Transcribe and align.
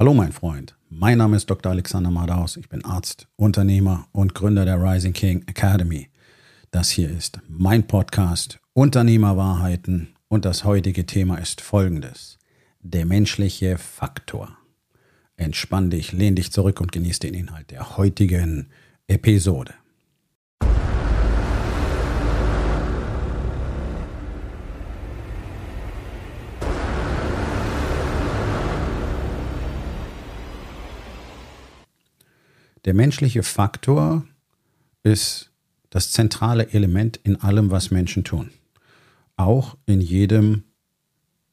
Hallo 0.00 0.14
mein 0.14 0.32
Freund, 0.32 0.78
mein 0.88 1.18
Name 1.18 1.36
ist 1.36 1.50
Dr. 1.50 1.70
Alexander 1.70 2.10
Madaus, 2.10 2.56
ich 2.56 2.70
bin 2.70 2.86
Arzt, 2.86 3.28
Unternehmer 3.36 4.08
und 4.12 4.34
Gründer 4.34 4.64
der 4.64 4.82
Rising 4.82 5.12
King 5.12 5.44
Academy. 5.46 6.08
Das 6.70 6.88
hier 6.88 7.10
ist 7.10 7.38
mein 7.48 7.86
Podcast 7.86 8.60
Unternehmerwahrheiten 8.72 10.16
und 10.28 10.46
das 10.46 10.64
heutige 10.64 11.04
Thema 11.04 11.36
ist 11.36 11.60
folgendes. 11.60 12.38
Der 12.80 13.04
menschliche 13.04 13.76
Faktor. 13.76 14.56
Entspann 15.36 15.90
dich, 15.90 16.12
lehn 16.12 16.34
dich 16.34 16.50
zurück 16.50 16.80
und 16.80 16.92
genieße 16.92 17.20
den 17.20 17.34
Inhalt 17.34 17.70
der 17.70 17.98
heutigen 17.98 18.70
Episode. 19.06 19.74
Der 32.84 32.94
menschliche 32.94 33.42
Faktor 33.42 34.24
ist 35.02 35.50
das 35.90 36.12
zentrale 36.12 36.72
Element 36.72 37.18
in 37.22 37.36
allem, 37.36 37.70
was 37.70 37.90
Menschen 37.90 38.24
tun. 38.24 38.50
Auch 39.36 39.76
in 39.86 40.00
jedem 40.00 40.62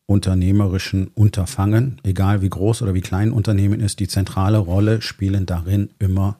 unternehmerischen 0.05 1.07
Unterfangen, 1.09 1.99
egal 2.03 2.41
wie 2.41 2.49
groß 2.49 2.81
oder 2.81 2.93
wie 2.93 3.01
klein 3.01 3.29
ein 3.29 3.33
Unternehmen 3.33 3.81
ist, 3.81 3.99
die 3.99 4.07
zentrale 4.07 4.57
Rolle 4.57 5.01
spielen 5.01 5.45
darin 5.45 5.89
immer 5.99 6.39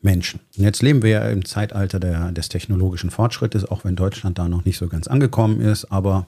Menschen. 0.00 0.40
Und 0.56 0.62
jetzt 0.62 0.82
leben 0.82 1.02
wir 1.02 1.10
ja 1.10 1.28
im 1.28 1.44
Zeitalter 1.44 1.98
der, 1.98 2.32
des 2.32 2.48
technologischen 2.48 3.10
Fortschrittes, 3.10 3.64
auch 3.64 3.84
wenn 3.84 3.96
Deutschland 3.96 4.38
da 4.38 4.48
noch 4.48 4.64
nicht 4.64 4.78
so 4.78 4.86
ganz 4.86 5.08
angekommen 5.08 5.60
ist, 5.60 5.86
aber 5.86 6.26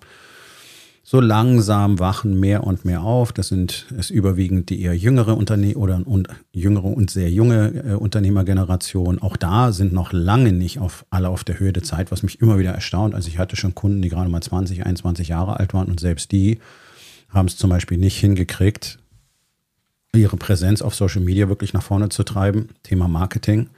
so 1.04 1.20
langsam 1.20 1.98
wachen 1.98 2.38
mehr 2.38 2.64
und 2.64 2.84
mehr 2.84 3.02
auf. 3.02 3.32
Das 3.32 3.48
sind 3.48 3.86
es 3.98 4.10
überwiegend 4.10 4.70
die 4.70 4.80
eher 4.80 4.96
jüngere 4.96 5.36
Unternehmer 5.36 5.80
oder 5.80 6.00
und 6.06 6.28
jüngere 6.52 6.84
und 6.84 7.10
sehr 7.10 7.30
junge 7.30 7.84
äh, 7.84 7.94
Unternehmergeneration. 7.94 9.20
Auch 9.20 9.36
da 9.36 9.72
sind 9.72 9.92
noch 9.92 10.12
lange 10.12 10.52
nicht 10.52 10.78
auf, 10.78 11.04
alle 11.10 11.28
auf 11.28 11.42
der 11.42 11.58
Höhe 11.58 11.72
der 11.72 11.82
Zeit, 11.82 12.12
was 12.12 12.22
mich 12.22 12.40
immer 12.40 12.58
wieder 12.58 12.70
erstaunt. 12.70 13.14
Also 13.14 13.28
ich 13.28 13.38
hatte 13.38 13.56
schon 13.56 13.74
Kunden, 13.74 14.00
die 14.00 14.10
gerade 14.10 14.30
mal 14.30 14.42
20, 14.42 14.86
21 14.86 15.28
Jahre 15.28 15.58
alt 15.58 15.74
waren 15.74 15.88
und 15.88 15.98
selbst 15.98 16.30
die 16.30 16.60
haben 17.28 17.46
es 17.46 17.56
zum 17.56 17.70
Beispiel 17.70 17.98
nicht 17.98 18.18
hingekriegt, 18.18 18.98
ihre 20.14 20.36
Präsenz 20.36 20.82
auf 20.82 20.94
Social 20.94 21.22
Media 21.22 21.48
wirklich 21.48 21.72
nach 21.72 21.82
vorne 21.82 22.10
zu 22.10 22.22
treiben. 22.22 22.68
Thema 22.82 23.08
Marketing 23.08 23.70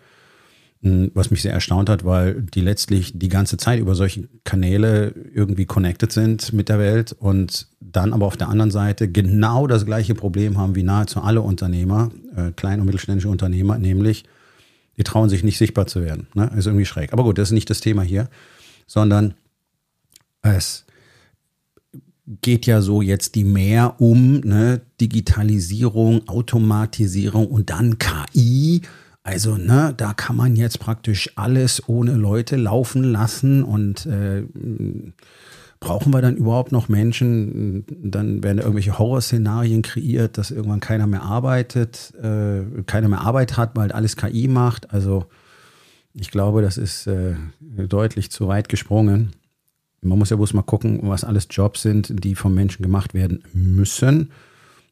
was 0.85 1.31
mich 1.31 1.41
sehr 1.41 1.53
erstaunt 1.53 1.89
hat, 1.89 2.05
weil 2.05 2.43
die 2.43 2.61
letztlich 2.61 3.19
die 3.19 3.31
ganze 3.31 3.57
Zeit 3.57 3.81
über 3.81 3.95
solche 3.95 4.29
Kanäle 4.45 5.15
irgendwie 5.33 5.65
connected 5.65 6.13
sind 6.13 6.53
mit 6.53 6.69
der 6.69 6.79
Welt 6.79 7.13
und 7.19 7.69
dann 7.81 8.13
aber 8.13 8.27
auf 8.27 8.37
der 8.37 8.49
anderen 8.49 8.71
Seite 8.71 9.09
genau 9.09 9.67
das 9.67 9.87
gleiche 9.87 10.15
Problem 10.15 10.59
haben 10.59 10.75
wie 10.75 10.83
nahezu 10.83 11.23
alle 11.23 11.41
Unternehmer, 11.41 12.11
äh, 12.37 12.51
kleine 12.53 12.83
und 12.83 12.87
mittelständische 12.87 13.31
Unternehmer, 13.31 13.79
nämlich 13.79 14.25
die 14.99 15.05
trauen 15.05 15.31
sich 15.31 15.43
nicht 15.43 15.57
sichtbar 15.57 15.87
zu 15.87 16.03
werden. 16.03 16.27
Ne? 16.35 16.51
Ist 16.57 16.67
irgendwie 16.67 16.85
schräg. 16.85 17.15
Aber 17.15 17.25
gut, 17.25 17.39
das 17.39 17.49
ist 17.49 17.55
nicht 17.55 17.71
das 17.71 17.81
Thema 17.81 18.03
hier, 18.03 18.29
sondern 18.87 19.35
es 20.43 20.85
geht 22.43 22.67
ja 22.67 22.83
so 22.83 23.01
jetzt 23.01 23.35
die 23.35 23.45
mehr 23.45 24.01
um 24.01 24.41
ne? 24.41 24.83
Digitalisierung, 25.01 26.29
Automatisierung 26.29 27.47
und 27.47 27.71
dann 27.71 27.99
KI 27.99 28.83
also, 29.27 29.57
ne, 29.57 29.95
da 29.97 30.13
kann 30.13 30.37
man 30.37 30.55
jetzt 30.55 30.81
praktisch 30.81 31.33
alles 31.37 31.89
ohne 31.89 32.13
Leute 32.13 32.57
laufen 32.57 33.03
lassen 33.03 33.65
und 33.65 34.05
äh, 34.05 34.43
brauchen 35.81 36.13
wir 36.13 36.21
dann 36.21 36.37
überhaupt 36.37 36.73
noch 36.73 36.91
Menschen? 36.91 37.87
Dann 37.89 38.43
werden 38.43 38.59
irgendwelche 38.59 38.99
Horrorszenarien 38.99 39.81
kreiert, 39.81 40.37
dass 40.37 40.51
irgendwann 40.51 40.81
keiner 40.81 41.07
mehr 41.07 41.23
arbeitet, 41.23 42.13
äh, 42.23 42.83
keiner 42.85 43.09
mehr 43.09 43.23
Arbeit 43.23 43.57
hat, 43.57 43.75
weil 43.77 43.93
alles 43.93 44.19
KI 44.19 44.47
macht. 44.47 44.93
Also, 44.93 45.25
ich 46.13 46.31
glaube, 46.31 46.61
das 46.61 46.77
ist 46.77 47.07
äh, 47.07 47.35
deutlich 47.61 48.31
zu 48.31 48.47
weit 48.49 48.69
gesprungen. 48.69 49.33
Man 50.03 50.19
muss 50.19 50.29
ja 50.29 50.37
bloß 50.37 50.53
mal 50.53 50.61
gucken, 50.61 51.01
was 51.03 51.25
alles 51.25 51.49
Jobs 51.51 51.81
sind, 51.81 52.13
die 52.23 52.35
vom 52.35 52.53
Menschen 52.55 52.83
gemacht 52.83 53.15
werden 53.15 53.43
müssen 53.55 54.31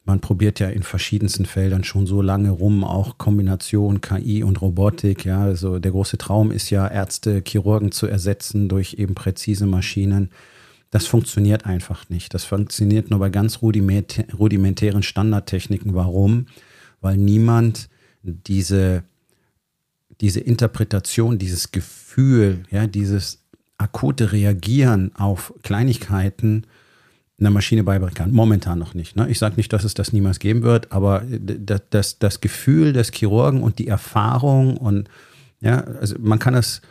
man 0.05 0.19
probiert 0.19 0.59
ja 0.59 0.69
in 0.69 0.83
verschiedensten 0.83 1.45
Feldern 1.45 1.83
schon 1.83 2.05
so 2.05 2.21
lange 2.21 2.49
rum, 2.49 2.83
auch 2.83 3.17
Kombination 3.17 4.01
KI 4.01 4.43
und 4.43 4.61
Robotik. 4.61 5.23
Ja, 5.23 5.41
also 5.43 5.79
der 5.79 5.91
große 5.91 6.17
Traum 6.17 6.51
ist 6.51 6.69
ja, 6.69 6.87
Ärzte, 6.87 7.41
Chirurgen 7.45 7.91
zu 7.91 8.07
ersetzen 8.07 8.67
durch 8.67 8.95
eben 8.95 9.15
präzise 9.15 9.65
Maschinen. 9.65 10.29
Das 10.91 11.07
funktioniert 11.07 11.65
einfach 11.65 12.09
nicht. 12.09 12.33
Das 12.33 12.43
funktioniert 12.43 13.09
nur 13.09 13.19
bei 13.19 13.29
ganz 13.29 13.61
rudimentären 13.61 15.03
Standardtechniken. 15.03 15.95
Warum? 15.95 16.47
Weil 16.99 17.17
niemand 17.17 17.89
diese, 18.23 19.03
diese 20.19 20.41
Interpretation, 20.41 21.39
dieses 21.39 21.71
Gefühl, 21.71 22.63
ja, 22.69 22.87
dieses 22.87 23.39
akute 23.77 24.33
Reagieren 24.33 25.15
auf 25.15 25.53
Kleinigkeiten 25.63 26.67
einer 27.43 27.53
Maschine 27.53 27.83
beibringen 27.83 28.15
kann. 28.15 28.31
Momentan 28.31 28.79
noch 28.79 28.93
nicht. 28.93 29.15
Ne? 29.15 29.29
Ich 29.29 29.39
sage 29.39 29.55
nicht, 29.57 29.71
dass 29.73 29.83
es 29.83 29.93
das 29.93 30.13
niemals 30.13 30.39
geben 30.39 30.63
wird, 30.63 30.91
aber 30.91 31.23
das, 31.27 31.81
das, 31.89 32.19
das 32.19 32.41
Gefühl 32.41 32.93
des 32.93 33.11
Chirurgen 33.11 33.61
und 33.61 33.79
die 33.79 33.87
Erfahrung 33.87 34.77
und 34.77 35.09
ja, 35.59 35.81
also 35.81 36.15
man 36.19 36.39
kann 36.39 36.53
das 36.53 36.81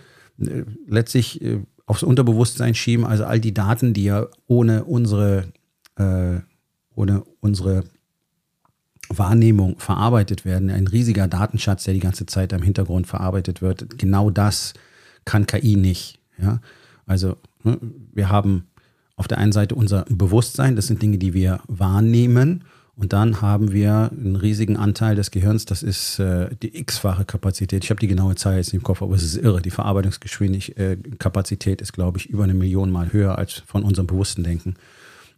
äh, 0.41 0.65
letztlich 0.87 1.43
äh, 1.43 1.61
aufs 1.87 2.03
Unterbewusstsein 2.03 2.75
schieben, 2.75 3.05
also 3.05 3.25
all 3.25 3.41
die 3.41 3.53
Daten, 3.53 3.93
die 3.93 4.05
ja 4.05 4.27
ohne 4.47 4.85
unsere, 4.85 5.53
äh, 5.97 6.39
ohne 6.95 7.23
unsere 7.41 7.85
Wahrnehmung 9.09 9.79
verarbeitet 9.79 10.45
werden, 10.45 10.71
ein 10.71 10.87
riesiger 10.87 11.29
Datenschatz, 11.29 11.85
der 11.85 11.95
die 11.95 12.01
ganze 12.01 12.27
Zeit 12.27 12.53
im 12.53 12.63
Hintergrund 12.63 13.07
verarbeitet 13.07 13.61
wird, 13.61 13.99
genau 13.99 14.31
das 14.31 14.75
kann 15.25 15.47
KI 15.47 15.77
nicht. 15.77 16.19
Ja? 16.39 16.61
Also 17.07 17.37
ne, 17.63 17.79
wir 18.13 18.31
haben 18.31 18.65
auf 19.23 19.29
der 19.29 19.39
einen 19.39 19.53
Seite 19.53 19.77
unser 19.77 20.05
Bewusstsein, 20.09 20.75
das 20.75 20.89
sind 20.89 21.01
Dinge, 21.01 21.17
die 21.17 21.33
wir 21.33 21.61
wahrnehmen. 21.69 22.65
Und 22.97 23.13
dann 23.13 23.41
haben 23.41 23.73
wir 23.73 24.11
einen 24.11 24.35
riesigen 24.35 24.77
Anteil 24.77 25.15
des 25.15 25.31
Gehirns, 25.31 25.65
das 25.65 25.85
ist 25.85 26.19
äh, 26.19 26.49
die 26.61 26.77
x-fache 26.77 27.25
Kapazität. 27.25 27.85
Ich 27.85 27.91
habe 27.91 28.01
die 28.01 28.09
genaue 28.09 28.35
Zahl 28.35 28.57
jetzt 28.57 28.75
im 28.75 28.83
Kopf, 28.83 29.01
aber 29.01 29.15
es 29.15 29.23
ist 29.23 29.37
irre. 29.37 29.63
Die 29.63 29.71
Verarbeitungsgeschwindigkeit 29.71 31.81
äh, 31.81 31.83
ist, 31.83 31.93
glaube 31.93 32.19
ich, 32.19 32.31
über 32.31 32.43
eine 32.43 32.55
Million 32.55 32.91
Mal 32.91 33.13
höher 33.13 33.39
als 33.39 33.63
von 33.65 33.85
unserem 33.85 34.09
bewussten 34.09 34.43
Denken. 34.43 34.75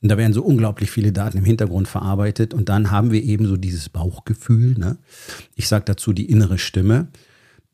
Und 0.00 0.08
da 0.08 0.16
werden 0.16 0.32
so 0.32 0.42
unglaublich 0.42 0.90
viele 0.90 1.12
Daten 1.12 1.36
im 1.36 1.44
Hintergrund 1.44 1.86
verarbeitet. 1.86 2.54
Und 2.54 2.70
dann 2.70 2.90
haben 2.90 3.12
wir 3.12 3.22
eben 3.22 3.46
so 3.46 3.58
dieses 3.58 3.90
Bauchgefühl. 3.90 4.78
Ne? 4.78 4.96
Ich 5.56 5.68
sage 5.68 5.84
dazu 5.84 6.14
die 6.14 6.30
innere 6.30 6.56
Stimme, 6.56 7.08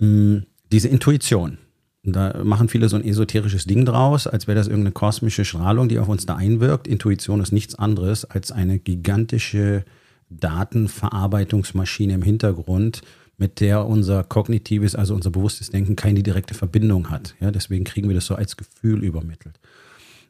mh, 0.01 0.07
hm, 0.07 0.43
diese 0.73 0.89
Intuition. 0.89 1.59
Da 2.03 2.43
machen 2.43 2.69
viele 2.69 2.89
so 2.89 2.97
ein 2.97 3.05
esoterisches 3.05 3.67
Ding 3.67 3.85
draus, 3.85 4.27
als 4.27 4.47
wäre 4.47 4.57
das 4.57 4.69
irgendeine 4.69 4.93
kosmische 4.93 5.45
Strahlung, 5.45 5.89
die 5.89 5.99
auf 5.99 6.09
uns 6.09 6.25
da 6.25 6.37
einwirkt. 6.37 6.89
Intuition 6.89 7.41
ist 7.41 7.53
nichts 7.53 7.75
anderes 7.75 8.25
als 8.25 8.53
eine 8.53 8.79
gigantische 8.79 9.85
Datenverarbeitungsmaschine 10.31 12.15
im 12.15 12.23
Hintergrund, 12.23 13.03
mit 13.37 13.61
der 13.61 13.87
unser 13.87 14.25
kognitives, 14.25 14.95
also 14.95 15.15
unser 15.15 15.31
bewusstes 15.31 15.71
Denken 15.71 15.97
keine 15.97 16.23
direkte 16.23 16.55
Verbindung 16.55 17.11
hat. 17.11 17.35
Ja, 17.41 17.51
deswegen 17.51 17.85
kriegen 17.85 18.09
wir 18.09 18.15
das 18.15 18.27
so 18.27 18.35
als 18.35 18.57
Gefühl 18.57 19.03
übermittelt. 19.03 19.59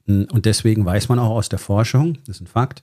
Und 0.06 0.46
deswegen 0.46 0.84
weiß 0.84 1.08
man 1.08 1.18
auch 1.18 1.30
aus 1.30 1.48
der 1.48 1.58
Forschung, 1.58 2.18
das 2.26 2.36
ist 2.36 2.42
ein 2.42 2.46
Fakt, 2.46 2.82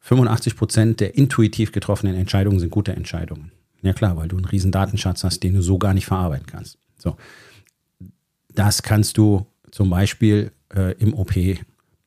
85 0.00 0.56
Prozent 0.56 1.00
der 1.00 1.16
intuitiv 1.16 1.72
getroffenen 1.72 2.16
Entscheidungen 2.16 2.58
sind 2.58 2.70
gute 2.70 2.92
Entscheidungen. 2.92 3.52
Ja 3.82 3.92
klar, 3.92 4.16
weil 4.16 4.28
du 4.28 4.36
einen 4.36 4.44
riesen 4.44 4.70
Datenschatz 4.70 5.24
hast, 5.24 5.42
den 5.42 5.54
du 5.54 5.62
so 5.62 5.78
gar 5.78 5.94
nicht 5.94 6.06
verarbeiten 6.06 6.46
kannst. 6.46 6.78
So. 6.98 7.16
Das 8.54 8.82
kannst 8.82 9.18
du 9.18 9.46
zum 9.70 9.90
Beispiel 9.90 10.52
äh, 10.74 10.92
im 10.98 11.14
OP 11.14 11.34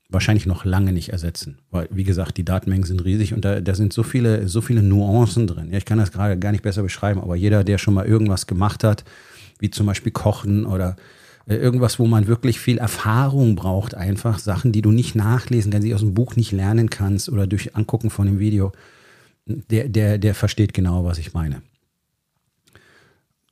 wahrscheinlich 0.10 0.46
noch 0.46 0.66
lange 0.66 0.94
nicht 0.94 1.10
ersetzen. 1.10 1.58
Weil, 1.72 1.88
wie 1.92 2.04
gesagt, 2.04 2.38
die 2.38 2.46
Datenmengen 2.46 2.86
sind 2.86 3.04
riesig 3.04 3.34
und 3.34 3.44
da, 3.44 3.60
da 3.60 3.76
sind 3.76 3.92
so 3.92 4.04
viele, 4.04 4.48
so 4.48 4.62
viele 4.62 4.84
Nuancen 4.84 5.48
drin. 5.48 5.72
Ja, 5.72 5.78
ich 5.78 5.86
kann 5.86 5.98
das 5.98 6.12
gerade 6.12 6.38
gar 6.38 6.52
nicht 6.52 6.64
besser 6.64 6.84
beschreiben, 6.84 7.22
aber 7.22 7.36
jeder, 7.36 7.64
der 7.64 7.78
schon 7.78 7.94
mal 7.94 8.06
irgendwas 8.06 8.48
gemacht 8.48 8.84
hat, 8.84 9.04
wie 9.60 9.72
zum 9.72 9.88
Beispiel 9.88 10.12
Kochen 10.12 10.66
oder 10.66 10.96
äh, 11.48 11.56
irgendwas, 11.56 11.98
wo 11.98 12.06
man 12.06 12.28
wirklich 12.28 12.60
viel 12.60 12.78
Erfahrung 12.78 13.56
braucht, 13.56 13.96
einfach 13.96 14.40
Sachen, 14.40 14.72
die 14.72 14.82
du 14.82 14.92
nicht 14.92 15.16
nachlesen 15.16 15.72
kannst, 15.72 15.88
die 15.88 15.94
aus 15.94 16.02
dem 16.02 16.14
Buch 16.14 16.36
nicht 16.36 16.52
lernen 16.52 16.90
kannst 16.90 17.30
oder 17.30 17.48
durch 17.48 17.76
Angucken 17.76 18.10
von 18.10 18.28
dem 18.28 18.40
Video, 18.40 18.72
der, 19.46 19.90
der, 19.90 20.18
der 20.18 20.36
versteht 20.36 20.74
genau, 20.74 21.04
was 21.04 21.18
ich 21.18 21.34
meine. 21.34 21.62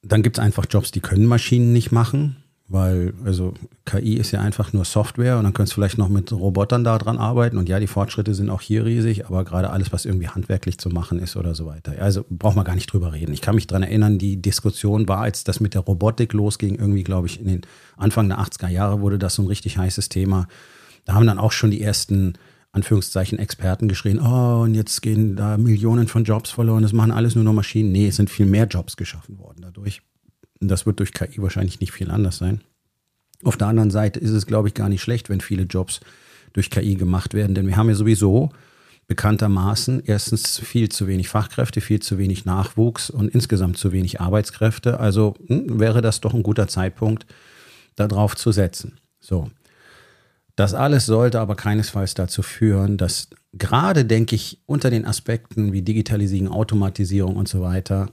Dann 0.03 0.21
gibt 0.21 0.37
es 0.37 0.43
einfach 0.43 0.65
Jobs, 0.69 0.91
die 0.91 0.99
können 0.99 1.25
Maschinen 1.25 1.73
nicht 1.73 1.91
machen 1.91 2.42
weil 2.73 3.13
also 3.23 3.53
KI 3.85 4.15
ist 4.15 4.31
ja 4.31 4.41
einfach 4.41 4.73
nur 4.73 4.83
Software 4.83 5.37
und 5.37 5.43
dann 5.43 5.53
könntest 5.53 5.73
du 5.73 5.75
vielleicht 5.75 5.99
noch 5.99 6.09
mit 6.09 6.31
Robotern 6.31 6.83
da 6.83 6.97
dran 6.97 7.19
arbeiten 7.19 7.57
und 7.57 7.69
ja, 7.69 7.79
die 7.79 7.87
Fortschritte 7.87 8.33
sind 8.33 8.49
auch 8.49 8.61
hier 8.61 8.83
riesig, 8.83 9.27
aber 9.27 9.45
gerade 9.45 9.69
alles, 9.69 9.93
was 9.93 10.05
irgendwie 10.05 10.27
handwerklich 10.27 10.79
zu 10.79 10.89
machen 10.89 11.19
ist 11.19 11.37
oder 11.37 11.53
so 11.53 11.67
weiter. 11.67 11.93
Also 12.01 12.25
braucht 12.31 12.55
man 12.55 12.65
gar 12.65 12.73
nicht 12.73 12.91
drüber 12.91 13.13
reden. 13.13 13.31
Ich 13.31 13.41
kann 13.41 13.53
mich 13.53 13.67
daran 13.67 13.83
erinnern, 13.83 14.17
die 14.17 14.41
Diskussion 14.41 15.07
war, 15.07 15.19
als 15.19 15.43
das 15.43 15.59
mit 15.59 15.75
der 15.75 15.81
Robotik 15.81 16.33
losging, 16.33 16.75
irgendwie 16.75 17.03
glaube 17.03 17.27
ich 17.27 17.39
in 17.39 17.45
den 17.47 17.61
Anfang 17.95 18.27
der 18.27 18.39
80er 18.39 18.69
Jahre 18.69 19.01
wurde 19.01 19.19
das 19.19 19.35
so 19.35 19.43
ein 19.43 19.47
richtig 19.47 19.77
heißes 19.77 20.09
Thema. 20.09 20.47
Da 21.05 21.13
haben 21.13 21.27
dann 21.27 21.37
auch 21.37 21.51
schon 21.51 21.69
die 21.69 21.81
ersten 21.81 22.33
Anführungszeichen 22.71 23.37
Experten 23.37 23.87
geschrien, 23.87 24.19
oh, 24.19 24.63
und 24.63 24.73
jetzt 24.73 25.03
gehen 25.03 25.35
da 25.35 25.57
Millionen 25.57 26.07
von 26.07 26.23
Jobs 26.23 26.49
verloren, 26.49 26.81
das 26.81 26.91
machen 26.91 27.11
alles 27.11 27.35
nur 27.35 27.43
noch 27.43 27.53
Maschinen. 27.53 27.91
Nee, 27.91 28.07
es 28.07 28.15
sind 28.15 28.31
viel 28.31 28.47
mehr 28.47 28.65
Jobs 28.65 28.97
geschaffen 28.97 29.37
worden 29.37 29.59
dadurch. 29.61 30.01
Das 30.67 30.85
wird 30.85 30.99
durch 30.99 31.13
KI 31.13 31.41
wahrscheinlich 31.41 31.79
nicht 31.79 31.91
viel 31.91 32.11
anders 32.11 32.37
sein. 32.37 32.61
Auf 33.43 33.57
der 33.57 33.67
anderen 33.67 33.91
Seite 33.91 34.19
ist 34.19 34.31
es, 34.31 34.45
glaube 34.45 34.69
ich, 34.69 34.73
gar 34.73 34.89
nicht 34.89 35.01
schlecht, 35.01 35.29
wenn 35.29 35.41
viele 35.41 35.63
Jobs 35.63 35.99
durch 36.53 36.69
KI 36.69 36.95
gemacht 36.95 37.33
werden, 37.33 37.55
denn 37.55 37.67
wir 37.67 37.75
haben 37.77 37.89
ja 37.89 37.95
sowieso 37.95 38.51
bekanntermaßen 39.07 40.03
erstens 40.05 40.59
viel 40.59 40.89
zu 40.89 41.07
wenig 41.07 41.27
Fachkräfte, 41.27 41.81
viel 41.81 42.01
zu 42.01 42.17
wenig 42.17 42.45
Nachwuchs 42.45 43.09
und 43.09 43.29
insgesamt 43.29 43.77
zu 43.77 43.91
wenig 43.91 44.21
Arbeitskräfte. 44.21 44.99
Also 44.99 45.35
hm, 45.47 45.79
wäre 45.79 46.01
das 46.01 46.21
doch 46.21 46.33
ein 46.33 46.43
guter 46.43 46.67
Zeitpunkt, 46.67 47.25
darauf 47.95 48.35
zu 48.35 48.51
setzen. 48.51 48.99
So. 49.19 49.49
Das 50.55 50.73
alles 50.73 51.05
sollte 51.05 51.39
aber 51.39 51.55
keinesfalls 51.55 52.13
dazu 52.13 52.43
führen, 52.43 52.97
dass 52.97 53.29
gerade, 53.53 54.05
denke 54.05 54.35
ich, 54.35 54.59
unter 54.65 54.89
den 54.89 55.05
Aspekten 55.05 55.73
wie 55.73 55.81
Digitalisierung, 55.81 56.49
Automatisierung 56.49 57.35
und 57.35 57.47
so 57.47 57.61
weiter 57.61 58.11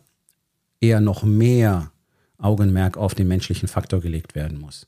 eher 0.80 1.00
noch 1.00 1.22
mehr 1.22 1.92
Augenmerk 2.42 2.96
auf 2.96 3.14
den 3.14 3.28
menschlichen 3.28 3.68
Faktor 3.68 4.00
gelegt 4.00 4.34
werden 4.34 4.58
muss. 4.60 4.86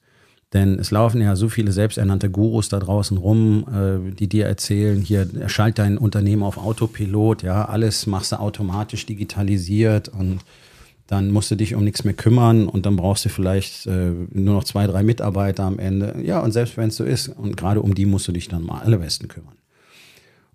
Denn 0.52 0.78
es 0.78 0.90
laufen 0.90 1.20
ja 1.22 1.34
so 1.34 1.48
viele 1.48 1.72
selbsternannte 1.72 2.28
Gurus 2.28 2.68
da 2.68 2.78
draußen 2.78 3.16
rum, 3.16 3.64
äh, 3.72 4.12
die 4.12 4.28
dir 4.28 4.46
erzählen, 4.46 5.00
hier 5.00 5.26
schalt 5.46 5.78
dein 5.78 5.96
Unternehmen 5.96 6.42
auf 6.42 6.58
Autopilot, 6.58 7.42
ja, 7.42 7.64
alles 7.64 8.06
machst 8.06 8.32
du 8.32 8.36
automatisch 8.36 9.06
digitalisiert 9.06 10.08
und 10.08 10.40
dann 11.06 11.30
musst 11.30 11.50
du 11.50 11.56
dich 11.56 11.74
um 11.74 11.84
nichts 11.84 12.04
mehr 12.04 12.14
kümmern 12.14 12.68
und 12.68 12.86
dann 12.86 12.96
brauchst 12.96 13.24
du 13.24 13.28
vielleicht 13.28 13.86
äh, 13.86 14.12
nur 14.30 14.54
noch 14.54 14.64
zwei, 14.64 14.86
drei 14.86 15.02
Mitarbeiter 15.02 15.64
am 15.64 15.78
Ende. 15.78 16.16
Ja, 16.22 16.40
und 16.40 16.52
selbst 16.52 16.76
wenn 16.76 16.88
es 16.88 16.96
so 16.96 17.04
ist, 17.04 17.28
und 17.28 17.56
gerade 17.56 17.82
um 17.82 17.94
die 17.94 18.06
musst 18.06 18.28
du 18.28 18.32
dich 18.32 18.48
dann 18.48 18.62
mal 18.62 18.80
alle 18.80 19.00
Westen 19.00 19.28
kümmern. 19.28 19.56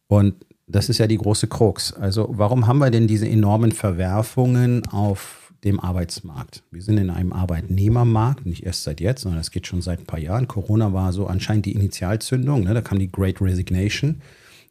Und 0.07 0.35
das 0.67 0.89
ist 0.89 0.97
ja 0.97 1.07
die 1.07 1.17
große 1.17 1.47
Krux. 1.47 1.93
Also 1.93 2.29
warum 2.31 2.67
haben 2.67 2.79
wir 2.79 2.91
denn 2.91 3.07
diese 3.07 3.27
enormen 3.27 3.71
Verwerfungen 3.71 4.85
auf 4.88 5.46
dem 5.67 5.79
Arbeitsmarkt? 5.79 6.63
Wir 6.71 6.81
sind 6.81 6.97
in 6.97 7.09
einem 7.09 7.33
Arbeitnehmermarkt, 7.33 8.45
nicht 8.45 8.65
erst 8.65 8.83
seit 8.83 8.99
jetzt, 8.99 9.21
sondern 9.21 9.39
das 9.39 9.51
geht 9.51 9.67
schon 9.67 9.81
seit 9.81 9.99
ein 9.99 10.05
paar 10.05 10.19
Jahren. 10.19 10.47
Corona 10.47 10.93
war 10.93 11.13
so 11.13 11.27
anscheinend 11.27 11.65
die 11.65 11.73
Initialzündung. 11.73 12.63
Ne? 12.63 12.73
Da 12.73 12.81
kam 12.81 12.99
die 12.99 13.11
Great 13.11 13.41
Resignation 13.41 14.21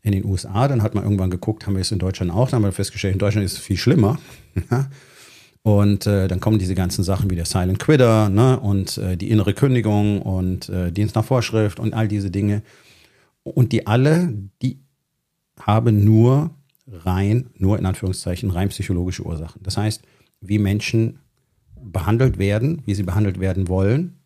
in 0.03 0.13
den 0.13 0.25
USA. 0.25 0.67
Dann 0.69 0.83
hat 0.83 0.95
man 0.95 1.05
irgendwann 1.05 1.31
geguckt, 1.31 1.67
haben 1.67 1.75
wir 1.75 1.83
es 1.83 1.93
in 1.93 1.99
Deutschland 1.99 2.33
auch. 2.33 2.49
Dann 2.49 2.59
haben 2.59 2.69
wir 2.69 2.73
festgestellt, 2.73 3.13
in 3.13 3.19
Deutschland 3.19 3.45
ist 3.45 3.55
es 3.55 3.59
viel 3.59 3.77
schlimmer. 3.77 4.19
Und 5.63 6.07
äh, 6.07 6.29
dann 6.29 6.39
kommen 6.39 6.61
diese 6.61 6.77
ganzen 6.77 7.03
Sachen 7.03 7.29
wie 7.29 7.35
der 7.35 7.45
Silent 7.45 7.81
Quitter 7.81 8.29
ne? 8.29 8.61
und 8.61 8.99
äh, 8.99 9.17
die 9.17 9.31
innere 9.31 9.53
Kündigung 9.53 10.23
und 10.23 10.69
äh, 10.69 10.93
Dienst 10.93 11.17
nach 11.17 11.25
Vorschrift 11.25 11.81
und 11.81 11.93
all 11.93 12.07
diese 12.07 12.31
Dinge. 12.31 12.63
Und 13.43 13.73
die 13.73 13.85
alle, 13.89 14.33
die 14.63 14.79
haben 15.59 16.05
nur 16.05 16.53
rein, 16.87 17.51
nur 17.59 17.81
in 17.81 17.85
Anführungszeichen, 17.85 18.53
rein 18.53 18.69
psychologische 18.69 19.25
Ursachen. 19.25 19.61
Das 19.65 19.77
heißt, 19.77 20.03
wie 20.49 20.59
Menschen 20.59 21.19
behandelt 21.81 22.39
werden, 22.39 22.83
wie 22.87 22.95
sie 22.95 23.03
behandelt 23.03 23.41
werden 23.41 23.69
wollen. 23.69 24.19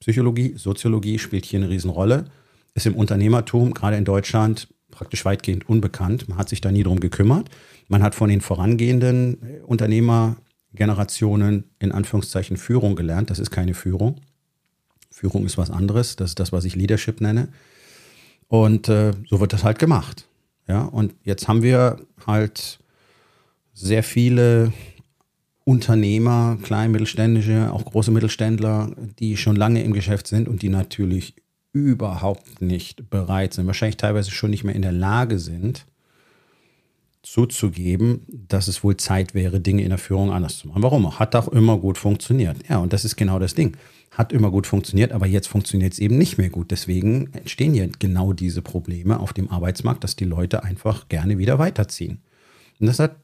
Psychologie, 0.00 0.54
Soziologie 0.56 1.18
spielt 1.18 1.44
hier 1.44 1.60
eine 1.60 1.68
Riesenrolle. 1.68 2.26
Ist 2.74 2.86
im 2.86 2.94
Unternehmertum, 2.94 3.72
gerade 3.72 3.96
in 3.96 4.04
Deutschland, 4.04 4.68
praktisch 4.90 5.24
weitgehend 5.24 5.68
unbekannt. 5.68 6.28
Man 6.28 6.38
hat 6.38 6.48
sich 6.48 6.60
da 6.60 6.70
nie 6.70 6.82
drum 6.82 7.00
gekümmert. 7.00 7.48
Man 7.88 8.02
hat 8.02 8.14
von 8.14 8.28
den 8.28 8.40
vorangehenden 8.40 9.62
Unternehmer 9.66 10.36
Generationen 10.74 11.64
in 11.78 11.92
Anführungszeichen 11.92 12.56
Führung 12.56 12.96
gelernt. 12.96 13.30
Das 13.30 13.38
ist 13.38 13.50
keine 13.50 13.74
Führung. 13.74 14.20
Führung 15.10 15.46
ist 15.46 15.56
was 15.56 15.70
anderes. 15.70 16.16
Das 16.16 16.30
ist 16.30 16.40
das, 16.40 16.52
was 16.52 16.64
ich 16.64 16.74
Leadership 16.74 17.20
nenne. 17.20 17.48
Und 18.48 18.88
äh, 18.88 19.12
so 19.28 19.40
wird 19.40 19.52
das 19.52 19.64
halt 19.64 19.78
gemacht. 19.78 20.28
Ja, 20.68 20.82
und 20.82 21.14
jetzt 21.22 21.48
haben 21.48 21.62
wir 21.62 22.00
halt 22.26 22.78
sehr 23.72 24.02
viele 24.02 24.72
Unternehmer, 25.68 26.58
kleine 26.62 26.90
mittelständische, 26.90 27.72
auch 27.72 27.84
große 27.84 28.12
Mittelständler, 28.12 28.92
die 29.18 29.36
schon 29.36 29.56
lange 29.56 29.82
im 29.82 29.92
Geschäft 29.92 30.28
sind 30.28 30.46
und 30.46 30.62
die 30.62 30.68
natürlich 30.68 31.34
überhaupt 31.72 32.62
nicht 32.62 33.10
bereit 33.10 33.52
sind, 33.52 33.66
wahrscheinlich 33.66 33.96
teilweise 33.96 34.30
schon 34.30 34.50
nicht 34.50 34.62
mehr 34.62 34.76
in 34.76 34.82
der 34.82 34.92
Lage 34.92 35.40
sind, 35.40 35.84
zuzugeben, 37.24 38.20
dass 38.28 38.68
es 38.68 38.84
wohl 38.84 38.96
Zeit 38.96 39.34
wäre, 39.34 39.58
Dinge 39.58 39.82
in 39.82 39.88
der 39.88 39.98
Führung 39.98 40.30
anders 40.30 40.58
zu 40.58 40.68
machen. 40.68 40.84
Warum? 40.84 41.18
Hat 41.18 41.34
auch 41.34 41.48
immer 41.48 41.76
gut 41.78 41.98
funktioniert. 41.98 42.58
Ja, 42.68 42.78
und 42.78 42.92
das 42.92 43.04
ist 43.04 43.16
genau 43.16 43.40
das 43.40 43.56
Ding. 43.56 43.76
Hat 44.12 44.32
immer 44.32 44.52
gut 44.52 44.68
funktioniert, 44.68 45.10
aber 45.10 45.26
jetzt 45.26 45.48
funktioniert 45.48 45.94
es 45.94 45.98
eben 45.98 46.16
nicht 46.16 46.38
mehr 46.38 46.48
gut. 46.48 46.70
Deswegen 46.70 47.32
entstehen 47.32 47.74
ja 47.74 47.86
genau 47.98 48.32
diese 48.32 48.62
Probleme 48.62 49.18
auf 49.18 49.32
dem 49.32 49.50
Arbeitsmarkt, 49.50 50.04
dass 50.04 50.14
die 50.14 50.24
Leute 50.24 50.62
einfach 50.62 51.08
gerne 51.08 51.38
wieder 51.38 51.58
weiterziehen. 51.58 52.20
Und 52.78 52.86
das 52.86 53.00
hat 53.00 53.16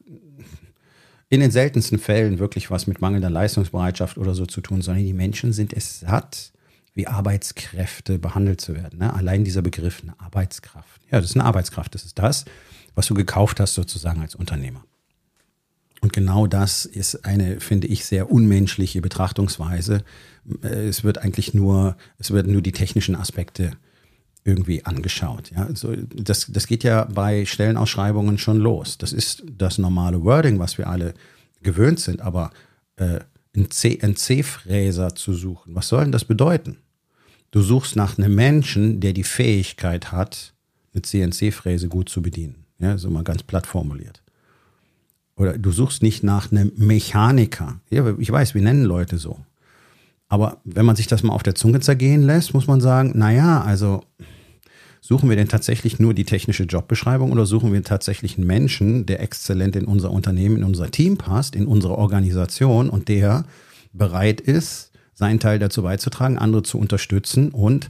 in 1.33 1.39
den 1.39 1.51
seltensten 1.51 1.99
Fällen 1.99 2.39
wirklich 2.39 2.69
was 2.69 2.87
mit 2.87 3.01
mangelnder 3.01 3.29
Leistungsbereitschaft 3.29 4.17
oder 4.17 4.35
so 4.35 4.45
zu 4.45 4.61
tun, 4.61 4.81
sondern 4.81 5.03
die 5.03 5.13
Menschen 5.13 5.53
sind 5.53 5.73
es 5.73 6.01
satt, 6.01 6.51
wie 6.93 7.07
Arbeitskräfte 7.07 8.19
behandelt 8.19 8.61
zu 8.61 8.75
werden. 8.75 8.99
Ne? 8.99 9.13
Allein 9.13 9.43
dieser 9.43 9.61
Begriff, 9.61 10.01
eine 10.03 10.19
Arbeitskraft. 10.19 11.01
Ja, 11.11 11.19
das 11.19 11.31
ist 11.31 11.35
eine 11.35 11.45
Arbeitskraft, 11.45 11.95
das 11.95 12.05
ist 12.05 12.19
das 12.19 12.45
was 12.95 13.07
du 13.07 13.13
gekauft 13.13 13.59
hast 13.59 13.73
sozusagen 13.73 14.21
als 14.21 14.35
Unternehmer. 14.35 14.83
Und 16.01 16.11
genau 16.11 16.47
das 16.47 16.85
ist 16.85 17.25
eine, 17.25 17.59
finde 17.61 17.87
ich, 17.87 18.05
sehr 18.05 18.29
unmenschliche 18.29 19.01
Betrachtungsweise. 19.01 20.03
Äh, 20.61 20.87
es 20.87 21.03
wird 21.03 21.17
eigentlich 21.19 21.53
nur, 21.53 21.95
es 22.19 22.31
werden 22.31 22.51
nur 22.51 22.61
die 22.61 22.73
technischen 22.73 23.15
Aspekte 23.15 23.71
irgendwie 24.45 24.83
angeschaut. 24.83 25.51
Ja, 25.51 25.65
also 25.65 25.95
das, 25.95 26.47
das 26.49 26.67
geht 26.67 26.83
ja 26.83 27.05
bei 27.05 27.45
Stellenausschreibungen 27.45 28.37
schon 28.37 28.57
los. 28.57 28.97
Das 28.97 29.13
ist 29.13 29.43
das 29.57 29.77
normale 29.77 30.23
Wording, 30.23 30.59
was 30.59 30.77
wir 30.77 30.87
alle 30.87 31.13
gewöhnt 31.61 31.99
sind. 31.99 32.21
Aber 32.21 32.51
äh, 32.97 33.19
einen 33.55 33.71
CNC-Fräser 33.71 35.15
zu 35.15 35.33
suchen, 35.33 35.75
was 35.75 35.87
soll 35.87 36.03
denn 36.03 36.11
das 36.11 36.25
bedeuten? 36.25 36.77
Du 37.51 37.61
suchst 37.61 37.95
nach 37.95 38.17
einem 38.17 38.35
Menschen, 38.35 38.99
der 38.99 39.13
die 39.13 39.23
Fähigkeit 39.23 40.11
hat, 40.11 40.53
eine 40.93 41.03
CNC-Fräse 41.03 41.87
gut 41.87 42.09
zu 42.09 42.21
bedienen. 42.21 42.65
Ja, 42.79 42.97
so 42.97 43.09
mal 43.09 43.23
ganz 43.23 43.43
platt 43.43 43.67
formuliert. 43.67 44.23
Oder 45.35 45.57
du 45.57 45.71
suchst 45.71 46.03
nicht 46.03 46.23
nach 46.23 46.51
einem 46.51 46.71
Mechaniker. 46.75 47.79
Ja, 47.89 48.13
ich 48.17 48.31
weiß, 48.31 48.53
wir 48.53 48.61
nennen 48.61 48.83
Leute 48.83 49.17
so. 49.17 49.39
Aber 50.33 50.57
wenn 50.63 50.87
man 50.87 50.95
sich 50.95 51.05
das 51.05 51.21
mal 51.21 51.31
auf 51.31 51.43
der 51.43 51.53
Zunge 51.53 51.79
zergehen 51.79 52.23
lässt, 52.23 52.55
muss 52.55 52.65
man 52.65 52.81
sagen, 52.81 53.11
naja, 53.13 53.61
also 53.61 54.03
suchen 54.99 55.29
wir 55.29 55.35
denn 55.35 55.47
tatsächlich 55.47 55.99
nur 55.99 56.15
die 56.15 56.23
technische 56.23 56.63
Jobbeschreibung 56.63 57.31
oder 57.31 57.45
suchen 57.45 57.71
wir 57.71 57.83
tatsächlich 57.83 58.39
einen 58.39 58.47
Menschen, 58.47 59.05
der 59.05 59.21
exzellent 59.21 59.75
in 59.75 59.85
unser 59.85 60.09
Unternehmen, 60.09 60.57
in 60.57 60.63
unser 60.63 60.89
Team 60.89 61.19
passt, 61.19 61.55
in 61.55 61.67
unsere 61.67 61.99
Organisation 61.99 62.89
und 62.89 63.09
der 63.09 63.45
bereit 63.91 64.41
ist, 64.41 64.91
seinen 65.13 65.39
Teil 65.39 65.59
dazu 65.59 65.83
beizutragen, 65.83 66.39
andere 66.39 66.63
zu 66.63 66.79
unterstützen 66.79 67.51
und 67.51 67.89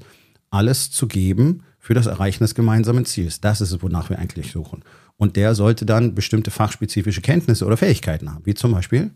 alles 0.50 0.92
zu 0.92 1.08
geben, 1.08 1.64
für 1.80 1.94
das 1.94 2.08
Erreichen 2.08 2.44
des 2.44 2.56
gemeinsamen 2.56 3.06
Ziels. 3.06 3.40
Das 3.40 3.62
ist 3.62 3.72
es, 3.72 3.82
wonach 3.82 4.10
wir 4.10 4.20
eigentlich 4.20 4.52
suchen. 4.52 4.84
Und 5.16 5.38
der 5.38 5.56
sollte 5.56 5.86
dann 5.86 6.14
bestimmte 6.14 6.52
fachspezifische 6.52 7.22
Kenntnisse 7.22 7.66
oder 7.66 7.78
Fähigkeiten 7.78 8.30
haben, 8.34 8.46
wie 8.46 8.54
zum 8.54 8.74
Beispiel 8.74 9.12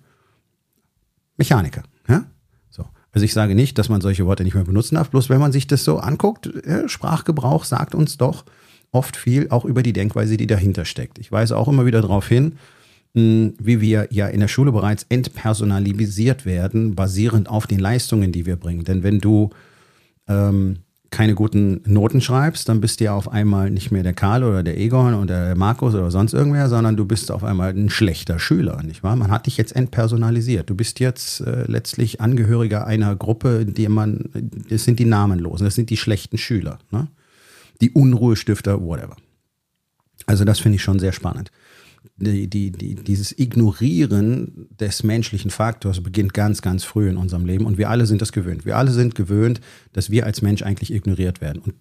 Mechaniker. 1.35 1.83
Ja? 2.07 2.23
So. 3.13 3.17
Also 3.17 3.25
ich 3.25 3.33
sage 3.33 3.55
nicht, 3.55 3.77
dass 3.77 3.89
man 3.89 4.01
solche 4.01 4.25
Worte 4.25 4.43
nicht 4.43 4.53
mehr 4.53 4.63
benutzen 4.63 4.95
darf, 4.95 5.09
bloß 5.09 5.29
wenn 5.29 5.39
man 5.39 5.51
sich 5.51 5.67
das 5.67 5.83
so 5.83 5.97
anguckt, 5.97 6.47
äh, 6.47 6.87
Sprachgebrauch 6.87 7.63
sagt 7.63 7.95
uns 7.95 8.17
doch 8.17 8.45
oft 8.91 9.17
viel 9.17 9.49
auch 9.49 9.65
über 9.65 9.83
die 9.83 9.93
Denkweise, 9.93 10.37
die 10.37 10.47
dahinter 10.47 10.85
steckt. 10.85 11.19
Ich 11.19 11.31
weise 11.31 11.57
auch 11.57 11.67
immer 11.67 11.85
wieder 11.85 12.01
darauf 12.01 12.27
hin, 12.27 12.53
wie 13.13 13.81
wir 13.81 14.07
ja 14.11 14.27
in 14.27 14.39
der 14.41 14.47
Schule 14.47 14.71
bereits 14.71 15.05
entpersonalisiert 15.09 16.45
werden, 16.45 16.93
basierend 16.93 17.49
auf 17.49 17.65
den 17.65 17.79
Leistungen, 17.79 18.31
die 18.31 18.45
wir 18.45 18.57
bringen. 18.57 18.83
Denn 18.83 19.01
wenn 19.01 19.19
du 19.19 19.49
ähm, 20.27 20.77
keine 21.09 21.35
guten 21.35 21.81
Noten 21.85 22.21
schreibst, 22.21 22.67
dann 22.69 22.81
bist 22.81 22.99
du 22.99 23.05
ja 23.05 23.13
auf 23.13 23.31
einmal 23.31 23.69
nicht 23.69 23.91
mehr 23.91 24.03
der 24.03 24.13
Karl 24.13 24.43
oder 24.43 24.63
der 24.63 24.77
Egon 24.77 25.13
oder 25.13 25.45
der 25.45 25.55
Markus 25.55 25.93
oder 25.93 26.11
sonst 26.11 26.33
irgendwer, 26.33 26.69
sondern 26.69 26.97
du 26.97 27.05
bist 27.05 27.31
auf 27.31 27.43
einmal 27.43 27.71
ein 27.71 27.89
schlechter 27.89 28.39
Schüler, 28.39 28.81
nicht 28.83 29.03
wahr? 29.03 29.15
Man 29.15 29.31
hat 29.31 29.45
dich 29.45 29.57
jetzt 29.57 29.75
entpersonalisiert. 29.75 30.69
Du 30.69 30.75
bist 30.75 30.99
jetzt 30.99 31.41
äh, 31.41 31.63
letztlich 31.67 32.19
Angehöriger 32.19 32.85
einer 32.85 33.15
Gruppe, 33.15 33.65
die 33.65 33.87
man, 33.87 34.25
das 34.69 34.83
sind 34.83 34.99
die 34.99 35.05
Namenlosen, 35.05 35.65
das 35.65 35.75
sind 35.75 35.89
die 35.89 35.97
schlechten 35.97 36.37
Schüler, 36.37 36.79
ne? 36.91 37.07
Die 37.79 37.91
Unruhestifter, 37.91 38.81
whatever. 38.81 39.15
Also 40.25 40.45
das 40.45 40.59
finde 40.59 40.77
ich 40.77 40.81
schon 40.81 40.97
sehr 40.97 41.11
spannend 41.13 41.51
die, 42.17 42.47
die, 42.47 42.71
die, 42.71 42.95
dieses 42.95 43.37
Ignorieren 43.37 44.67
des 44.79 45.03
menschlichen 45.03 45.51
Faktors 45.51 46.01
beginnt 46.01 46.33
ganz, 46.33 46.61
ganz 46.61 46.83
früh 46.83 47.09
in 47.09 47.17
unserem 47.17 47.45
Leben 47.45 47.65
und 47.65 47.77
wir 47.77 47.89
alle 47.89 48.05
sind 48.05 48.21
das 48.21 48.31
gewöhnt. 48.31 48.65
Wir 48.65 48.77
alle 48.77 48.91
sind 48.91 49.15
gewöhnt, 49.15 49.61
dass 49.93 50.09
wir 50.09 50.25
als 50.25 50.41
Mensch 50.41 50.63
eigentlich 50.63 50.91
ignoriert 50.91 51.41
werden. 51.41 51.61
Und 51.61 51.75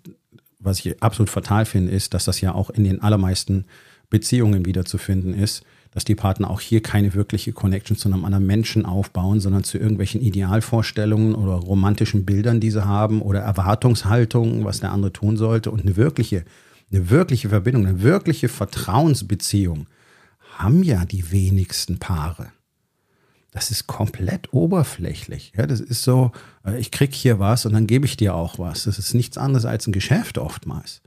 was 0.59 0.85
ich 0.85 1.03
absolut 1.03 1.31
fatal 1.31 1.65
finde, 1.65 1.93
ist, 1.93 2.13
dass 2.13 2.25
das 2.27 2.41
ja 2.41 2.55
auch 2.55 2.71
in 2.71 2.85
den 2.85 3.01
allermeisten 3.01 3.65
Beziehungen 4.11 4.67
wiederzufinden 4.67 5.35
ist, 5.35 5.65
dass 5.91 6.05
die 6.05 6.15
Partner 6.15 6.51
auch 6.51 6.61
hier 6.61 6.83
keine 6.83 7.15
wirkliche 7.15 7.53
Connection 7.53 7.97
zu 7.97 8.09
einem 8.09 8.25
anderen 8.25 8.47
Menschen 8.47 8.85
aufbauen, 8.85 9.41
sondern 9.41 9.65
zu 9.65 9.79
irgendwelchen 9.79 10.21
Idealvorstellungen 10.21 11.35
oder 11.35 11.55
romantischen 11.55 12.27
Bildern, 12.27 12.61
die 12.61 12.71
sie 12.71 12.85
haben 12.85 13.23
oder 13.23 13.41
Erwartungshaltungen, 13.41 14.65
was 14.65 14.81
der 14.81 14.93
andere 14.93 15.13
tun 15.13 15.37
sollte 15.37 15.71
und 15.71 15.83
eine 15.83 15.97
wirkliche 15.97 16.45
Eine 16.93 17.11
wirkliche 17.11 17.49
Verbindung, 17.49 17.87
eine 17.87 18.03
wirkliche 18.03 18.49
Vertrauensbeziehung 18.49 19.87
haben 20.59 20.83
ja 20.83 21.05
die 21.05 21.31
wenigsten 21.31 21.99
Paare. 21.99 22.53
Das 23.51 23.71
ist 23.71 23.87
komplett 23.87 24.53
oberflächlich. 24.53 25.53
Ja, 25.57 25.67
das 25.67 25.81
ist 25.81 26.03
so, 26.03 26.33
äh, 26.65 26.79
ich 26.79 26.91
krieg 26.91 27.15
hier 27.15 27.39
was 27.39 27.65
und 27.65 27.73
dann 27.73 27.87
gebe 27.87 28.05
ich 28.05 28.17
dir 28.17 28.35
auch 28.35 28.59
was. 28.59 28.85
Das 28.85 28.99
ist 28.99 29.15
nichts 29.15 29.39
anderes 29.39 29.65
als 29.65 29.87
ein 29.87 29.93
Geschäft 29.93 30.37
oftmals. 30.37 31.01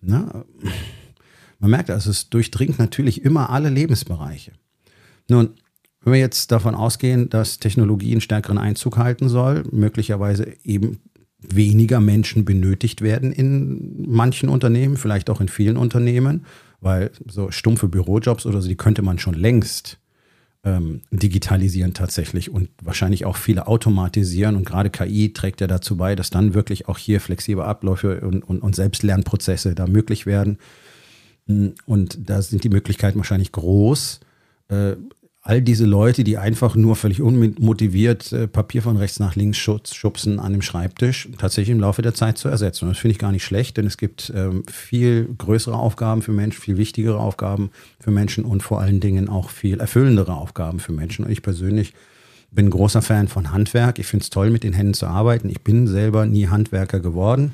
Na, 0.00 0.44
man 1.58 1.70
merkt 1.70 1.90
also, 1.90 2.10
es 2.10 2.30
durchdringt 2.30 2.78
natürlich 2.78 3.24
immer 3.24 3.50
alle 3.50 3.68
Lebensbereiche. 3.68 4.52
Nun, 5.28 5.50
wenn 6.02 6.12
wir 6.12 6.20
jetzt 6.20 6.52
davon 6.52 6.74
ausgehen, 6.74 7.28
dass 7.28 7.58
Technologie 7.58 8.12
einen 8.12 8.20
stärkeren 8.20 8.58
Einzug 8.58 8.96
halten 8.96 9.28
soll, 9.28 9.64
möglicherweise 9.70 10.56
eben 10.64 10.98
weniger 11.40 12.00
Menschen 12.00 12.44
benötigt 12.44 13.02
werden 13.02 13.32
in 13.32 14.10
manchen 14.10 14.48
Unternehmen, 14.48 14.96
vielleicht 14.96 15.30
auch 15.30 15.40
in 15.40 15.48
vielen 15.48 15.76
Unternehmen, 15.76 16.44
weil 16.80 17.10
so 17.26 17.50
stumpfe 17.50 17.88
Bürojobs 17.88 18.46
oder 18.46 18.60
so, 18.60 18.68
die 18.68 18.76
könnte 18.76 19.02
man 19.02 19.18
schon 19.18 19.34
längst 19.34 19.98
ähm, 20.64 21.02
digitalisieren 21.10 21.94
tatsächlich 21.94 22.50
und 22.50 22.70
wahrscheinlich 22.82 23.24
auch 23.24 23.36
viele 23.36 23.66
automatisieren. 23.66 24.56
Und 24.56 24.64
gerade 24.64 24.90
KI 24.90 25.32
trägt 25.32 25.60
ja 25.60 25.66
dazu 25.66 25.96
bei, 25.96 26.16
dass 26.16 26.30
dann 26.30 26.54
wirklich 26.54 26.88
auch 26.88 26.98
hier 26.98 27.20
flexible 27.20 27.64
Abläufe 27.64 28.20
und, 28.20 28.42
und, 28.42 28.60
und 28.60 28.76
Selbstlernprozesse 28.76 29.74
da 29.74 29.86
möglich 29.86 30.26
werden. 30.26 30.58
Und 31.46 32.28
da 32.28 32.42
sind 32.42 32.64
die 32.64 32.68
Möglichkeiten 32.68 33.18
wahrscheinlich 33.18 33.52
groß, 33.52 34.20
äh, 34.68 34.96
all 35.48 35.62
diese 35.62 35.86
Leute, 35.86 36.24
die 36.24 36.36
einfach 36.36 36.76
nur 36.76 36.94
völlig 36.94 37.22
unmotiviert 37.22 38.32
äh, 38.34 38.46
Papier 38.46 38.82
von 38.82 38.98
rechts 38.98 39.18
nach 39.18 39.34
links 39.34 39.56
schubsen 39.56 40.40
an 40.40 40.52
dem 40.52 40.60
Schreibtisch, 40.60 41.30
tatsächlich 41.38 41.72
im 41.74 41.80
Laufe 41.80 42.02
der 42.02 42.12
Zeit 42.12 42.36
zu 42.36 42.48
ersetzen. 42.48 42.84
Und 42.84 42.90
das 42.90 42.98
finde 42.98 43.12
ich 43.12 43.18
gar 43.18 43.32
nicht 43.32 43.44
schlecht, 43.44 43.78
denn 43.78 43.86
es 43.86 43.96
gibt 43.96 44.30
ähm, 44.36 44.64
viel 44.70 45.26
größere 45.38 45.74
Aufgaben 45.74 46.20
für 46.20 46.32
Menschen, 46.32 46.60
viel 46.60 46.76
wichtigere 46.76 47.18
Aufgaben 47.18 47.70
für 47.98 48.10
Menschen 48.10 48.44
und 48.44 48.62
vor 48.62 48.82
allen 48.82 49.00
Dingen 49.00 49.30
auch 49.30 49.48
viel 49.48 49.80
erfüllendere 49.80 50.34
Aufgaben 50.34 50.80
für 50.80 50.92
Menschen. 50.92 51.24
Und 51.24 51.30
ich 51.30 51.40
persönlich 51.40 51.94
bin 52.50 52.66
ein 52.66 52.70
großer 52.70 53.00
Fan 53.00 53.26
von 53.28 53.50
Handwerk. 53.50 53.98
Ich 53.98 54.06
finde 54.06 54.24
es 54.24 54.30
toll, 54.30 54.50
mit 54.50 54.64
den 54.64 54.74
Händen 54.74 54.92
zu 54.92 55.06
arbeiten. 55.06 55.48
Ich 55.48 55.62
bin 55.62 55.86
selber 55.86 56.26
nie 56.26 56.48
Handwerker 56.48 57.00
geworden. 57.00 57.52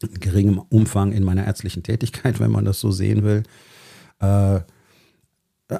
In 0.00 0.18
geringem 0.18 0.62
Umfang 0.70 1.12
in 1.12 1.24
meiner 1.24 1.46
ärztlichen 1.46 1.82
Tätigkeit, 1.82 2.40
wenn 2.40 2.50
man 2.50 2.64
das 2.64 2.80
so 2.80 2.90
sehen 2.90 3.22
will. 3.22 3.42
Äh, 4.20 4.60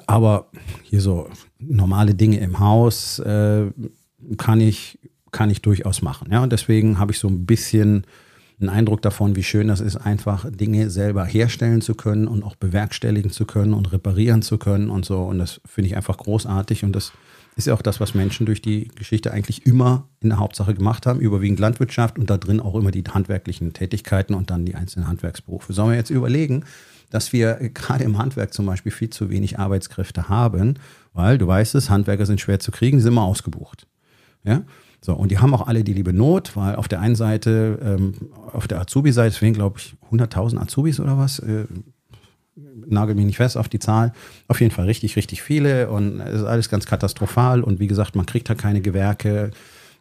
aber 0.05 0.49
hier 0.83 1.01
so 1.01 1.29
normale 1.59 2.15
Dinge 2.15 2.39
im 2.39 2.59
Haus 2.59 3.19
äh, 3.19 3.67
kann, 4.37 4.61
ich, 4.61 4.99
kann 5.31 5.49
ich 5.49 5.61
durchaus 5.61 6.01
machen. 6.01 6.29
Ja, 6.31 6.43
und 6.43 6.51
deswegen 6.51 6.99
habe 6.99 7.11
ich 7.11 7.19
so 7.19 7.27
ein 7.27 7.45
bisschen 7.45 8.05
einen 8.59 8.69
Eindruck 8.69 9.01
davon, 9.01 9.35
wie 9.35 9.43
schön 9.43 9.69
das 9.69 9.79
ist, 9.79 9.95
einfach 9.95 10.45
Dinge 10.51 10.89
selber 10.89 11.25
herstellen 11.25 11.81
zu 11.81 11.95
können 11.95 12.27
und 12.27 12.43
auch 12.43 12.55
bewerkstelligen 12.55 13.31
zu 13.31 13.45
können 13.45 13.73
und 13.73 13.91
reparieren 13.93 14.41
zu 14.41 14.57
können 14.57 14.89
und 14.89 15.05
so. 15.05 15.23
Und 15.23 15.39
das 15.39 15.61
finde 15.65 15.87
ich 15.87 15.95
einfach 15.95 16.17
großartig. 16.17 16.83
Und 16.83 16.93
das 16.93 17.13
ist 17.59 17.67
ja 17.67 17.73
auch 17.73 17.81
das, 17.81 17.99
was 17.99 18.15
Menschen 18.15 18.45
durch 18.45 18.61
die 18.61 18.87
Geschichte 18.95 19.31
eigentlich 19.31 19.65
immer 19.65 20.07
in 20.21 20.29
der 20.29 20.39
Hauptsache 20.39 20.73
gemacht 20.73 21.05
haben, 21.05 21.19
überwiegend 21.19 21.59
Landwirtschaft 21.59 22.17
und 22.17 22.29
da 22.29 22.37
drin 22.37 22.59
auch 22.59 22.75
immer 22.75 22.91
die 22.91 23.03
handwerklichen 23.03 23.73
Tätigkeiten 23.73 24.33
und 24.33 24.49
dann 24.49 24.65
die 24.65 24.75
einzelnen 24.75 25.07
Handwerksberufe. 25.07 25.73
Sollen 25.73 25.91
wir 25.91 25.97
jetzt 25.97 26.09
überlegen, 26.09 26.63
dass 27.09 27.33
wir 27.33 27.55
gerade 27.73 28.03
im 28.03 28.17
Handwerk 28.17 28.53
zum 28.53 28.65
Beispiel 28.65 28.91
viel 28.91 29.09
zu 29.09 29.29
wenig 29.29 29.59
Arbeitskräfte 29.59 30.29
haben, 30.29 30.75
weil 31.13 31.37
du 31.37 31.47
weißt 31.47 31.75
es, 31.75 31.89
Handwerker 31.89 32.25
sind 32.25 32.41
schwer 32.41 32.59
zu 32.59 32.71
kriegen, 32.71 32.99
sind 32.99 33.11
immer 33.11 33.23
ausgebucht. 33.23 33.87
Ja? 34.43 34.63
So, 35.01 35.13
und 35.13 35.31
die 35.31 35.39
haben 35.39 35.53
auch 35.53 35.67
alle 35.67 35.83
die 35.83 35.93
liebe 35.93 36.13
Not, 36.13 36.55
weil 36.55 36.75
auf 36.75 36.87
der 36.87 36.99
einen 36.99 37.15
Seite, 37.15 37.79
ähm, 37.81 38.13
auf 38.51 38.67
der 38.67 38.81
Azubi-Seite 38.81 39.35
fehlen, 39.35 39.53
glaube 39.53 39.79
ich, 39.79 39.95
100.000 40.11 40.59
Azubis 40.59 40.99
oder 40.99 41.17
was. 41.17 41.39
Äh, 41.39 41.65
nagel 42.87 43.15
mich 43.15 43.25
nicht 43.25 43.37
fest 43.37 43.57
auf 43.57 43.69
die 43.69 43.79
Zahl. 43.79 44.13
Auf 44.47 44.61
jeden 44.61 44.71
Fall 44.71 44.85
richtig, 44.85 45.15
richtig 45.15 45.41
viele 45.41 45.89
und 45.89 46.19
es 46.21 46.41
ist 46.41 46.47
alles 46.47 46.69
ganz 46.69 46.85
katastrophal. 46.85 47.63
Und 47.63 47.79
wie 47.79 47.87
gesagt, 47.87 48.15
man 48.15 48.25
kriegt 48.25 48.49
da 48.49 48.55
keine 48.55 48.81
Gewerke. 48.81 49.51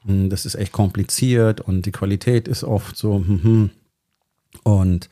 Hm, 0.06 0.30
das 0.30 0.46
ist 0.46 0.54
echt 0.54 0.72
kompliziert 0.72 1.60
und 1.60 1.86
die 1.86 1.92
Qualität 1.92 2.48
ist 2.48 2.64
oft 2.64 2.96
so. 2.96 3.16
Hm, 3.16 3.42
hm. 3.42 3.70
Und 4.62 5.08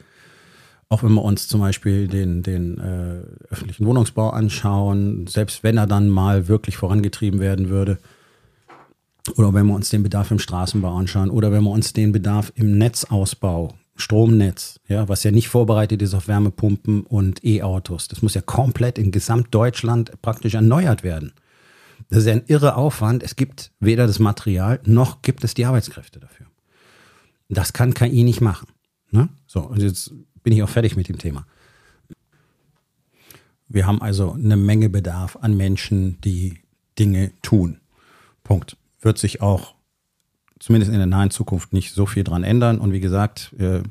auch 0.88 1.02
wenn 1.02 1.12
wir 1.12 1.22
uns 1.22 1.48
zum 1.48 1.60
Beispiel 1.60 2.06
den, 2.06 2.42
den 2.42 2.78
äh, 2.78 3.52
öffentlichen 3.52 3.86
Wohnungsbau 3.86 4.30
anschauen, 4.30 5.26
selbst 5.26 5.64
wenn 5.64 5.76
er 5.76 5.86
dann 5.86 6.08
mal 6.08 6.48
wirklich 6.48 6.76
vorangetrieben 6.76 7.40
werden 7.40 7.68
würde, 7.68 7.98
oder 9.36 9.52
wenn 9.52 9.66
wir 9.66 9.74
uns 9.74 9.90
den 9.90 10.04
Bedarf 10.04 10.30
im 10.30 10.38
Straßenbau 10.38 10.94
anschauen, 10.94 11.30
oder 11.30 11.50
wenn 11.50 11.64
wir 11.64 11.70
uns 11.70 11.92
den 11.92 12.12
Bedarf 12.12 12.52
im 12.54 12.78
Netzausbau, 12.78 13.74
Stromnetz, 13.96 14.80
ja, 14.88 15.08
was 15.08 15.24
ja 15.24 15.30
nicht 15.30 15.48
vorbereitet 15.48 16.02
ist 16.02 16.14
auf 16.14 16.28
Wärmepumpen 16.28 17.02
und 17.02 17.44
E-Autos, 17.44 18.08
das 18.08 18.22
muss 18.22 18.34
ja 18.34 18.42
komplett 18.42 18.98
in 18.98 19.10
Gesamtdeutschland 19.10 20.20
praktisch 20.22 20.54
erneuert 20.54 21.02
werden. 21.02 21.32
Das 22.08 22.20
ist 22.20 22.26
ja 22.26 22.34
ein 22.34 22.44
irre 22.46 22.76
Aufwand. 22.76 23.22
Es 23.22 23.36
gibt 23.36 23.72
weder 23.80 24.06
das 24.06 24.18
Material 24.18 24.80
noch 24.84 25.22
gibt 25.22 25.44
es 25.44 25.54
die 25.54 25.64
Arbeitskräfte 25.64 26.20
dafür. 26.20 26.46
Das 27.48 27.72
kann 27.72 27.94
KI 27.94 28.22
nicht 28.22 28.40
machen. 28.40 28.68
Ne? 29.10 29.28
So, 29.46 29.60
und 29.60 29.80
jetzt 29.80 30.12
bin 30.42 30.52
ich 30.52 30.62
auch 30.62 30.68
fertig 30.68 30.96
mit 30.96 31.08
dem 31.08 31.18
Thema. 31.18 31.46
Wir 33.68 33.86
haben 33.86 34.00
also 34.00 34.32
eine 34.32 34.56
Menge 34.56 34.88
Bedarf 34.88 35.36
an 35.40 35.56
Menschen, 35.56 36.20
die 36.20 36.60
Dinge 36.98 37.32
tun. 37.42 37.80
Punkt. 38.44 38.76
Wird 39.00 39.18
sich 39.18 39.40
auch 39.42 39.75
zumindest 40.58 40.92
in 40.92 40.98
der 40.98 41.06
nahen 41.06 41.30
Zukunft 41.30 41.72
nicht 41.72 41.92
so 41.92 42.06
viel 42.06 42.24
dran 42.24 42.44
ändern. 42.44 42.78
Und 42.78 42.92
wie 42.92 43.00
gesagt, 43.00 43.54
äh, 43.58 43.82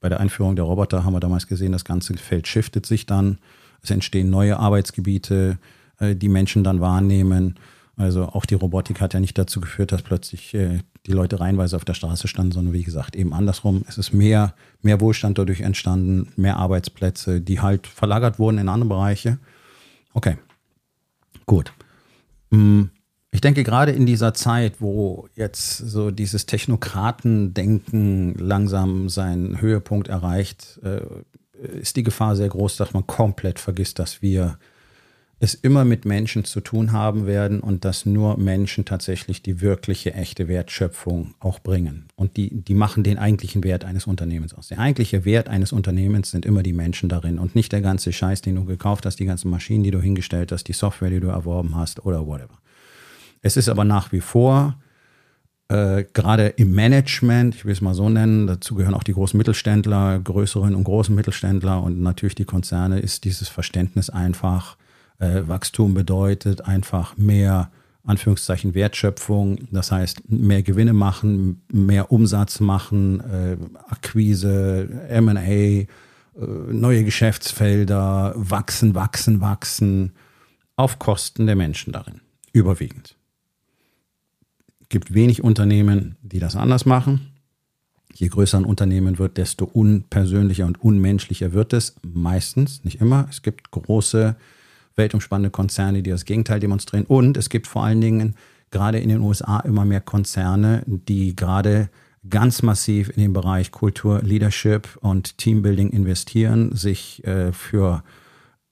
bei 0.00 0.08
der 0.08 0.20
Einführung 0.20 0.56
der 0.56 0.64
Roboter 0.64 1.04
haben 1.04 1.14
wir 1.14 1.20
damals 1.20 1.46
gesehen, 1.46 1.72
das 1.72 1.84
ganze 1.84 2.14
Feld 2.14 2.46
shiftet 2.46 2.86
sich 2.86 3.06
dann. 3.06 3.38
Es 3.82 3.90
entstehen 3.90 4.30
neue 4.30 4.58
Arbeitsgebiete, 4.58 5.58
äh, 5.98 6.14
die 6.14 6.28
Menschen 6.28 6.64
dann 6.64 6.80
wahrnehmen. 6.80 7.56
Also 7.96 8.24
auch 8.26 8.44
die 8.44 8.54
Robotik 8.54 9.00
hat 9.00 9.14
ja 9.14 9.20
nicht 9.20 9.38
dazu 9.38 9.60
geführt, 9.60 9.92
dass 9.92 10.02
plötzlich 10.02 10.54
äh, 10.54 10.80
die 11.06 11.12
Leute 11.12 11.38
reihenweise 11.40 11.76
auf 11.76 11.84
der 11.84 11.94
Straße 11.94 12.28
standen, 12.28 12.52
sondern 12.52 12.72
wie 12.72 12.82
gesagt 12.82 13.14
eben 13.14 13.32
andersrum. 13.32 13.84
Es 13.88 13.98
ist 13.98 14.12
mehr, 14.12 14.54
mehr 14.82 15.00
Wohlstand 15.00 15.38
dadurch 15.38 15.60
entstanden, 15.60 16.32
mehr 16.36 16.56
Arbeitsplätze, 16.56 17.40
die 17.40 17.60
halt 17.60 17.86
verlagert 17.86 18.38
wurden 18.38 18.58
in 18.58 18.68
andere 18.68 18.88
Bereiche. 18.88 19.38
Okay, 20.12 20.38
gut. 21.46 21.72
Mm, 22.50 22.84
ich 23.34 23.40
denke 23.40 23.64
gerade 23.64 23.90
in 23.90 24.06
dieser 24.06 24.32
Zeit, 24.32 24.74
wo 24.78 25.26
jetzt 25.34 25.78
so 25.78 26.12
dieses 26.12 26.46
Technokratendenken 26.46 28.36
langsam 28.36 29.08
seinen 29.08 29.60
Höhepunkt 29.60 30.06
erreicht, 30.06 30.78
äh, 30.84 31.00
ist 31.80 31.96
die 31.96 32.04
Gefahr 32.04 32.36
sehr 32.36 32.48
groß, 32.48 32.76
dass 32.76 32.92
man 32.92 33.08
komplett 33.08 33.58
vergisst, 33.58 33.98
dass 33.98 34.22
wir 34.22 34.56
es 35.40 35.54
immer 35.54 35.84
mit 35.84 36.04
Menschen 36.04 36.44
zu 36.44 36.60
tun 36.60 36.92
haben 36.92 37.26
werden 37.26 37.58
und 37.58 37.84
dass 37.84 38.06
nur 38.06 38.38
Menschen 38.38 38.84
tatsächlich 38.84 39.42
die 39.42 39.60
wirkliche, 39.60 40.14
echte 40.14 40.46
Wertschöpfung 40.46 41.34
auch 41.40 41.58
bringen. 41.58 42.06
Und 42.14 42.36
die, 42.36 42.62
die 42.62 42.74
machen 42.74 43.02
den 43.02 43.18
eigentlichen 43.18 43.64
Wert 43.64 43.84
eines 43.84 44.06
Unternehmens 44.06 44.54
aus. 44.54 44.68
Der 44.68 44.78
eigentliche 44.78 45.24
Wert 45.24 45.48
eines 45.48 45.72
Unternehmens 45.72 46.30
sind 46.30 46.46
immer 46.46 46.62
die 46.62 46.72
Menschen 46.72 47.08
darin 47.08 47.40
und 47.40 47.56
nicht 47.56 47.72
der 47.72 47.80
ganze 47.80 48.12
Scheiß, 48.12 48.42
den 48.42 48.54
du 48.54 48.64
gekauft 48.64 49.04
hast, 49.06 49.18
die 49.18 49.26
ganzen 49.26 49.50
Maschinen, 49.50 49.82
die 49.82 49.90
du 49.90 50.00
hingestellt 50.00 50.52
hast, 50.52 50.68
die 50.68 50.72
Software, 50.72 51.10
die 51.10 51.20
du 51.20 51.28
erworben 51.28 51.74
hast 51.74 52.06
oder 52.06 52.24
whatever. 52.28 52.60
Es 53.44 53.58
ist 53.58 53.68
aber 53.68 53.84
nach 53.84 54.10
wie 54.10 54.22
vor 54.22 54.74
äh, 55.68 56.04
gerade 56.12 56.48
im 56.48 56.72
Management, 56.72 57.54
ich 57.54 57.64
will 57.64 57.72
es 57.72 57.82
mal 57.82 57.94
so 57.94 58.08
nennen, 58.08 58.46
dazu 58.46 58.74
gehören 58.74 58.94
auch 58.94 59.02
die 59.02 59.12
großen 59.12 59.36
Mittelständler, 59.36 60.18
größeren 60.18 60.74
und 60.74 60.84
großen 60.84 61.14
Mittelständler 61.14 61.82
und 61.82 62.00
natürlich 62.00 62.34
die 62.34 62.46
Konzerne, 62.46 63.00
ist 63.00 63.24
dieses 63.24 63.48
Verständnis 63.48 64.08
einfach, 64.08 64.76
äh, 65.18 65.42
Wachstum 65.46 65.92
bedeutet 65.92 66.62
einfach 66.66 67.18
mehr 67.18 67.70
Anführungszeichen 68.06 68.74
Wertschöpfung, 68.74 69.58
das 69.70 69.92
heißt 69.92 70.30
mehr 70.30 70.62
Gewinne 70.62 70.94
machen, 70.94 71.62
mehr 71.70 72.10
Umsatz 72.10 72.60
machen, 72.60 73.20
äh, 73.20 73.56
Akquise, 73.88 74.88
MA, 75.20 75.40
äh, 75.42 75.86
neue 76.70 77.04
Geschäftsfelder, 77.04 78.32
wachsen, 78.36 78.94
wachsen, 78.94 79.40
wachsen, 79.42 80.12
auf 80.76 80.98
Kosten 80.98 81.46
der 81.46 81.56
Menschen 81.56 81.92
darin, 81.92 82.22
überwiegend. 82.52 83.16
Es 84.84 84.90
gibt 84.90 85.14
wenig 85.14 85.42
Unternehmen, 85.42 86.16
die 86.20 86.38
das 86.38 86.56
anders 86.56 86.84
machen. 86.84 87.32
Je 88.12 88.28
größer 88.28 88.58
ein 88.58 88.66
Unternehmen 88.66 89.18
wird, 89.18 89.38
desto 89.38 89.64
unpersönlicher 89.64 90.66
und 90.66 90.78
unmenschlicher 90.84 91.54
wird 91.54 91.72
es. 91.72 91.96
Meistens, 92.02 92.84
nicht 92.84 93.00
immer. 93.00 93.26
Es 93.30 93.40
gibt 93.40 93.70
große 93.70 94.36
weltumspannende 94.94 95.50
Konzerne, 95.50 96.02
die 96.02 96.10
das 96.10 96.26
Gegenteil 96.26 96.60
demonstrieren. 96.60 97.06
Und 97.06 97.38
es 97.38 97.48
gibt 97.48 97.66
vor 97.66 97.82
allen 97.82 98.02
Dingen 98.02 98.36
gerade 98.70 98.98
in 98.98 99.08
den 99.08 99.22
USA 99.22 99.60
immer 99.60 99.86
mehr 99.86 100.02
Konzerne, 100.02 100.82
die 100.86 101.34
gerade 101.34 101.88
ganz 102.28 102.60
massiv 102.60 103.08
in 103.08 103.22
den 103.22 103.32
Bereich 103.32 103.72
Kultur, 103.72 104.20
Leadership 104.22 104.98
und 105.00 105.38
Teambuilding 105.38 105.88
investieren, 105.88 106.76
sich 106.76 107.24
äh, 107.24 107.52
für 107.52 108.04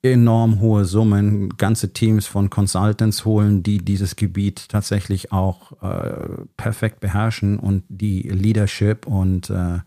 enorm 0.03 0.61
hohe 0.61 0.85
Summen 0.85 1.51
ganze 1.57 1.93
Teams 1.93 2.27
von 2.27 2.51
Consultants 2.51 3.25
holen, 3.25 3.63
die 3.63 3.79
dieses 3.79 4.17
Gebiet 4.17 4.69
tatsächlich 4.69 5.31
auch 5.31 5.81
äh, 5.81 6.45
perfekt 6.57 7.01
beherrschen 7.01 7.59
und 7.59 7.85
die 7.89 8.23
Leadership 8.23 9.07
und 9.07 9.51
äh, 9.51 9.79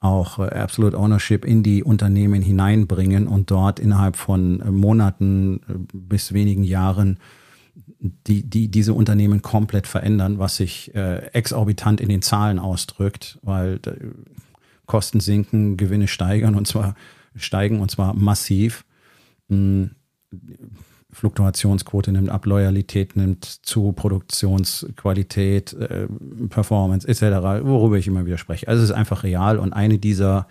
auch 0.00 0.38
äh, 0.38 0.42
Absolute 0.42 0.98
Ownership 0.98 1.44
in 1.44 1.62
die 1.62 1.82
Unternehmen 1.82 2.42
hineinbringen 2.42 3.26
und 3.26 3.50
dort 3.50 3.80
innerhalb 3.80 4.16
von 4.16 4.60
äh, 4.60 4.70
Monaten 4.70 5.60
äh, 5.68 5.74
bis 5.92 6.34
wenigen 6.34 6.62
Jahren 6.62 7.18
die, 8.00 8.42
die 8.42 8.68
diese 8.68 8.92
Unternehmen 8.92 9.42
komplett 9.42 9.86
verändern, 9.86 10.38
was 10.38 10.56
sich 10.56 10.94
äh, 10.94 11.26
exorbitant 11.32 12.00
in 12.00 12.08
den 12.08 12.22
Zahlen 12.22 12.58
ausdrückt, 12.58 13.38
weil 13.42 13.80
äh, 13.86 13.92
Kosten 14.86 15.20
sinken, 15.20 15.76
Gewinne 15.76 16.06
steigern 16.06 16.54
und 16.54 16.66
zwar 16.66 16.94
steigen 17.34 17.80
und 17.80 17.90
zwar 17.90 18.14
massiv. 18.14 18.84
Fluktuationsquote 21.10 22.12
nimmt 22.12 22.28
ab, 22.28 22.44
Loyalität 22.46 23.16
nimmt 23.16 23.44
zu, 23.44 23.92
Produktionsqualität, 23.92 25.72
äh, 25.72 26.06
Performance 26.48 27.08
etc., 27.08 27.64
worüber 27.64 27.96
ich 27.96 28.06
immer 28.06 28.26
wieder 28.26 28.38
spreche. 28.38 28.68
Also 28.68 28.82
es 28.82 28.90
ist 28.90 28.96
einfach 28.96 29.22
real 29.22 29.58
und 29.58 29.72
eine 29.72 29.98
dieser 29.98 30.46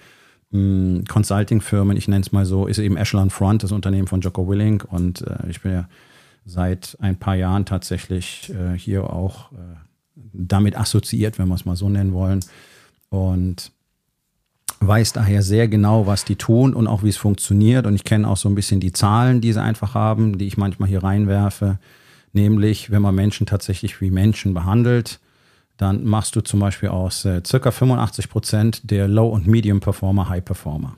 hm, 0.51 1.03
Consulting-Firmen, 1.07 1.95
ich 1.95 2.07
nenne 2.07 2.21
es 2.21 2.31
mal 2.31 2.45
so, 2.45 2.65
ist 2.65 2.79
eben 2.79 2.97
Echelon 2.97 3.29
Front, 3.29 3.63
das 3.63 3.71
Unternehmen 3.71 4.07
von 4.07 4.21
Jocko 4.21 4.47
Willing 4.47 4.81
und 4.81 5.21
äh, 5.21 5.49
ich 5.49 5.61
bin 5.61 5.73
ja 5.73 5.89
seit 6.45 6.97
ein 6.99 7.19
paar 7.19 7.35
Jahren 7.35 7.65
tatsächlich 7.65 8.51
äh, 8.51 8.77
hier 8.77 9.11
auch 9.11 9.51
äh, 9.51 9.55
damit 10.15 10.77
assoziiert, 10.77 11.37
wenn 11.37 11.47
wir 11.49 11.55
es 11.55 11.65
mal 11.65 11.75
so 11.75 11.89
nennen 11.89 12.13
wollen. 12.13 12.39
Und 13.09 13.71
weiß 14.79 15.13
daher 15.13 15.41
sehr 15.41 15.67
genau, 15.67 16.07
was 16.07 16.25
die 16.25 16.35
tun 16.35 16.73
und 16.73 16.87
auch 16.87 17.03
wie 17.03 17.09
es 17.09 17.17
funktioniert. 17.17 17.87
Und 17.87 17.95
ich 17.95 18.03
kenne 18.03 18.27
auch 18.27 18.37
so 18.37 18.49
ein 18.49 18.55
bisschen 18.55 18.79
die 18.79 18.91
Zahlen, 18.91 19.41
die 19.41 19.53
sie 19.53 19.61
einfach 19.61 19.93
haben, 19.93 20.37
die 20.37 20.47
ich 20.47 20.57
manchmal 20.57 20.89
hier 20.89 21.03
reinwerfe. 21.03 21.79
Nämlich, 22.33 22.91
wenn 22.91 23.01
man 23.01 23.15
Menschen 23.15 23.47
tatsächlich 23.47 24.01
wie 24.01 24.11
Menschen 24.11 24.53
behandelt, 24.53 25.19
dann 25.77 26.05
machst 26.05 26.35
du 26.35 26.41
zum 26.41 26.59
Beispiel 26.59 26.89
aus 26.89 27.23
äh, 27.25 27.41
circa 27.45 27.71
85 27.71 28.29
Prozent 28.29 28.91
der 28.91 29.07
Low- 29.07 29.29
und 29.29 29.47
Medium-Performer 29.47 30.29
High-Performer. 30.29 30.95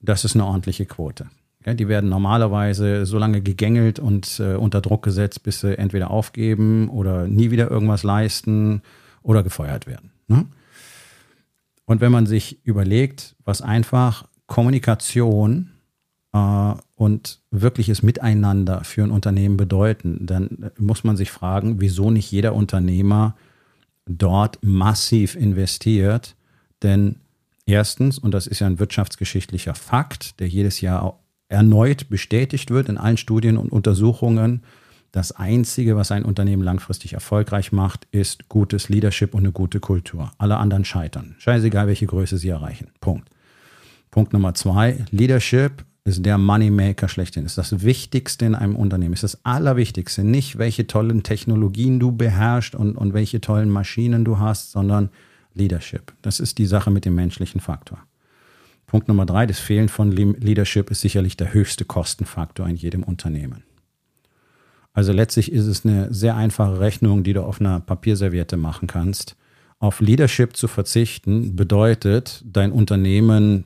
Das 0.00 0.24
ist 0.24 0.34
eine 0.34 0.44
ordentliche 0.44 0.86
Quote. 0.86 1.26
Ja, 1.64 1.74
die 1.74 1.88
werden 1.88 2.10
normalerweise 2.10 3.06
so 3.06 3.18
lange 3.18 3.40
gegängelt 3.40 3.98
und 3.98 4.40
äh, 4.40 4.54
unter 4.54 4.80
Druck 4.80 5.02
gesetzt, 5.02 5.44
bis 5.44 5.60
sie 5.60 5.78
entweder 5.78 6.10
aufgeben 6.10 6.88
oder 6.88 7.28
nie 7.28 7.50
wieder 7.50 7.70
irgendwas 7.70 8.02
leisten 8.02 8.82
oder 9.22 9.42
gefeuert 9.42 9.86
werden. 9.86 10.10
Ne? 10.26 10.46
Und 11.92 12.00
wenn 12.00 12.10
man 12.10 12.24
sich 12.24 12.64
überlegt, 12.64 13.36
was 13.44 13.60
einfach 13.60 14.26
Kommunikation 14.46 15.72
äh, 16.32 16.72
und 16.96 17.42
wirkliches 17.50 18.02
Miteinander 18.02 18.82
für 18.82 19.02
ein 19.02 19.10
Unternehmen 19.10 19.58
bedeuten, 19.58 20.24
dann 20.24 20.70
muss 20.78 21.04
man 21.04 21.18
sich 21.18 21.30
fragen, 21.30 21.82
wieso 21.82 22.10
nicht 22.10 22.32
jeder 22.32 22.54
Unternehmer 22.54 23.36
dort 24.06 24.58
massiv 24.62 25.36
investiert. 25.36 26.34
Denn 26.82 27.16
erstens, 27.66 28.18
und 28.18 28.32
das 28.32 28.46
ist 28.46 28.60
ja 28.60 28.68
ein 28.68 28.78
wirtschaftsgeschichtlicher 28.78 29.74
Fakt, 29.74 30.40
der 30.40 30.48
jedes 30.48 30.80
Jahr 30.80 31.18
erneut 31.50 32.08
bestätigt 32.08 32.70
wird 32.70 32.88
in 32.88 32.96
allen 32.96 33.18
Studien 33.18 33.58
und 33.58 33.70
Untersuchungen, 33.70 34.62
das 35.12 35.32
Einzige, 35.32 35.94
was 35.94 36.10
ein 36.10 36.24
Unternehmen 36.24 36.62
langfristig 36.62 37.12
erfolgreich 37.12 37.70
macht, 37.70 38.08
ist 38.12 38.48
gutes 38.48 38.88
Leadership 38.88 39.34
und 39.34 39.40
eine 39.40 39.52
gute 39.52 39.78
Kultur. 39.78 40.32
Alle 40.38 40.56
anderen 40.56 40.86
scheitern. 40.86 41.36
Scheißegal, 41.38 41.86
welche 41.86 42.06
Größe 42.06 42.38
sie 42.38 42.48
erreichen. 42.48 42.88
Punkt. 43.00 43.28
Punkt 44.10 44.32
Nummer 44.32 44.54
zwei, 44.54 45.04
Leadership 45.10 45.84
ist 46.04 46.24
der 46.24 46.38
Moneymaker 46.38 47.08
schlechthin. 47.08 47.44
Ist 47.44 47.58
das 47.58 47.82
Wichtigste 47.82 48.46
in 48.46 48.54
einem 48.54 48.74
Unternehmen. 48.74 49.12
Ist 49.12 49.22
das 49.22 49.44
Allerwichtigste. 49.44 50.24
Nicht, 50.24 50.56
welche 50.56 50.86
tollen 50.86 51.22
Technologien 51.22 52.00
du 52.00 52.12
beherrschst 52.12 52.74
und, 52.74 52.96
und 52.96 53.12
welche 53.12 53.40
tollen 53.40 53.68
Maschinen 53.70 54.24
du 54.24 54.38
hast, 54.38 54.72
sondern 54.72 55.10
Leadership. 55.54 56.14
Das 56.22 56.40
ist 56.40 56.56
die 56.56 56.66
Sache 56.66 56.90
mit 56.90 57.04
dem 57.04 57.14
menschlichen 57.14 57.60
Faktor. 57.60 57.98
Punkt 58.86 59.08
Nummer 59.08 59.26
drei, 59.26 59.46
das 59.46 59.58
Fehlen 59.58 59.88
von 59.88 60.10
Leadership 60.10 60.90
ist 60.90 61.02
sicherlich 61.02 61.36
der 61.36 61.52
höchste 61.52 61.84
Kostenfaktor 61.84 62.66
in 62.66 62.76
jedem 62.76 63.02
Unternehmen. 63.02 63.62
Also 64.92 65.12
letztlich 65.12 65.50
ist 65.52 65.66
es 65.66 65.84
eine 65.84 66.12
sehr 66.12 66.36
einfache 66.36 66.80
Rechnung, 66.80 67.24
die 67.24 67.32
du 67.32 67.42
auf 67.42 67.60
einer 67.60 67.80
Papierserviette 67.80 68.56
machen 68.56 68.86
kannst. 68.86 69.36
Auf 69.78 70.00
Leadership 70.00 70.56
zu 70.56 70.68
verzichten 70.68 71.56
bedeutet, 71.56 72.42
dein 72.46 72.72
Unternehmen 72.72 73.64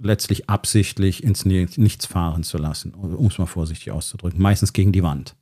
letztlich 0.00 0.48
absichtlich 0.48 1.24
ins 1.24 1.44
Nichts 1.44 2.06
fahren 2.06 2.44
zu 2.44 2.58
lassen, 2.58 2.94
um 2.94 3.26
es 3.26 3.38
mal 3.38 3.46
vorsichtig 3.46 3.90
auszudrücken, 3.90 4.40
meistens 4.40 4.72
gegen 4.72 4.92
die 4.92 5.02
Wand. 5.02 5.34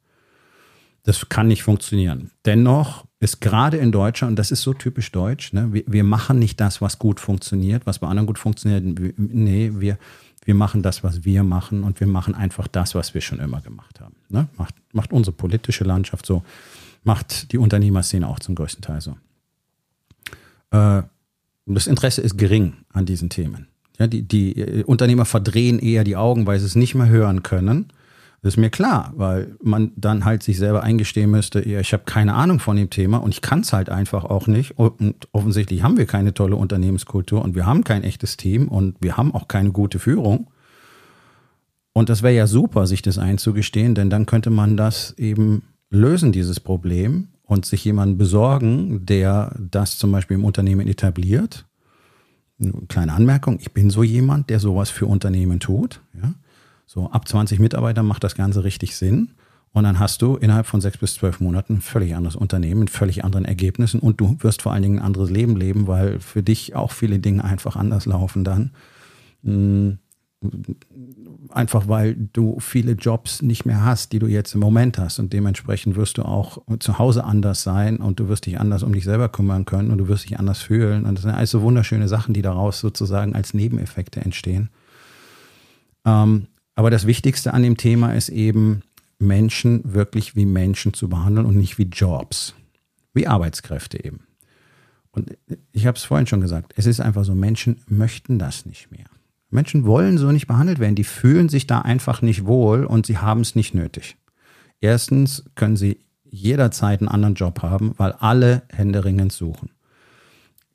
Das 1.04 1.28
kann 1.28 1.48
nicht 1.48 1.64
funktionieren. 1.64 2.30
Dennoch 2.44 3.04
ist 3.18 3.40
gerade 3.40 3.76
in 3.76 3.90
Deutschland, 3.90 4.32
und 4.32 4.38
das 4.38 4.52
ist 4.52 4.62
so 4.62 4.72
typisch 4.72 5.10
deutsch, 5.10 5.52
ne, 5.52 5.72
wir, 5.72 5.82
wir, 5.86 6.04
machen 6.04 6.38
nicht 6.38 6.60
das, 6.60 6.80
was 6.80 6.98
gut 6.98 7.18
funktioniert, 7.18 7.86
was 7.86 7.98
bei 7.98 8.06
anderen 8.06 8.26
gut 8.26 8.38
funktioniert. 8.38 8.84
Nee, 9.16 9.72
wir, 9.74 9.98
wir 10.44 10.54
machen 10.54 10.82
das, 10.82 11.04
was 11.04 11.24
wir 11.24 11.42
machen 11.42 11.84
und 11.84 12.00
wir 12.00 12.06
machen 12.06 12.34
einfach 12.34 12.66
das, 12.68 12.94
was 12.94 13.14
wir 13.14 13.20
schon 13.20 13.38
immer 13.38 13.60
gemacht 13.60 14.00
haben. 14.00 14.16
Ne? 14.28 14.48
Macht, 14.56 14.74
macht 14.92 15.12
unsere 15.12 15.36
politische 15.36 15.84
Landschaft 15.84 16.26
so, 16.26 16.42
macht 17.04 17.52
die 17.52 17.58
Unternehmerszene 17.58 18.26
auch 18.26 18.40
zum 18.40 18.54
größten 18.54 18.82
Teil 18.82 19.00
so. 19.00 19.16
Äh, 20.70 21.02
das 21.66 21.86
Interesse 21.86 22.22
ist 22.22 22.36
gering 22.36 22.74
an 22.92 23.06
diesen 23.06 23.30
Themen. 23.30 23.68
Ja, 23.98 24.06
die, 24.06 24.22
die 24.22 24.58
äh, 24.58 24.84
Unternehmer 24.84 25.24
verdrehen 25.24 25.78
eher 25.78 26.04
die 26.04 26.16
Augen, 26.16 26.46
weil 26.46 26.58
sie 26.58 26.66
es 26.66 26.74
nicht 26.74 26.94
mehr 26.94 27.08
hören 27.08 27.42
können 27.42 27.92
das 28.42 28.54
ist 28.54 28.58
mir 28.58 28.70
klar, 28.70 29.12
weil 29.14 29.56
man 29.62 29.92
dann 29.96 30.24
halt 30.24 30.42
sich 30.42 30.58
selber 30.58 30.82
eingestehen 30.82 31.30
müsste, 31.30 31.66
ja, 31.68 31.78
ich 31.78 31.92
habe 31.92 32.02
keine 32.04 32.34
Ahnung 32.34 32.58
von 32.58 32.76
dem 32.76 32.90
Thema 32.90 33.18
und 33.18 33.30
ich 33.30 33.40
kann 33.40 33.60
es 33.60 33.72
halt 33.72 33.88
einfach 33.88 34.24
auch 34.24 34.48
nicht. 34.48 34.78
Und 34.78 35.28
offensichtlich 35.30 35.84
haben 35.84 35.96
wir 35.96 36.06
keine 36.06 36.34
tolle 36.34 36.56
Unternehmenskultur 36.56 37.40
und 37.40 37.54
wir 37.54 37.66
haben 37.66 37.84
kein 37.84 38.02
echtes 38.02 38.36
Team 38.36 38.66
und 38.66 38.96
wir 39.00 39.16
haben 39.16 39.32
auch 39.32 39.46
keine 39.46 39.70
gute 39.70 40.00
Führung. 40.00 40.48
Und 41.92 42.08
das 42.08 42.22
wäre 42.22 42.34
ja 42.34 42.48
super, 42.48 42.86
sich 42.88 43.02
das 43.02 43.18
einzugestehen, 43.18 43.94
denn 43.94 44.10
dann 44.10 44.26
könnte 44.26 44.50
man 44.50 44.76
das 44.76 45.12
eben 45.18 45.62
lösen, 45.90 46.32
dieses 46.32 46.58
Problem, 46.58 47.28
und 47.52 47.66
sich 47.66 47.84
jemanden 47.84 48.16
besorgen, 48.16 49.04
der 49.04 49.54
das 49.58 49.98
zum 49.98 50.10
Beispiel 50.10 50.36
im 50.36 50.44
Unternehmen 50.44 50.88
etabliert. 50.88 51.66
Eine 52.58 52.72
kleine 52.88 53.12
Anmerkung, 53.12 53.58
ich 53.60 53.72
bin 53.72 53.90
so 53.90 54.02
jemand, 54.02 54.50
der 54.50 54.58
sowas 54.58 54.90
für 54.90 55.06
Unternehmen 55.06 55.60
tut. 55.60 56.00
Ja? 56.14 56.32
So 56.92 57.10
ab 57.10 57.26
20 57.26 57.58
Mitarbeitern 57.58 58.04
macht 58.04 58.22
das 58.22 58.34
Ganze 58.34 58.64
richtig 58.64 58.96
Sinn. 58.96 59.30
Und 59.72 59.84
dann 59.84 59.98
hast 59.98 60.20
du 60.20 60.36
innerhalb 60.36 60.66
von 60.66 60.82
sechs 60.82 60.98
bis 60.98 61.14
zwölf 61.14 61.40
Monaten 61.40 61.76
ein 61.76 61.80
völlig 61.80 62.14
anderes 62.14 62.36
Unternehmen 62.36 62.80
mit 62.80 62.90
völlig 62.90 63.24
anderen 63.24 63.46
Ergebnissen 63.46 63.98
und 63.98 64.20
du 64.20 64.36
wirst 64.40 64.60
vor 64.60 64.74
allen 64.74 64.82
Dingen 64.82 64.98
ein 64.98 65.04
anderes 65.06 65.30
Leben 65.30 65.56
leben, 65.56 65.86
weil 65.86 66.20
für 66.20 66.42
dich 66.42 66.74
auch 66.74 66.92
viele 66.92 67.18
Dinge 67.18 67.44
einfach 67.44 67.76
anders 67.76 68.04
laufen 68.04 68.44
dann. 68.44 68.72
Hm, 69.42 70.00
einfach 71.48 71.88
weil 71.88 72.14
du 72.14 72.60
viele 72.60 72.92
Jobs 72.92 73.40
nicht 73.40 73.64
mehr 73.64 73.82
hast, 73.82 74.12
die 74.12 74.18
du 74.18 74.26
jetzt 74.26 74.52
im 74.52 74.60
Moment 74.60 74.98
hast. 74.98 75.18
Und 75.18 75.32
dementsprechend 75.32 75.96
wirst 75.96 76.18
du 76.18 76.24
auch 76.26 76.58
zu 76.78 76.98
Hause 76.98 77.24
anders 77.24 77.62
sein 77.62 77.96
und 77.96 78.20
du 78.20 78.28
wirst 78.28 78.44
dich 78.44 78.60
anders 78.60 78.82
um 78.82 78.92
dich 78.92 79.04
selber 79.04 79.30
kümmern 79.30 79.64
können 79.64 79.90
und 79.90 79.96
du 79.96 80.08
wirst 80.08 80.24
dich 80.24 80.38
anders 80.38 80.60
fühlen. 80.60 81.06
Und 81.06 81.14
das 81.14 81.22
sind 81.22 81.30
alles 81.30 81.52
so 81.52 81.62
wunderschöne 81.62 82.08
Sachen, 82.08 82.34
die 82.34 82.42
daraus 82.42 82.80
sozusagen 82.80 83.34
als 83.34 83.54
Nebeneffekte 83.54 84.20
entstehen. 84.20 84.68
Ähm, 86.04 86.48
aber 86.74 86.90
das 86.90 87.06
Wichtigste 87.06 87.54
an 87.54 87.62
dem 87.62 87.76
Thema 87.76 88.14
ist 88.14 88.28
eben, 88.28 88.82
Menschen 89.18 89.80
wirklich 89.84 90.34
wie 90.34 90.46
Menschen 90.46 90.94
zu 90.94 91.08
behandeln 91.08 91.46
und 91.46 91.56
nicht 91.56 91.78
wie 91.78 91.84
Jobs, 91.84 92.54
wie 93.14 93.28
Arbeitskräfte 93.28 94.04
eben. 94.04 94.20
Und 95.12 95.36
ich 95.72 95.86
habe 95.86 95.96
es 95.96 96.04
vorhin 96.04 96.26
schon 96.26 96.40
gesagt, 96.40 96.72
es 96.76 96.86
ist 96.86 97.00
einfach 97.00 97.24
so, 97.24 97.34
Menschen 97.34 97.82
möchten 97.86 98.38
das 98.38 98.66
nicht 98.66 98.90
mehr. 98.90 99.06
Menschen 99.50 99.84
wollen 99.84 100.16
so 100.18 100.32
nicht 100.32 100.46
behandelt 100.46 100.78
werden, 100.78 100.94
die 100.94 101.04
fühlen 101.04 101.48
sich 101.48 101.66
da 101.66 101.80
einfach 101.80 102.22
nicht 102.22 102.46
wohl 102.46 102.84
und 102.84 103.06
sie 103.06 103.18
haben 103.18 103.42
es 103.42 103.54
nicht 103.54 103.74
nötig. 103.74 104.16
Erstens 104.80 105.44
können 105.54 105.76
sie 105.76 106.00
jederzeit 106.24 107.00
einen 107.00 107.08
anderen 107.08 107.34
Job 107.34 107.62
haben, 107.62 107.92
weil 107.98 108.12
alle 108.12 108.62
händeringend 108.70 109.32
suchen. 109.32 109.70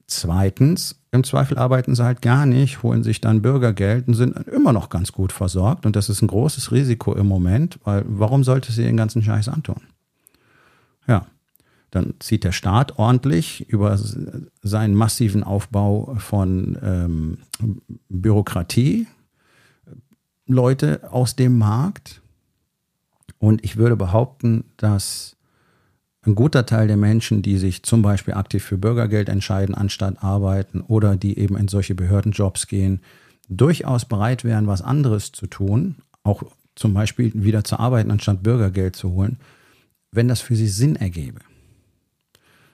Zweitens, 0.07 1.01
im 1.11 1.25
Zweifel 1.25 1.57
arbeiten 1.57 1.93
sie 1.93 2.03
halt 2.03 2.21
gar 2.21 2.45
nicht, 2.45 2.81
holen 2.81 3.03
sich 3.03 3.19
dann 3.19 3.41
Bürgergeld 3.41 4.07
und 4.07 4.13
sind 4.13 4.37
immer 4.47 4.71
noch 4.71 4.89
ganz 4.89 5.11
gut 5.11 5.33
versorgt. 5.33 5.85
Und 5.85 5.97
das 5.97 6.07
ist 6.09 6.21
ein 6.21 6.27
großes 6.27 6.71
Risiko 6.71 7.13
im 7.13 7.27
Moment, 7.27 7.79
weil 7.83 8.05
warum 8.07 8.43
sollte 8.45 8.71
sie 8.71 8.83
den 8.83 8.97
ganzen 8.97 9.21
Scheiß 9.21 9.49
antun? 9.49 9.81
Ja, 11.07 11.25
dann 11.91 12.15
zieht 12.19 12.43
der 12.43 12.51
Staat 12.51 12.97
ordentlich 12.99 13.69
über 13.69 13.97
seinen 14.61 14.95
massiven 14.95 15.43
Aufbau 15.43 16.15
von 16.19 16.77
ähm, 16.81 17.37
Bürokratie 18.09 19.07
Leute 20.45 21.11
aus 21.11 21.35
dem 21.35 21.57
Markt. 21.57 22.21
Und 23.39 23.63
ich 23.63 23.77
würde 23.77 23.95
behaupten, 23.95 24.65
dass 24.77 25.36
ein 26.27 26.35
guter 26.35 26.65
Teil 26.65 26.87
der 26.87 26.97
Menschen, 26.97 27.41
die 27.41 27.57
sich 27.57 27.83
zum 27.83 28.01
Beispiel 28.01 28.33
aktiv 28.33 28.63
für 28.63 28.77
Bürgergeld 28.77 29.29
entscheiden, 29.29 29.73
anstatt 29.73 30.23
arbeiten 30.23 30.81
oder 30.81 31.15
die 31.15 31.39
eben 31.39 31.57
in 31.57 31.67
solche 31.67 31.95
Behördenjobs 31.95 32.67
gehen, 32.67 33.01
durchaus 33.49 34.05
bereit 34.05 34.43
wären, 34.43 34.67
was 34.67 34.81
anderes 34.81 35.31
zu 35.31 35.47
tun, 35.47 35.95
auch 36.23 36.43
zum 36.75 36.93
Beispiel 36.93 37.31
wieder 37.33 37.63
zu 37.63 37.79
arbeiten, 37.79 38.11
anstatt 38.11 38.43
Bürgergeld 38.43 38.95
zu 38.95 39.11
holen, 39.11 39.37
wenn 40.11 40.27
das 40.27 40.41
für 40.41 40.55
sie 40.55 40.67
Sinn 40.67 40.95
ergebe. 40.95 41.39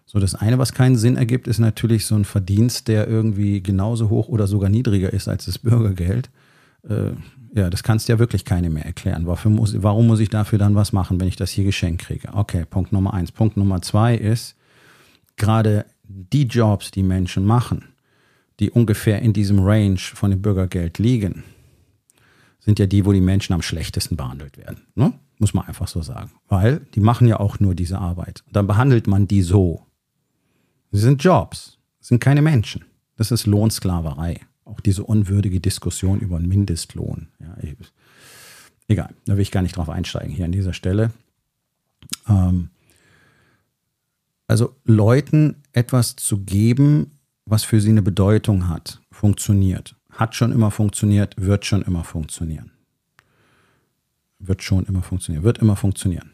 So, 0.05 0.19
das 0.19 0.35
eine, 0.35 0.59
was 0.59 0.73
keinen 0.73 0.95
Sinn 0.95 1.15
ergibt, 1.15 1.47
ist 1.47 1.59
natürlich 1.59 2.05
so 2.05 2.15
ein 2.15 2.25
Verdienst, 2.25 2.87
der 2.87 3.07
irgendwie 3.07 3.63
genauso 3.63 4.09
hoch 4.09 4.27
oder 4.27 4.47
sogar 4.47 4.69
niedriger 4.69 5.13
ist 5.13 5.27
als 5.27 5.45
das 5.45 5.57
Bürgergeld. 5.59 6.29
Äh, 6.87 7.11
ja, 7.55 7.69
das 7.69 7.83
kannst 7.83 8.09
ja 8.09 8.17
wirklich 8.17 8.45
keine 8.45 8.69
mehr 8.69 8.85
erklären. 8.85 9.27
Warum 9.27 9.55
muss, 9.55 9.81
warum 9.81 10.07
muss 10.07 10.19
ich 10.19 10.29
dafür 10.29 10.57
dann 10.57 10.75
was 10.75 10.91
machen, 10.91 11.19
wenn 11.19 11.27
ich 11.27 11.35
das 11.35 11.51
hier 11.51 11.63
geschenkt 11.63 12.01
kriege? 12.01 12.29
Okay, 12.33 12.65
Punkt 12.65 12.91
Nummer 12.91 13.13
eins. 13.13 13.31
Punkt 13.31 13.57
Nummer 13.57 13.81
zwei 13.81 14.15
ist, 14.15 14.55
gerade 15.35 15.85
die 16.03 16.43
Jobs, 16.43 16.89
die 16.91 17.03
Menschen 17.03 17.45
machen, 17.45 17.85
die 18.59 18.71
ungefähr 18.71 19.21
in 19.21 19.33
diesem 19.33 19.59
Range 19.59 19.99
von 19.99 20.31
dem 20.31 20.41
Bürgergeld 20.41 20.97
liegen, 20.97 21.43
sind 22.59 22.79
ja 22.79 22.87
die, 22.87 23.05
wo 23.05 23.11
die 23.11 23.21
Menschen 23.21 23.53
am 23.53 23.61
schlechtesten 23.61 24.15
behandelt 24.15 24.57
werden. 24.57 24.81
Ne? 24.95 25.13
Muss 25.37 25.53
man 25.53 25.67
einfach 25.67 25.87
so 25.87 26.01
sagen. 26.01 26.31
Weil 26.47 26.79
die 26.95 27.01
machen 27.01 27.27
ja 27.27 27.39
auch 27.39 27.59
nur 27.59 27.75
diese 27.75 27.99
Arbeit. 27.99 28.43
Und 28.47 28.55
dann 28.55 28.67
behandelt 28.67 29.05
man 29.05 29.27
die 29.27 29.41
so. 29.41 29.85
Sie 30.91 31.01
sind 31.01 31.23
Jobs, 31.23 31.77
sind 31.99 32.19
keine 32.19 32.41
Menschen. 32.41 32.85
Das 33.15 33.31
ist 33.31 33.45
Lohnsklaverei. 33.45 34.39
Auch 34.65 34.79
diese 34.79 35.03
unwürdige 35.03 35.59
Diskussion 35.59 36.19
über 36.19 36.37
einen 36.37 36.47
Mindestlohn. 36.47 37.27
Ja, 37.39 37.57
ich, 37.61 37.75
egal, 38.87 39.13
da 39.25 39.33
will 39.33 39.41
ich 39.41 39.51
gar 39.51 39.61
nicht 39.61 39.77
drauf 39.77 39.89
einsteigen 39.89 40.33
hier 40.33 40.45
an 40.45 40.51
dieser 40.51 40.73
Stelle. 40.73 41.11
Ähm, 42.27 42.69
also 44.47 44.75
Leuten 44.85 45.55
etwas 45.71 46.15
zu 46.15 46.39
geben, 46.39 47.11
was 47.45 47.63
für 47.63 47.81
sie 47.81 47.89
eine 47.89 48.01
Bedeutung 48.01 48.69
hat, 48.69 49.01
funktioniert. 49.11 49.95
Hat 50.09 50.35
schon 50.35 50.51
immer 50.51 50.71
funktioniert, 50.71 51.35
wird 51.37 51.65
schon 51.65 51.81
immer 51.81 52.03
funktionieren. 52.03 52.71
Wird 54.39 54.61
schon 54.61 54.85
immer 54.85 55.01
funktionieren, 55.01 55.43
wird 55.43 55.57
immer 55.57 55.75
funktionieren. 55.75 56.32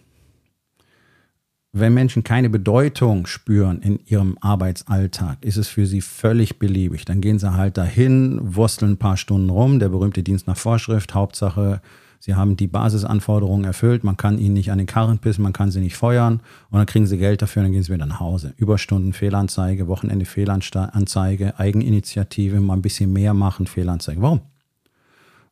Wenn 1.71 1.93
Menschen 1.93 2.23
keine 2.23 2.49
Bedeutung 2.49 3.27
spüren 3.27 3.81
in 3.81 3.99
ihrem 4.05 4.37
Arbeitsalltag, 4.41 5.45
ist 5.45 5.57
es 5.57 5.67
für 5.67 5.85
sie 5.85 6.01
völlig 6.01 6.57
beliebig. 6.57 7.05
Dann 7.05 7.21
gehen 7.21 7.37
sie 7.37 7.53
halt 7.53 7.77
dahin, 7.77 8.39
wursteln 8.41 8.93
ein 8.93 8.97
paar 8.97 9.17
Stunden 9.17 9.49
rum, 9.49 9.79
der 9.79 9.89
berühmte 9.89 10.23
Dienst 10.23 10.47
nach 10.47 10.57
Vorschrift, 10.57 11.13
Hauptsache 11.13 11.81
Sie 12.21 12.35
haben 12.35 12.57
die 12.57 12.67
Basisanforderungen 12.67 13.63
erfüllt, 13.63 14.03
man 14.03 14.17
kann 14.17 14.39
ihnen 14.39 14.53
nicht 14.53 14.71
an 14.71 14.77
den 14.77 14.87
Karren 14.87 15.19
pissen, 15.19 15.41
man 15.41 15.53
kann 15.53 15.71
sie 15.71 15.79
nicht 15.79 15.95
feuern 15.95 16.41
und 16.69 16.77
dann 16.77 16.85
kriegen 16.85 17.07
sie 17.07 17.17
Geld 17.17 17.41
dafür 17.41 17.61
und 17.61 17.67
dann 17.67 17.71
gehen 17.71 17.83
sie 17.83 17.93
wieder 17.93 18.05
nach 18.05 18.19
Hause. 18.19 18.53
Überstunden, 18.57 19.13
Fehlanzeige, 19.13 19.87
Wochenende 19.87 20.25
Fehlanzeige, 20.25 21.57
Eigeninitiative, 21.57 22.59
mal 22.59 22.73
ein 22.73 22.81
bisschen 22.81 23.13
mehr 23.13 23.33
machen, 23.33 23.67
Fehlanzeige. 23.67 24.21
Warum? 24.21 24.41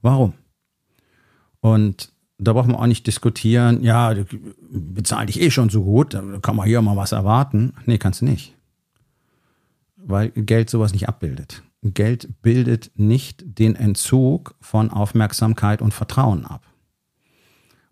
Warum? 0.01 0.33
Und 1.61 2.11
da 2.37 2.53
braucht 2.53 2.67
man 2.67 2.75
auch 2.75 2.85
nicht 2.85 3.07
diskutieren, 3.07 3.83
ja, 3.83 4.13
bezahle 4.69 5.25
dich 5.27 5.41
eh 5.41 5.51
schon 5.51 5.69
so 5.69 5.83
gut, 5.83 6.13
da 6.13 6.21
kann 6.41 6.55
man 6.55 6.67
hier 6.67 6.81
mal 6.81 6.95
was 6.95 7.11
erwarten. 7.11 7.73
Nee, 7.85 7.97
kannst 7.97 8.21
du 8.21 8.25
nicht. 8.25 8.55
Weil 9.95 10.29
Geld 10.29 10.69
sowas 10.69 10.93
nicht 10.93 11.09
abbildet. 11.09 11.63
Geld 11.81 12.41
bildet 12.41 12.91
nicht 12.95 13.43
den 13.59 13.75
Entzug 13.75 14.55
von 14.61 14.91
Aufmerksamkeit 14.91 15.81
und 15.81 15.93
Vertrauen 15.93 16.45
ab. 16.45 16.65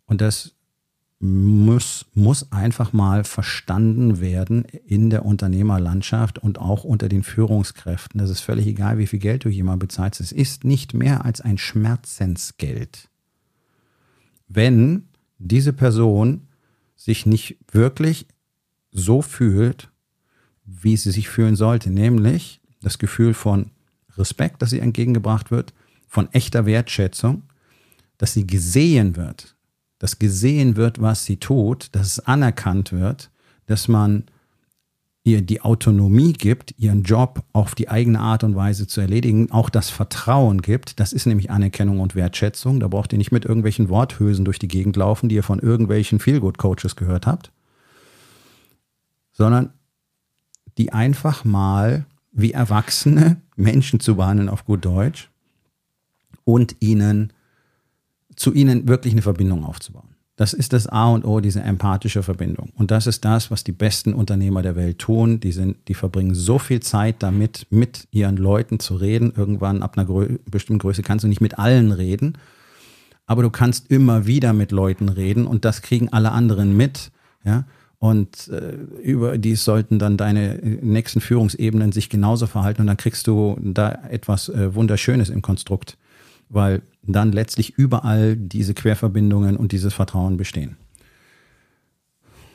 Und 0.06 0.22
das 0.22 0.56
muss, 1.20 2.06
muss 2.14 2.52
einfach 2.52 2.94
mal 2.94 3.24
verstanden 3.24 4.20
werden 4.20 4.66
in 4.86 5.10
der 5.10 5.26
Unternehmerlandschaft 5.26 6.40
und 6.40 6.60
auch 6.60 6.84
unter 6.84 7.10
den 7.10 7.24
Führungskräften. 7.24 8.20
Das 8.20 8.30
ist 8.30 8.42
völlig 8.42 8.68
egal, 8.68 8.98
wie 8.98 9.08
viel 9.08 9.20
Geld 9.20 9.46
du 9.46 9.50
jemand 9.50 9.80
bezahlst. 9.80 10.20
Es 10.20 10.32
ist 10.32 10.66
nicht 10.66 10.94
mehr 10.94 11.26
als 11.26 11.42
ein 11.42 11.58
Schmerzensgeld. 11.58 13.10
Wenn 14.48 15.08
diese 15.38 15.74
Person 15.74 16.48
sich 16.96 17.26
nicht 17.26 17.58
wirklich 17.72 18.28
so 18.92 19.22
fühlt, 19.22 19.90
wie 20.66 20.98
sie 20.98 21.12
sich 21.12 21.30
fühlen 21.30 21.56
sollte, 21.56 21.92
nämlich 21.92 22.62
das 22.82 22.98
Gefühl 22.98 23.34
von 23.34 23.72
Respekt, 24.18 24.62
das 24.62 24.74
ihr 24.74 24.82
entgegengebracht 24.82 25.52
wird, 25.52 25.74
von 26.08 26.32
echter 26.32 26.66
Wertschätzung, 26.66 27.44
dass 28.18 28.34
sie 28.34 28.48
gesehen 28.48 29.16
wird, 29.16 29.56
dass 30.00 30.20
gesehen 30.20 30.76
wird, 30.76 31.02
was 31.02 31.26
sie 31.26 31.38
tut, 31.38 31.90
dass 31.94 32.08
es 32.08 32.20
anerkannt 32.20 32.92
wird, 32.92 33.32
dass 33.66 33.88
man 33.88 34.24
ihr 35.26 35.42
die 35.42 35.62
Autonomie 35.62 36.34
gibt, 36.34 36.76
ihren 36.78 37.02
Job 37.02 37.44
auf 37.52 37.74
die 37.74 37.90
eigene 37.90 38.20
Art 38.20 38.44
und 38.44 38.56
Weise 38.56 38.86
zu 38.86 39.02
erledigen, 39.02 39.52
auch 39.52 39.72
das 39.72 39.90
Vertrauen 39.90 40.62
gibt. 40.62 41.00
Das 41.00 41.14
ist 41.14 41.26
nämlich 41.26 41.50
Anerkennung 41.50 42.00
und 42.00 42.14
Wertschätzung. 42.14 42.80
Da 42.80 42.88
braucht 42.88 43.12
ihr 43.12 43.18
nicht 43.18 43.32
mit 43.32 43.44
irgendwelchen 43.44 43.90
Worthülsen 43.90 44.46
durch 44.46 44.60
die 44.60 44.68
Gegend 44.68 44.96
laufen, 44.96 45.28
die 45.28 45.36
ihr 45.36 45.44
von 45.44 45.60
irgendwelchen 45.60 46.20
Feelgood-Coaches 46.20 46.96
gehört 46.96 47.26
habt, 47.26 47.52
sondern 49.34 49.74
die 50.78 50.94
einfach 50.94 51.44
mal 51.44 52.06
wie 52.32 52.52
Erwachsene 52.52 53.42
Menschen 53.56 54.00
zu 54.00 54.18
behandeln 54.18 54.48
auf 54.48 54.64
gut 54.66 54.86
Deutsch 54.86 55.32
und 56.44 56.76
ihnen 56.82 57.34
zu 58.36 58.54
ihnen 58.54 58.88
wirklich 58.88 59.14
eine 59.14 59.22
Verbindung 59.22 59.64
aufzubauen. 59.64 60.15
Das 60.38 60.52
ist 60.52 60.74
das 60.74 60.88
A 60.88 61.10
und 61.10 61.24
O, 61.24 61.40
diese 61.40 61.62
empathische 61.62 62.22
Verbindung. 62.22 62.70
Und 62.76 62.92
das 62.92 63.08
ist 63.08 63.24
das, 63.24 63.52
was 63.52 63.64
die 63.64 63.72
besten 63.72 64.14
Unternehmer 64.14 64.62
der 64.62 64.76
Welt 64.76 65.00
tun. 65.00 65.40
Die 65.40 65.54
sind, 65.54 65.78
die 65.88 65.94
verbringen 65.94 66.36
so 66.36 66.60
viel 66.60 66.82
Zeit 66.82 67.24
damit, 67.24 67.68
mit 67.70 68.08
ihren 68.12 68.36
Leuten 68.36 68.80
zu 68.80 68.96
reden. 68.96 69.32
Irgendwann 69.36 69.82
ab 69.82 69.98
einer 69.98 70.06
Grö 70.06 70.38
bestimmten 70.50 70.80
Größe 70.80 71.04
kannst 71.04 71.24
du 71.24 71.30
nicht 71.30 71.40
mit 71.40 71.58
allen 71.58 71.94
reden, 71.94 72.38
aber 73.26 73.44
du 73.44 73.50
kannst 73.50 73.90
immer 73.90 74.28
wieder 74.28 74.52
mit 74.52 74.72
Leuten 74.74 75.08
reden 75.08 75.48
und 75.48 75.64
das 75.64 75.82
kriegen 75.82 76.12
alle 76.12 76.32
anderen 76.32 76.76
mit. 76.76 77.12
Ja, 77.46 77.64
und 78.00 78.50
äh, 78.50 78.74
über 79.02 79.38
dies 79.38 79.64
sollten 79.64 80.00
dann 80.00 80.18
deine 80.18 80.56
nächsten 80.82 81.22
Führungsebenen 81.22 81.92
sich 81.92 82.10
genauso 82.10 82.46
verhalten 82.46 82.82
und 82.82 82.88
dann 82.88 82.98
kriegst 82.98 83.26
du 83.28 83.58
da 83.62 84.00
etwas 84.10 84.50
äh, 84.50 84.76
Wunderschönes 84.76 85.30
im 85.30 85.42
Konstrukt, 85.42 85.98
weil 86.50 86.82
dann 87.14 87.32
letztlich 87.32 87.78
überall 87.78 88.36
diese 88.36 88.74
Querverbindungen 88.74 89.58
und 89.58 89.72
dieses 89.72 89.94
Vertrauen 89.94 90.38
bestehen. 90.38 90.78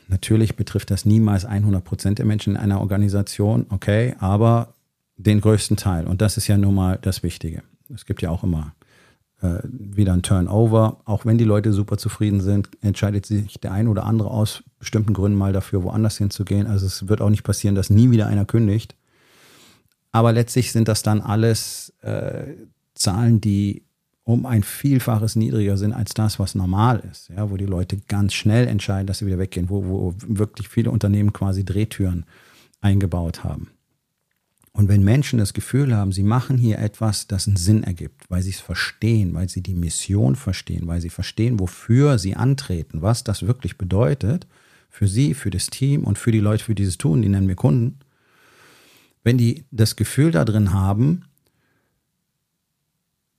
Natürlich 0.09 0.57
betrifft 0.57 0.91
das 0.91 1.05
niemals 1.05 1.45
100 1.45 1.85
Prozent 1.85 2.19
der 2.19 2.27
Menschen 2.27 2.55
in 2.55 2.61
einer 2.61 2.81
Organisation, 2.81 3.67
okay, 3.69 4.17
aber 4.19 4.75
den 5.17 5.41
größten 5.41 5.77
Teil. 5.77 6.07
Und 6.07 6.21
das 6.21 6.37
ist 6.37 6.49
ja 6.49 6.57
nun 6.57 6.75
mal 6.75 6.99
das 7.01 7.23
Wichtige. 7.23 7.63
Es 7.95 8.07
gibt 8.07 8.23
ja 8.23 8.31
auch 8.31 8.43
immer 8.43 8.75
äh, 9.41 9.59
wieder 9.63 10.13
ein 10.13 10.23
Turnover. 10.23 11.01
Auch 11.05 11.27
wenn 11.27 11.39
die 11.39 11.45
Leute 11.45 11.73
super 11.73 11.97
zufrieden 11.97 12.41
sind, 12.41 12.71
entscheidet 12.81 13.27
sich 13.27 13.61
der 13.61 13.73
ein 13.73 13.87
oder 13.87 14.05
andere 14.05 14.31
aus 14.31 14.65
bestimmten 14.79 15.13
Gründen 15.13 15.39
mal 15.39 15.53
dafür, 15.53 15.83
woanders 15.85 16.19
hinzugehen. 16.19 16.67
Also 16.67 16.87
es 16.87 17.09
wird 17.09 17.21
auch 17.21 17.31
nicht 17.31 17.45
passieren, 17.45 17.75
dass 17.75 17.91
nie 17.91 18.11
wieder 18.11 18.27
einer 18.27 18.45
kündigt. 18.45 18.97
Aber 20.13 20.33
letztlich 20.33 20.73
sind 20.73 20.89
das 20.89 21.03
dann 21.03 21.21
alles 21.21 21.93
äh, 22.03 22.55
Zahlen, 22.95 23.41
die 23.41 23.85
um 24.25 24.47
ein 24.47 24.63
Vielfaches 24.63 25.37
niedriger 25.37 25.77
sind 25.77 25.93
als 25.93 26.15
das, 26.15 26.39
was 26.39 26.55
normal 26.55 27.03
ist. 27.11 27.31
Ja, 27.31 27.51
wo 27.51 27.57
die 27.57 27.67
Leute 27.67 27.99
ganz 28.09 28.35
schnell 28.35 28.69
entscheiden, 28.69 29.07
dass 29.07 29.19
sie 29.19 29.27
wieder 29.27 29.39
weggehen, 29.39 29.71
wo, 29.71 29.85
wo 29.85 30.15
wirklich 30.27 30.69
viele 30.69 30.91
Unternehmen 30.91 31.33
quasi 31.33 31.65
Drehtüren 31.65 32.25
eingebaut 32.81 33.45
haben. 33.45 33.71
Und 34.73 34.89
wenn 34.89 35.03
Menschen 35.03 35.39
das 35.39 35.53
Gefühl 35.53 35.95
haben, 35.97 36.13
sie 36.13 36.23
machen 36.23 36.57
hier 36.57 36.79
etwas, 36.79 37.27
das 37.27 37.49
einen 37.49 37.57
Sinn 37.57 37.83
ergibt, 37.83 38.31
weil 38.31 38.43
sie 38.43 38.51
es 38.51 38.61
verstehen, 38.61 39.35
weil 39.35 39.49
sie 39.49 39.63
die 39.63 39.75
Mission 39.75 40.37
verstehen, 40.37 40.87
weil 40.87 41.01
sie 41.01 41.11
verstehen, 41.11 41.59
wofür 41.59 42.19
sie 42.19 42.37
antreten, 42.37 43.03
was 43.03 43.25
das 43.25 43.43
wirklich 43.47 43.79
bedeutet, 43.79 44.47
für 44.89 45.09
sie, 45.09 45.35
für 45.35 45.51
das 45.51 45.71
Team 45.71 46.05
und 46.05 46.19
für 46.19 46.31
die 46.31 46.41
Leute, 46.41 46.65
für 46.65 46.75
dieses 46.75 46.99
Tun, 46.99 47.23
die 47.23 47.29
nennen 47.29 47.49
wir 47.49 47.57
Kunden, 47.57 47.99
wenn 49.25 49.39
die 49.39 49.65
das 49.71 49.97
Gefühl 49.97 50.31
da 50.31 50.45
drin 50.45 50.73
haben, 50.73 51.25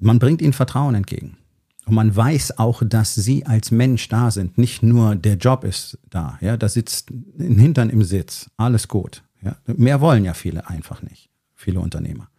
man 0.01 0.19
bringt 0.19 0.41
ihnen 0.41 0.53
Vertrauen 0.53 0.95
entgegen. 0.95 1.37
Und 1.85 1.95
man 1.95 2.15
weiß 2.15 2.59
auch, 2.59 2.83
dass 2.85 3.15
sie 3.15 3.45
als 3.45 3.71
Mensch 3.71 4.07
da 4.07 4.31
sind. 4.31 4.57
Nicht 4.57 4.83
nur 4.83 5.15
der 5.15 5.35
Job 5.35 5.63
ist 5.63 5.97
da. 6.09 6.37
Ja, 6.41 6.57
da 6.57 6.69
sitzt 6.69 7.09
ein 7.11 7.57
Hintern 7.57 7.89
im 7.89 8.03
Sitz. 8.03 8.49
Alles 8.57 8.87
gut. 8.87 9.23
Ja, 9.41 9.55
mehr 9.65 10.01
wollen 10.01 10.23
ja 10.23 10.33
viele 10.33 10.69
einfach 10.69 11.01
nicht, 11.01 11.29
viele 11.55 11.79
Unternehmer. 11.79 12.29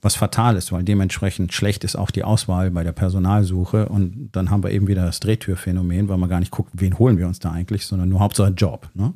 Was 0.00 0.16
fatal 0.16 0.56
ist, 0.56 0.72
weil 0.72 0.82
dementsprechend 0.82 1.52
schlecht 1.52 1.84
ist 1.84 1.94
auch 1.94 2.10
die 2.10 2.24
Auswahl 2.24 2.72
bei 2.72 2.82
der 2.82 2.90
Personalsuche 2.90 3.88
und 3.88 4.30
dann 4.32 4.50
haben 4.50 4.64
wir 4.64 4.72
eben 4.72 4.88
wieder 4.88 5.06
das 5.06 5.20
Drehtürphänomen, 5.20 6.08
weil 6.08 6.18
man 6.18 6.28
gar 6.28 6.40
nicht 6.40 6.50
guckt, 6.50 6.72
wen 6.74 6.98
holen 6.98 7.18
wir 7.18 7.28
uns 7.28 7.38
da 7.38 7.52
eigentlich, 7.52 7.86
sondern 7.86 8.08
nur 8.08 8.18
Hauptsache 8.18 8.50
Job. 8.50 8.90
Ne? 8.94 9.14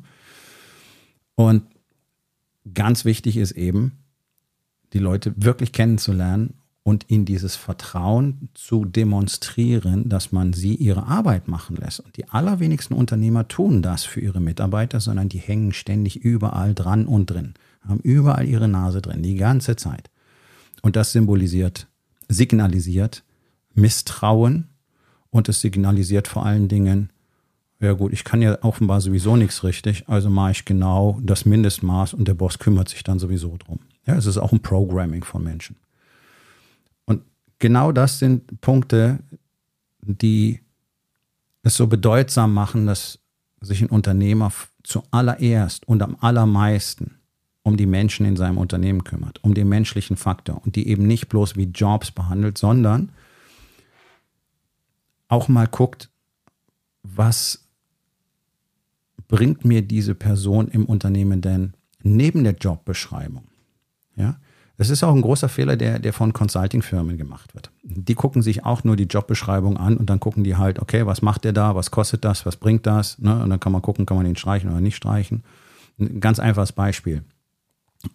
Und 1.35 1.63
ganz 2.73 3.03
wichtig 3.03 3.35
ist 3.35 3.51
eben, 3.51 3.99
die 4.93 4.99
Leute 4.99 5.33
wirklich 5.35 5.73
kennenzulernen 5.73 6.53
und 6.87 7.09
ihnen 7.09 7.25
dieses 7.25 7.57
Vertrauen 7.57 8.47
zu 8.53 8.85
demonstrieren, 8.85 10.07
dass 10.07 10.31
man 10.31 10.53
sie 10.53 10.73
ihre 10.73 11.05
Arbeit 11.05 11.49
machen 11.49 11.75
lässt. 11.75 11.99
Und 11.99 12.15
die 12.15 12.29
allerwenigsten 12.29 12.93
Unternehmer 12.93 13.49
tun 13.49 13.81
das 13.81 14.05
für 14.05 14.21
ihre 14.21 14.39
Mitarbeiter, 14.39 15.01
sondern 15.01 15.27
die 15.27 15.39
hängen 15.39 15.73
ständig 15.73 16.15
überall 16.15 16.73
dran 16.73 17.05
und 17.05 17.29
drin, 17.29 17.55
haben 17.85 17.99
überall 17.99 18.47
ihre 18.47 18.69
Nase 18.69 19.01
drin, 19.01 19.21
die 19.21 19.35
ganze 19.35 19.75
Zeit. 19.75 20.09
Und 20.81 20.95
das 20.95 21.11
symbolisiert, 21.11 21.87
signalisiert 22.29 23.25
Misstrauen 23.73 24.69
und 25.29 25.49
es 25.49 25.59
signalisiert 25.59 26.29
vor 26.29 26.45
allen 26.45 26.69
Dingen 26.69 27.09
ja 27.81 27.91
gut, 27.91 28.13
ich 28.13 28.23
kann 28.23 28.41
ja 28.41 28.57
offenbar 28.63 29.01
sowieso 29.01 29.35
nichts 29.35 29.65
richtig, 29.65 30.07
also 30.07 30.29
mache 30.29 30.51
ich 30.51 30.65
genau 30.65 31.19
das 31.21 31.45
Mindestmaß 31.45 32.13
und 32.13 32.29
der 32.29 32.33
Boss 32.33 32.59
kümmert 32.59 32.87
sich 32.87 33.03
dann 33.03 33.19
sowieso 33.19 33.57
drum. 33.57 33.79
Ja, 34.05 34.15
es 34.15 34.25
ist 34.25 34.37
auch 34.37 34.53
ein 34.53 34.61
Programming 34.61 35.25
von 35.25 35.43
Menschen. 35.43 35.75
Genau 37.59 37.91
das 37.91 38.19
sind 38.19 38.61
Punkte, 38.61 39.19
die 40.01 40.61
es 41.63 41.75
so 41.75 41.87
bedeutsam 41.87 42.53
machen, 42.53 42.85
dass 42.85 43.19
sich 43.61 43.81
ein 43.81 43.89
Unternehmer 43.89 44.51
zuallererst 44.83 45.87
und 45.87 46.01
am 46.01 46.17
allermeisten 46.21 47.15
um 47.63 47.75
die 47.75 47.85
Menschen 47.85 48.25
in 48.25 48.37
seinem 48.37 48.57
Unternehmen 48.57 49.03
kümmert, 49.03 49.43
um 49.43 49.53
den 49.53 49.67
menschlichen 49.67 50.15
Faktor 50.15 50.61
und 50.63 50.77
die 50.77 50.87
eben 50.87 51.05
nicht 51.05 51.27
bloß 51.27 51.57
wie 51.57 51.65
Jobs 51.65 52.11
behandelt, 52.11 52.57
sondern 52.57 53.11
auch 55.27 55.49
mal 55.49 55.67
guckt, 55.67 56.09
was 57.03 57.67
bringt 59.27 59.65
mir 59.65 59.81
diese 59.81 60.15
Person 60.15 60.69
im 60.69 60.85
Unternehmen 60.85 61.41
denn 61.41 61.73
neben 62.01 62.45
der 62.45 62.53
Jobbeschreibung? 62.53 63.43
Ja, 64.15 64.39
das 64.77 64.91
ist 64.91 65.03
auch 65.03 65.13
ein 65.13 65.23
großer 65.23 65.49
Fehler, 65.49 65.75
der, 65.75 65.97
der 65.97 66.13
von 66.13 66.33
Consulting-Firmen 66.33 67.17
gemacht 67.17 67.55
wird. 67.55 67.71
Die 67.81 68.13
gucken 68.13 68.43
sich 68.43 68.63
auch 68.63 68.83
nur 68.83 68.95
die 68.95 69.05
Jobbeschreibung 69.05 69.77
an 69.77 69.97
und 69.97 70.09
dann 70.09 70.19
gucken 70.19 70.43
die 70.43 70.55
halt, 70.55 70.79
okay, 70.79 71.07
was 71.07 71.23
macht 71.23 71.45
der 71.45 71.53
da, 71.53 71.73
was 71.75 71.89
kostet 71.89 72.23
das, 72.23 72.45
was 72.45 72.57
bringt 72.57 72.85
das? 72.85 73.17
Ne? 73.17 73.41
Und 73.41 73.49
dann 73.49 73.59
kann 73.59 73.71
man 73.71 73.81
gucken, 73.81 74.05
kann 74.05 74.17
man 74.17 74.25
den 74.25 74.35
streichen 74.35 74.69
oder 74.69 74.79
nicht 74.79 74.95
streichen. 74.95 75.43
Ein 75.99 76.19
ganz 76.19 76.37
einfaches 76.39 76.73
Beispiel. 76.73 77.23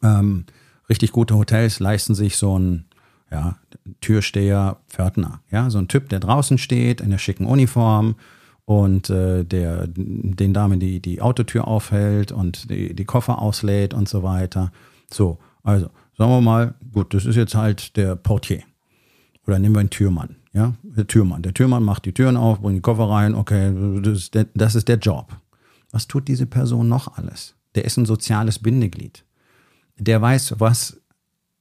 Ähm, 0.05 0.44
richtig 0.88 1.11
gute 1.11 1.35
Hotels 1.35 1.81
leisten 1.81 2.14
sich 2.14 2.37
so 2.37 2.57
ein 2.57 2.85
ja, 3.33 3.57
Türsteher, 4.01 4.77
Pförtner. 4.88 5.40
Ja, 5.51 5.68
so 5.68 5.79
ein 5.79 5.88
Typ, 5.88 6.11
der 6.11 6.20
draußen 6.20 6.59
steht 6.59 7.01
in 7.01 7.11
der 7.11 7.18
schicken 7.18 7.46
Uniform 7.46 8.14
und 8.66 9.11
äh, 9.11 9.44
der 9.44 9.88
den 9.88 10.55
Damen 10.55 10.79
die, 10.79 11.01
die 11.01 11.20
Autotür 11.20 11.66
aufhält 11.66 12.31
und 12.31 12.70
die, 12.70 12.94
die 12.94 13.05
Koffer 13.05 13.40
auslädt 13.42 13.94
und 13.94 14.09
so 14.09 14.22
weiter. 14.22 14.70
So, 15.11 15.38
also 15.64 15.90
sagen 16.16 16.31
wir 16.31 16.40
mal, 16.40 16.75
gut, 16.92 17.14
das 17.14 17.25
ist 17.25 17.37
jetzt 17.37 17.55
halt 17.55 17.96
der 17.96 18.16
Portier. 18.16 18.62
Oder 19.46 19.59
nehmen 19.59 19.75
wir 19.75 19.81
einen 19.81 19.90
Türmann. 19.90 20.37
Ja, 20.53 20.75
der 20.83 21.07
Türmann. 21.07 21.42
Der 21.42 21.55
Türmann 21.55 21.83
macht 21.83 22.05
die 22.05 22.12
Türen 22.12 22.37
auf, 22.37 22.61
bringt 22.61 22.77
die 22.77 22.83
Koffer 22.83 23.09
rein. 23.09 23.35
Okay, 23.35 23.72
das 24.03 24.18
ist, 24.18 24.35
der, 24.35 24.46
das 24.55 24.75
ist 24.75 24.88
der 24.88 24.98
Job. 24.98 25.35
Was 25.90 26.07
tut 26.07 26.29
diese 26.29 26.46
Person 26.46 26.88
noch 26.88 27.16
alles? 27.16 27.55
Der 27.75 27.85
ist 27.85 27.96
ein 27.96 28.05
soziales 28.05 28.59
Bindeglied. 28.59 29.25
Der 29.98 30.20
weiß, 30.20 30.57
was 30.59 31.01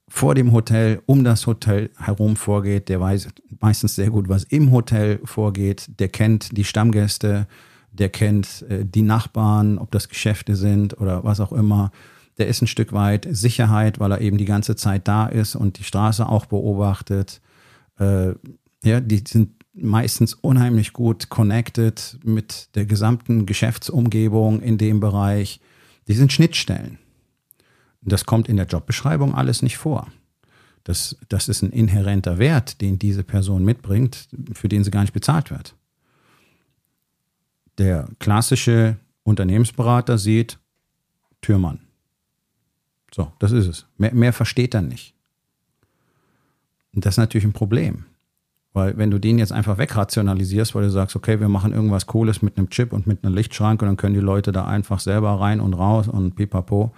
vor 0.10 0.36
dem 0.36 0.52
Hotel, 0.52 1.02
um 1.06 1.24
das 1.24 1.48
Hotel 1.48 1.90
herum 1.98 2.36
vorgeht. 2.36 2.90
Der 2.90 3.00
weiß 3.00 3.30
meistens 3.62 3.96
sehr 3.96 4.10
gut, 4.10 4.28
was 4.28 4.44
im 4.44 4.72
Hotel 4.72 5.22
vorgeht. 5.24 5.90
Der 6.00 6.10
kennt 6.10 6.58
die 6.58 6.66
Stammgäste, 6.66 7.48
der 7.94 8.10
kennt 8.10 8.66
äh, 8.70 8.86
die 8.86 9.04
Nachbarn, 9.04 9.78
ob 9.78 9.92
das 9.92 10.10
Geschäfte 10.10 10.58
sind 10.58 11.00
oder 11.00 11.24
was 11.24 11.40
auch 11.40 11.54
immer 11.54 11.92
der 12.41 12.47
ist 12.47 12.63
ein 12.63 12.67
Stück 12.67 12.91
weit 12.91 13.27
Sicherheit, 13.30 13.99
weil 13.99 14.13
er 14.13 14.21
eben 14.21 14.39
die 14.39 14.45
ganze 14.45 14.75
Zeit 14.75 15.08
da 15.08 15.27
ist 15.27 15.56
und 15.56 15.77
die 15.77 15.84
Straße 15.84 16.27
auch 16.27 16.47
beobachtet. 16.47 17.39
Äh, 17.99 18.30
ja, 18.84 18.99
die 18.99 19.23
sind 19.27 19.63
meistens 19.75 20.34
unheimlich 20.34 20.91
gut 20.91 21.30
connected 21.30 22.17
mit 22.23 22.69
der 22.73 22.88
gesamten 22.88 23.45
Geschäftsumgebung 23.45 24.60
in 24.60 24.80
dem 24.80 24.99
Bereich. 24.99 25.60
Die 26.08 26.15
sind 26.15 26.34
Schnittstellen. 26.34 26.97
Das 28.01 28.25
kommt 28.25 28.49
in 28.49 28.58
der 28.58 28.65
Jobbeschreibung 28.65 29.36
alles 29.36 29.62
nicht 29.62 29.77
vor. 29.77 30.08
Das, 30.84 31.15
das 31.30 31.47
ist 31.47 31.62
ein 31.62 31.69
inhärenter 31.69 32.39
Wert, 32.39 32.82
den 32.82 32.97
diese 32.97 33.23
Person 33.23 33.63
mitbringt, 33.63 34.30
für 34.54 34.67
den 34.67 34.84
sie 34.84 34.89
gar 34.89 35.01
nicht 35.01 35.13
bezahlt 35.13 35.51
wird. 35.51 35.75
Der 37.77 38.10
klassische 38.17 38.97
Unternehmensberater 39.21 40.17
sieht 40.17 40.58
Türmann. 41.41 41.82
So, 43.13 43.32
das 43.39 43.52
ist 43.52 43.67
es. 43.67 43.86
Mehr, 43.97 44.13
mehr 44.13 44.34
versteht 44.34 44.74
er 44.74 44.82
nicht. 44.82 45.13
Und 46.93 47.06
das 47.06 47.15
ist 47.15 47.17
natürlich 47.17 47.45
ein 47.45 47.54
Problem. 47.54 48.06
Weil 48.74 48.97
wenn 48.97 49.12
du 49.12 49.19
den 49.19 49.38
jetzt 49.38 49.52
einfach 49.52 49.78
wegrationalisierst, 49.78 50.74
weil 50.76 50.84
du 50.84 50.91
sagst, 50.91 51.15
okay, 51.15 51.39
wir 51.41 51.50
machen 51.50 51.74
irgendwas 51.74 52.08
Cooles 52.08 52.41
mit 52.41 52.58
einem 52.58 52.69
Chip 52.69 52.93
und 52.93 53.06
mit 53.06 53.24
einem 53.24 53.36
Lichtschrank 53.36 53.82
und 53.82 53.88
dann 53.88 53.97
können 53.97 54.13
die 54.13 54.21
Leute 54.21 54.52
da 54.54 54.65
einfach 54.65 55.00
selber 55.00 55.39
rein 55.39 55.60
und 55.60 55.74
raus 55.74 56.08
und 56.08 56.36
pipapo, 56.36 56.93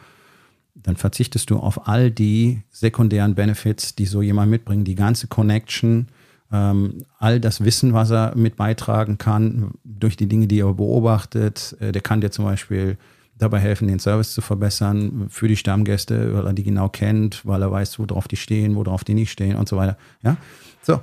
dann 0.76 0.98
verzichtest 0.98 1.50
du 1.50 1.58
auf 1.58 1.88
all 1.88 2.12
die 2.12 2.62
sekundären 2.70 3.34
Benefits, 3.36 3.96
die 3.96 4.06
so 4.06 4.22
jemand 4.22 4.52
mitbringt, 4.52 4.88
die 4.88 4.96
ganze 4.96 5.28
Connection, 5.28 6.10
ähm, 6.52 7.06
all 7.18 7.40
das 7.40 7.64
Wissen, 7.64 7.94
was 7.94 8.12
er 8.12 8.36
mit 8.36 8.56
beitragen 8.56 9.18
kann 9.18 9.72
durch 9.84 10.16
die 10.16 10.28
Dinge, 10.28 10.46
die 10.46 10.60
er 10.60 10.74
beobachtet. 10.74 11.76
Äh, 11.80 11.92
der 11.92 12.02
kann 12.02 12.22
dir 12.22 12.30
zum 12.30 12.46
Beispiel 12.46 12.98
dabei 13.38 13.60
helfen, 13.60 13.88
den 13.88 14.00
Service 14.00 14.34
zu 14.34 14.42
verbessern 14.42 15.28
für 15.30 15.48
die 15.48 15.58
Stammgäste, 15.58 16.34
weil 16.34 16.48
er 16.48 16.54
die 16.54 16.64
genau 16.64 16.90
kennt, 16.90 17.46
weil 17.46 17.62
er 17.62 17.72
weiß, 17.72 18.00
worauf 18.00 18.28
die 18.28 18.36
stehen, 18.36 18.76
worauf 18.76 19.04
die 19.04 19.14
nicht 19.14 19.32
stehen 19.32 19.56
und 19.56 19.68
so 19.68 19.78
weiter. 19.78 19.98
Ja, 20.22 20.38
so 20.82 21.02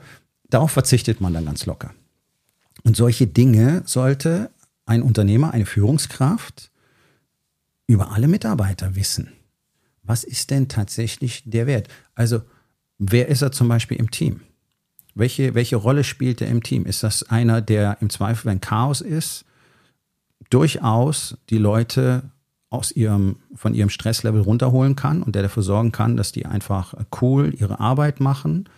darauf 0.48 0.70
verzichtet 0.70 1.20
man 1.20 1.32
dann 1.32 1.46
ganz 1.46 1.66
locker. 1.66 1.92
Und 2.84 2.96
solche 2.96 3.26
Dinge 3.26 3.82
sollte 3.84 4.50
ein 4.86 5.02
Unternehmer, 5.02 5.52
eine 5.52 5.66
Führungskraft 5.66 6.70
über 7.86 8.12
alle 8.12 8.28
Mitarbeiter 8.28 8.94
wissen. 8.94 9.32
Was 10.02 10.24
ist 10.24 10.50
denn 10.50 10.68
tatsächlich 10.68 11.42
der 11.44 11.66
Wert? 11.66 11.88
Also, 12.14 12.42
wer 12.98 13.28
ist 13.28 13.42
er 13.42 13.52
zum 13.52 13.68
Beispiel 13.68 13.98
im 13.98 14.10
Team? 14.10 14.40
Welche, 15.14 15.54
welche 15.54 15.76
Rolle 15.76 16.04
spielt 16.04 16.40
er 16.40 16.48
im 16.48 16.62
Team? 16.62 16.86
Ist 16.86 17.02
das 17.02 17.24
einer, 17.24 17.60
der 17.60 17.98
im 18.00 18.10
Zweifel, 18.10 18.46
wenn 18.46 18.60
Chaos 18.60 19.00
ist, 19.00 19.44
durchaus 20.50 21.38
die 21.48 21.58
Leute 21.58 22.22
aus 22.68 22.92
ihrem, 22.92 23.36
von 23.54 23.74
ihrem 23.74 23.90
Stresslevel 23.90 24.40
runterholen 24.40 24.94
kann 24.94 25.22
und 25.22 25.34
der 25.34 25.42
dafür 25.42 25.62
sorgen 25.62 25.92
kann, 25.92 26.16
dass 26.16 26.32
die 26.32 26.46
einfach 26.46 26.94
cool 27.20 27.52
ihre 27.58 27.80
Arbeit 27.80 28.20
machen? 28.20 28.68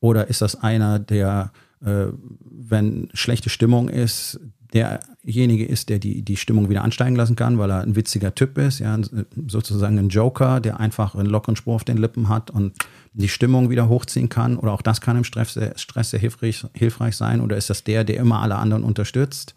Oder 0.00 0.28
ist 0.28 0.42
das 0.42 0.56
einer, 0.56 0.98
der, 0.98 1.52
äh, 1.84 2.06
wenn 2.50 3.08
schlechte 3.12 3.50
Stimmung 3.50 3.88
ist, 3.88 4.40
derjenige 4.72 5.64
ist, 5.64 5.88
der 5.88 5.98
die, 5.98 6.22
die 6.22 6.36
Stimmung 6.36 6.68
wieder 6.68 6.82
ansteigen 6.82 7.14
lassen 7.14 7.36
kann, 7.36 7.58
weil 7.58 7.70
er 7.70 7.82
ein 7.82 7.96
witziger 7.96 8.34
Typ 8.34 8.58
ist, 8.58 8.80
ja, 8.80 8.98
sozusagen 9.46 9.98
ein 9.98 10.08
Joker, 10.08 10.60
der 10.60 10.80
einfach 10.80 11.14
einen 11.14 11.28
lockeren 11.28 11.54
Spruch 11.54 11.76
auf 11.76 11.84
den 11.84 11.96
Lippen 11.96 12.28
hat 12.28 12.50
und 12.50 12.72
die 13.12 13.28
Stimmung 13.28 13.70
wieder 13.70 13.88
hochziehen 13.88 14.28
kann. 14.28 14.56
Oder 14.56 14.72
auch 14.72 14.82
das 14.82 15.00
kann 15.00 15.16
im 15.16 15.24
Stress 15.24 15.54
sehr, 15.54 15.78
Stress 15.78 16.10
sehr 16.10 16.20
hilfreich, 16.20 16.66
hilfreich 16.74 17.16
sein. 17.16 17.40
Oder 17.40 17.56
ist 17.56 17.70
das 17.70 17.84
der, 17.84 18.02
der 18.02 18.16
immer 18.16 18.40
alle 18.40 18.56
anderen 18.56 18.82
unterstützt? 18.82 19.54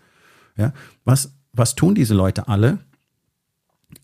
Ja, 0.55 0.71
was 1.03 1.33
was 1.57 1.75
tun 1.75 1.95
diese 1.95 2.13
Leute 2.13 2.47
alle 2.47 2.79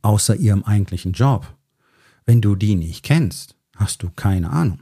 außer 0.01 0.35
ihrem 0.35 0.63
eigentlichen 0.63 1.13
Job? 1.13 1.47
Wenn 2.25 2.41
du 2.41 2.55
die 2.55 2.75
nicht 2.75 3.03
kennst, 3.03 3.55
hast 3.75 4.03
du 4.03 4.09
keine 4.09 4.49
Ahnung. 4.49 4.79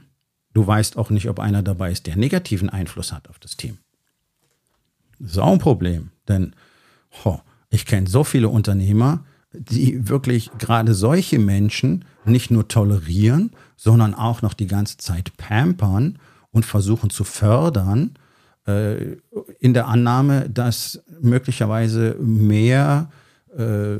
Du 0.54 0.66
weißt 0.66 0.96
auch 0.96 1.10
nicht, 1.10 1.28
ob 1.28 1.40
einer 1.40 1.62
dabei 1.62 1.90
ist, 1.90 2.06
der 2.06 2.16
negativen 2.16 2.68
Einfluss 2.68 3.12
hat 3.12 3.28
auf 3.28 3.38
das 3.38 3.56
Team. 3.56 3.78
Das 5.18 5.32
ist 5.32 5.38
auch 5.38 5.52
ein 5.52 5.58
Problem, 5.58 6.10
denn 6.28 6.54
oh, 7.24 7.38
ich 7.70 7.86
kenne 7.86 8.08
so 8.08 8.24
viele 8.24 8.48
Unternehmer, 8.48 9.24
die 9.52 10.08
wirklich 10.08 10.50
gerade 10.58 10.94
solche 10.94 11.38
Menschen 11.38 12.04
nicht 12.24 12.50
nur 12.50 12.68
tolerieren, 12.68 13.50
sondern 13.76 14.14
auch 14.14 14.42
noch 14.42 14.54
die 14.54 14.66
ganze 14.66 14.96
Zeit 14.96 15.36
pampern 15.36 16.18
und 16.50 16.64
versuchen 16.64 17.10
zu 17.10 17.24
fördern, 17.24 18.14
äh, 18.66 19.16
in 19.58 19.74
der 19.74 19.88
Annahme, 19.88 20.48
dass 20.48 21.02
möglicherweise 21.20 22.16
mehr 22.20 23.10
äh, 23.56 23.98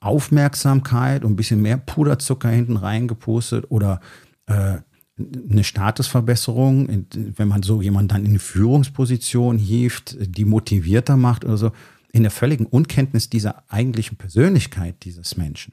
Aufmerksamkeit 0.00 1.24
und 1.24 1.32
ein 1.32 1.36
bisschen 1.36 1.62
mehr 1.62 1.78
Puderzucker 1.78 2.48
hinten 2.48 2.76
reingepustet 2.76 3.70
oder 3.70 4.00
äh, 4.46 4.78
eine 5.16 5.62
Statusverbesserung, 5.62 7.06
wenn 7.14 7.48
man 7.48 7.62
so 7.62 7.80
jemanden 7.80 8.08
dann 8.08 8.24
in 8.24 8.30
eine 8.30 8.38
Führungsposition 8.40 9.58
hieft, 9.58 10.16
die 10.20 10.44
motivierter 10.44 11.16
macht 11.16 11.44
oder 11.44 11.56
so, 11.56 11.72
in 12.12 12.22
der 12.22 12.32
völligen 12.32 12.66
Unkenntnis 12.66 13.30
dieser 13.30 13.62
eigentlichen 13.68 14.16
Persönlichkeit 14.16 15.04
dieses 15.04 15.36
Menschen, 15.36 15.72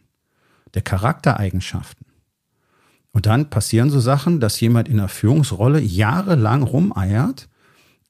der 0.75 0.83
Charaktereigenschaften. 0.83 2.05
Und 3.11 3.25
dann 3.25 3.49
passieren 3.49 3.89
so 3.89 3.99
Sachen, 3.99 4.39
dass 4.39 4.59
jemand 4.59 4.87
in 4.87 4.99
einer 4.99 5.09
Führungsrolle 5.09 5.81
jahrelang 5.81 6.63
rumeiert 6.63 7.49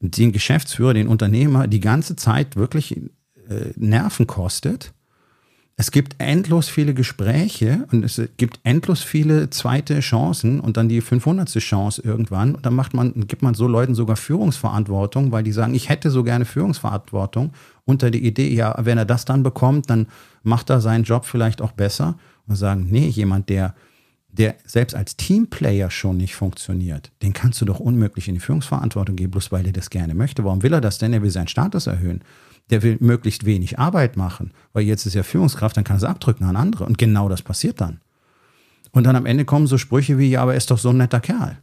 den 0.02 0.32
Geschäftsführer, 0.32 0.94
den 0.94 1.08
Unternehmer 1.08 1.68
die 1.68 1.80
ganze 1.80 2.16
Zeit 2.16 2.56
wirklich 2.56 2.98
äh, 2.98 3.72
Nerven 3.76 4.28
kostet. 4.28 4.94
Es 5.78 5.90
gibt 5.90 6.16
endlos 6.20 6.70
viele 6.70 6.94
Gespräche 6.94 7.88
und 7.92 8.04
es 8.04 8.22
gibt 8.38 8.60
endlos 8.64 9.02
viele 9.02 9.50
zweite 9.50 10.00
Chancen 10.02 10.60
und 10.60 10.78
dann 10.78 10.90
die 10.90 11.02
500. 11.02 11.50
Chance 11.58 12.02
irgendwann. 12.04 12.54
Und 12.54 12.66
dann 12.66 12.76
macht 12.76 12.94
man, 12.94 13.14
gibt 13.28 13.42
man 13.42 13.56
so 13.56 13.68
Leuten 13.68 13.96
sogar 13.96 14.16
Führungsverantwortung, 14.16 15.32
weil 15.32 15.44
die 15.44 15.52
sagen, 15.52 15.74
ich 15.74 15.90
hätte 15.90 16.12
so 16.12 16.24
gerne 16.24 16.46
Führungsverantwortung 16.46 17.54
unter 17.86 18.12
der 18.12 18.22
Idee, 18.22 18.54
ja, 18.54 18.76
wenn 18.80 19.00
er 19.00 19.06
das 19.06 19.26
dann 19.26 19.42
bekommt, 19.42 19.90
dann 19.90 20.08
macht 20.44 20.70
er 20.70 20.82
seinen 20.82 21.04
Job 21.04 21.26
vielleicht 21.26 21.62
auch 21.62 21.72
besser. 21.72 22.16
Und 22.48 22.56
sagen, 22.58 22.88
nee, 22.90 23.08
jemand, 23.08 23.50
der 23.50 23.74
der 24.32 24.56
selbst 24.66 24.96
als 24.96 25.18
Teamplayer 25.18 25.92
schon 25.92 26.18
nicht 26.18 26.36
funktioniert, 26.36 27.12
den 27.22 27.34
kannst 27.34 27.60
du 27.62 27.66
doch 27.66 27.80
unmöglich 27.80 28.28
in 28.28 28.36
die 28.36 28.40
Führungsverantwortung 28.40 29.16
geben, 29.16 29.32
bloß 29.32 29.52
weil 29.52 29.66
er 29.66 29.74
das 29.74 29.90
gerne 29.90 30.14
möchte. 30.14 30.44
Warum 30.44 30.64
will 30.64 30.74
er 30.74 30.82
das 30.82 30.98
denn? 30.98 31.14
Er 31.14 31.22
will 31.22 31.32
seinen 31.32 31.48
Status 31.48 31.88
erhöhen. 31.88 32.24
Der 32.70 32.84
will 32.84 32.98
möglichst 33.02 33.46
wenig 33.46 33.80
Arbeit 33.80 34.16
machen, 34.16 34.52
weil 34.72 34.84
jetzt 34.84 35.06
ist 35.06 35.16
er 35.16 35.26
Führungskraft, 35.26 35.76
dann 35.76 35.84
kann 35.84 35.98
er 35.98 35.98
es 35.98 36.04
abdrücken 36.06 36.46
an 36.46 36.56
andere. 36.56 36.86
Und 36.86 36.98
genau 36.98 37.28
das 37.28 37.42
passiert 37.42 37.82
dann. 37.82 38.00
Und 38.92 39.06
dann 39.06 39.16
am 39.16 39.26
Ende 39.26 39.46
kommen 39.46 39.68
so 39.68 39.78
Sprüche 39.78 40.18
wie, 40.18 40.30
ja, 40.30 40.42
aber 40.42 40.54
er 40.54 40.58
ist 40.58 40.72
doch 40.72 40.78
so 40.78 40.90
ein 40.90 40.98
netter 40.98 41.20
Kerl. 41.20 41.58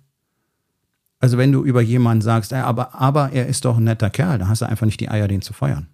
Also 1.21 1.39
wenn 1.39 1.53
du 1.53 1.65
über 1.65 1.81
jemanden 1.81 2.23
sagst, 2.23 2.53
ja, 2.53 2.65
aber, 2.65 2.95
aber 2.95 3.33
er 3.33 3.47
ist 3.47 3.65
doch 3.65 3.79
ein 3.79 3.85
netter 3.85 4.11
Kerl, 4.11 4.39
dann 4.39 4.49
hast 4.49 4.63
du 4.63 4.67
einfach 4.67 4.87
nicht 4.87 5.01
die 5.01 5.09
Eier, 5.09 5.29
den 5.29 5.43
zu 5.43 5.53
feuern. 5.53 5.89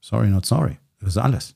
Sorry, 0.00 0.28
not 0.28 0.46
sorry. 0.46 0.78
Das 1.00 1.10
ist 1.10 1.18
alles. 1.18 1.54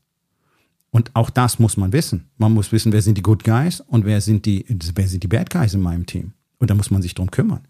Und 0.90 1.14
auch 1.14 1.30
das 1.30 1.58
muss 1.58 1.76
man 1.76 1.92
wissen. 1.92 2.30
Man 2.36 2.52
muss 2.52 2.72
wissen, 2.72 2.92
wer 2.92 3.02
sind 3.02 3.16
die 3.16 3.22
Good 3.22 3.44
Guys 3.44 3.80
und 3.80 4.04
wer 4.04 4.20
sind 4.20 4.44
die, 4.46 4.64
wer 4.68 5.08
sind 5.08 5.22
die 5.22 5.28
Bad 5.28 5.50
Guys 5.50 5.74
in 5.74 5.80
meinem 5.80 6.06
Team. 6.06 6.32
Und 6.58 6.70
da 6.70 6.74
muss 6.74 6.90
man 6.90 7.00
sich 7.00 7.14
drum 7.14 7.30
kümmern. 7.30 7.66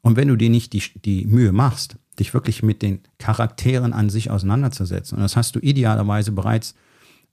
Und 0.00 0.16
wenn 0.16 0.28
du 0.28 0.36
dir 0.36 0.50
nicht 0.50 0.72
die, 0.72 0.82
die 1.04 1.26
Mühe 1.26 1.52
machst, 1.52 1.96
dich 2.18 2.34
wirklich 2.34 2.62
mit 2.62 2.82
den 2.82 3.00
Charakteren 3.18 3.92
an 3.92 4.10
sich 4.10 4.30
auseinanderzusetzen, 4.30 5.16
und 5.16 5.22
das 5.22 5.36
hast 5.36 5.56
du 5.56 5.60
idealerweise 5.60 6.32
bereits 6.32 6.74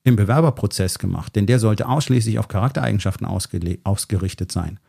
im 0.04 0.16
Bewerberprozess 0.16 0.98
gemacht, 0.98 1.36
denn 1.36 1.46
der 1.46 1.60
sollte 1.60 1.88
ausschließlich 1.88 2.40
auf 2.40 2.48
Charaktereigenschaften 2.48 3.28
ausgerichtet 3.28 4.52
sein. 4.52 4.80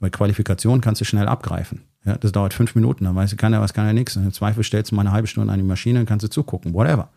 Weil 0.00 0.10
Qualifikation 0.10 0.80
kannst 0.80 1.00
du 1.00 1.04
schnell 1.04 1.28
abgreifen. 1.28 1.82
Ja, 2.04 2.16
das 2.16 2.32
dauert 2.32 2.54
fünf 2.54 2.74
Minuten, 2.74 3.04
dann 3.04 3.14
weißt 3.14 3.32
du, 3.32 3.36
kann 3.36 3.52
er 3.52 3.60
was, 3.60 3.72
kann 3.72 3.86
er 3.86 3.92
nichts. 3.92 4.16
Im 4.16 4.32
Zweifel 4.32 4.62
stellst 4.62 4.90
du 4.90 4.94
mal 4.94 5.02
eine 5.02 5.12
halbe 5.12 5.26
Stunde 5.26 5.52
an 5.52 5.58
die 5.58 5.64
Maschine 5.64 6.00
und 6.00 6.06
kannst 6.06 6.24
du 6.24 6.28
zugucken, 6.28 6.74
whatever. 6.74 7.10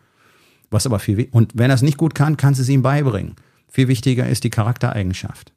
Was 0.70 0.86
aber 0.86 0.98
viel, 0.98 1.28
und 1.32 1.52
wenn 1.54 1.70
er 1.70 1.74
es 1.74 1.82
nicht 1.82 1.98
gut 1.98 2.14
kann, 2.14 2.36
kannst 2.36 2.58
du 2.58 2.62
es 2.62 2.68
ihm 2.68 2.82
beibringen. 2.82 3.34
Viel 3.68 3.88
wichtiger 3.88 4.28
ist 4.28 4.44
die 4.44 4.50
Charaktereigenschaft. 4.50 5.52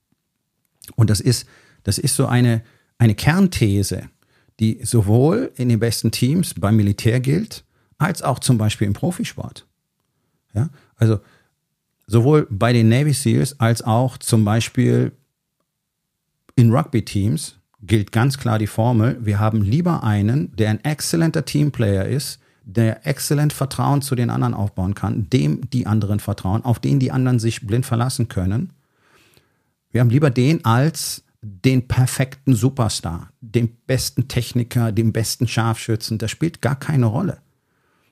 Und 0.95 1.10
das 1.10 1.19
ist, 1.19 1.47
das 1.84 1.97
ist 1.97 2.15
so 2.15 2.26
eine, 2.26 2.63
eine 2.97 3.15
Kernthese, 3.15 4.10
die 4.60 4.80
sowohl 4.84 5.52
in 5.56 5.69
den 5.69 5.80
besten 5.80 6.12
Teams 6.12 6.54
beim 6.56 6.76
Militär 6.76 7.19
gilt, 7.19 7.63
als 7.97 8.21
auch 8.21 8.39
zum 8.39 8.58
Beispiel 8.58 8.88
im 8.88 8.93
Profisport. 8.93 9.65
Ja, 10.54 10.69
also 10.95 11.19
sowohl 12.06 12.47
bei 12.49 12.73
den 12.73 12.89
Navy 12.89 13.13
SEALs 13.13 13.60
als 13.60 13.82
auch 13.82 14.17
zum 14.17 14.45
Beispiel 14.45 15.12
in 16.56 16.71
Rugby-Teams 16.71 17.58
gilt 17.82 18.12
ganz 18.12 18.38
klar 18.38 18.60
die 18.60 18.67
Formel, 18.67 19.17
wir 19.21 19.39
haben 19.39 19.62
lieber 19.62 20.04
einen, 20.04 20.56
der 20.56 20.69
ein 20.69 20.84
exzellenter 20.84 21.45
Teamplayer 21.45 22.06
ist, 22.06 22.39
der 22.65 23.06
exzellent 23.06 23.54
Vertrauen 23.54 24.02
zu 24.02 24.15
den 24.15 24.30
anderen 24.30 24.54
aufbauen 24.54 24.95
kann, 24.95 25.30
dem 25.30 25.69
die 25.69 25.86
anderen 25.86 26.19
vertrauen, 26.19 26.63
auf 26.63 26.80
den 26.80 26.99
die 26.99 27.12
anderen 27.12 27.39
sich 27.39 27.65
blind 27.65 27.86
verlassen 27.86 28.28
können. 28.28 28.71
Wir 29.91 30.02
haben 30.02 30.10
lieber 30.10 30.30
den 30.30 30.63
als 30.65 31.23
den 31.41 31.88
perfekten 31.88 32.56
Superstar, 32.56 33.30
den 33.41 33.76
besten 33.86 34.30
Techniker, 34.30 34.93
den 34.93 35.12
besten 35.12 35.47
Scharfschützen. 35.47 36.17
Das 36.17 36.32
spielt 36.32 36.62
gar 36.62 36.78
keine 36.78 37.06
Rolle. 37.06 37.39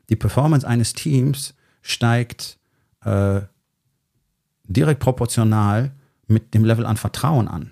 Die 0.10 0.18
Performance 0.18 0.68
eines 0.68 0.94
Teams 0.94 1.54
steigt 1.82 2.58
äh, 3.06 3.42
direkt 4.66 5.00
proportional 5.00 5.92
mit 6.28 6.54
dem 6.54 6.66
Level 6.66 6.86
an 6.86 6.98
Vertrauen 6.98 7.48
an 7.48 7.72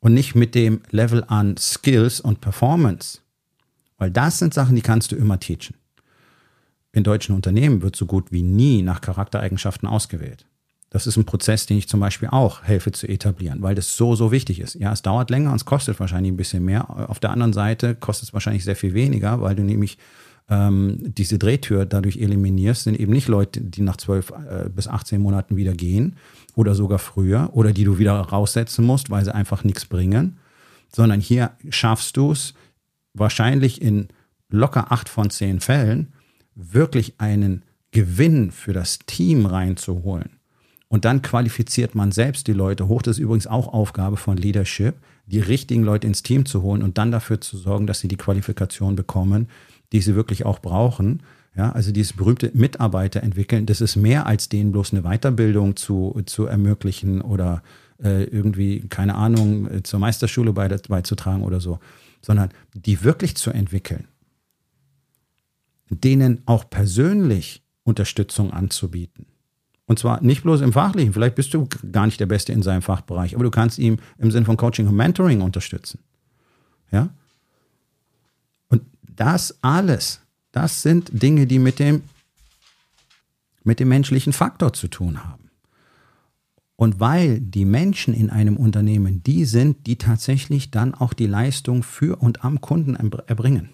und 0.00 0.14
nicht 0.14 0.34
mit 0.34 0.56
dem 0.56 0.82
Level 0.90 1.24
an 1.26 1.56
Skills 1.56 2.20
und 2.20 2.40
Performance. 2.40 3.21
Weil 4.02 4.10
das 4.10 4.40
sind 4.40 4.52
Sachen, 4.52 4.74
die 4.74 4.82
kannst 4.82 5.12
du 5.12 5.16
immer 5.16 5.38
teachen. 5.38 5.76
In 6.90 7.04
deutschen 7.04 7.36
Unternehmen 7.36 7.82
wird 7.82 7.94
so 7.94 8.04
gut 8.04 8.32
wie 8.32 8.42
nie 8.42 8.82
nach 8.82 9.00
Charaktereigenschaften 9.00 9.88
ausgewählt. 9.88 10.44
Das 10.90 11.06
ist 11.06 11.16
ein 11.16 11.24
Prozess, 11.24 11.66
den 11.66 11.78
ich 11.78 11.86
zum 11.86 12.00
Beispiel 12.00 12.28
auch 12.28 12.64
helfe 12.64 12.90
zu 12.90 13.06
etablieren, 13.06 13.62
weil 13.62 13.76
das 13.76 13.96
so, 13.96 14.16
so 14.16 14.32
wichtig 14.32 14.58
ist. 14.58 14.74
Ja, 14.74 14.92
es 14.92 15.02
dauert 15.02 15.30
länger 15.30 15.50
und 15.50 15.56
es 15.56 15.66
kostet 15.66 16.00
wahrscheinlich 16.00 16.32
ein 16.32 16.36
bisschen 16.36 16.64
mehr. 16.64 16.90
Auf 17.08 17.20
der 17.20 17.30
anderen 17.30 17.52
Seite 17.52 17.94
kostet 17.94 18.30
es 18.30 18.34
wahrscheinlich 18.34 18.64
sehr 18.64 18.74
viel 18.74 18.92
weniger, 18.92 19.40
weil 19.40 19.54
du 19.54 19.62
nämlich 19.62 19.98
ähm, 20.50 20.98
diese 21.14 21.38
Drehtür 21.38 21.86
dadurch 21.86 22.16
eliminierst, 22.16 22.82
sind 22.82 22.98
eben 22.98 23.12
nicht 23.12 23.28
Leute, 23.28 23.60
die 23.60 23.82
nach 23.82 23.98
12 23.98 24.30
äh, 24.30 24.68
bis 24.68 24.88
18 24.88 25.22
Monaten 25.22 25.54
wieder 25.54 25.74
gehen 25.74 26.16
oder 26.56 26.74
sogar 26.74 26.98
früher 26.98 27.50
oder 27.52 27.72
die 27.72 27.84
du 27.84 27.98
wieder 27.98 28.14
raussetzen 28.18 28.84
musst, 28.84 29.10
weil 29.10 29.24
sie 29.24 29.32
einfach 29.32 29.62
nichts 29.62 29.84
bringen, 29.84 30.38
sondern 30.92 31.20
hier 31.20 31.52
schaffst 31.70 32.16
du 32.16 32.32
es 32.32 32.54
wahrscheinlich 33.14 33.82
in 33.82 34.08
locker 34.48 34.92
acht 34.92 35.08
von 35.08 35.30
zehn 35.30 35.60
Fällen 35.60 36.12
wirklich 36.54 37.14
einen 37.18 37.64
Gewinn 37.90 38.50
für 38.50 38.72
das 38.72 39.00
Team 39.00 39.46
reinzuholen. 39.46 40.30
Und 40.88 41.06
dann 41.06 41.22
qualifiziert 41.22 41.94
man 41.94 42.12
selbst 42.12 42.46
die 42.46 42.52
Leute 42.52 42.86
hoch. 42.86 43.00
Das 43.00 43.16
ist 43.16 43.22
übrigens 43.22 43.46
auch 43.46 43.72
Aufgabe 43.72 44.18
von 44.18 44.36
Leadership, 44.36 44.96
die 45.26 45.40
richtigen 45.40 45.82
Leute 45.84 46.06
ins 46.06 46.22
Team 46.22 46.44
zu 46.44 46.62
holen 46.62 46.82
und 46.82 46.98
dann 46.98 47.10
dafür 47.10 47.40
zu 47.40 47.56
sorgen, 47.56 47.86
dass 47.86 48.00
sie 48.00 48.08
die 48.08 48.16
Qualifikation 48.16 48.94
bekommen, 48.94 49.48
die 49.92 50.00
sie 50.02 50.14
wirklich 50.14 50.44
auch 50.44 50.58
brauchen. 50.58 51.22
Ja, 51.56 51.72
also 51.72 51.92
dieses 51.92 52.14
berühmte 52.14 52.50
Mitarbeiter 52.54 53.22
entwickeln, 53.22 53.66
das 53.66 53.82
ist 53.82 53.96
mehr 53.96 54.26
als 54.26 54.48
denen 54.48 54.72
bloß 54.72 54.92
eine 54.92 55.02
Weiterbildung 55.02 55.76
zu, 55.76 56.20
zu 56.24 56.46
ermöglichen 56.46 57.20
oder 57.20 57.62
äh, 58.02 58.24
irgendwie, 58.24 58.80
keine 58.88 59.14
Ahnung, 59.14 59.70
äh, 59.70 59.82
zur 59.82 60.00
Meisterschule 60.00 60.52
beizutragen 60.52 61.42
oder 61.42 61.60
so, 61.60 61.78
sondern 62.22 62.50
die 62.74 63.02
wirklich 63.02 63.36
zu 63.36 63.50
entwickeln, 63.50 64.08
denen 65.90 66.42
auch 66.46 66.70
persönlich 66.70 67.62
Unterstützung 67.84 68.52
anzubieten. 68.52 69.26
Und 69.86 69.98
zwar 69.98 70.22
nicht 70.22 70.42
bloß 70.42 70.60
im 70.60 70.72
Fachlichen, 70.72 71.12
vielleicht 71.12 71.34
bist 71.34 71.52
du 71.52 71.68
gar 71.90 72.06
nicht 72.06 72.20
der 72.20 72.26
Beste 72.26 72.52
in 72.52 72.62
seinem 72.62 72.82
Fachbereich, 72.82 73.34
aber 73.34 73.44
du 73.44 73.50
kannst 73.50 73.78
ihm 73.78 73.98
im 74.16 74.30
Sinn 74.30 74.44
von 74.44 74.56
Coaching 74.56 74.86
und 74.86 74.96
Mentoring 74.96 75.42
unterstützen. 75.42 75.98
Ja? 76.90 77.10
Das 79.16 79.58
alles, 79.62 80.20
das 80.52 80.82
sind 80.82 81.10
Dinge, 81.12 81.46
die 81.46 81.58
mit 81.58 81.78
dem, 81.78 82.02
mit 83.62 83.78
dem 83.78 83.88
menschlichen 83.88 84.32
Faktor 84.32 84.72
zu 84.72 84.88
tun 84.88 85.22
haben. 85.22 85.41
Und 86.82 86.98
weil 86.98 87.38
die 87.38 87.64
Menschen 87.64 88.12
in 88.12 88.28
einem 88.28 88.56
Unternehmen 88.56 89.22
die 89.22 89.44
sind, 89.44 89.86
die 89.86 89.98
tatsächlich 89.98 90.72
dann 90.72 90.96
auch 90.96 91.12
die 91.12 91.28
Leistung 91.28 91.84
für 91.84 92.20
und 92.20 92.44
am 92.44 92.60
Kunden 92.60 92.96
erbringen, 92.96 93.68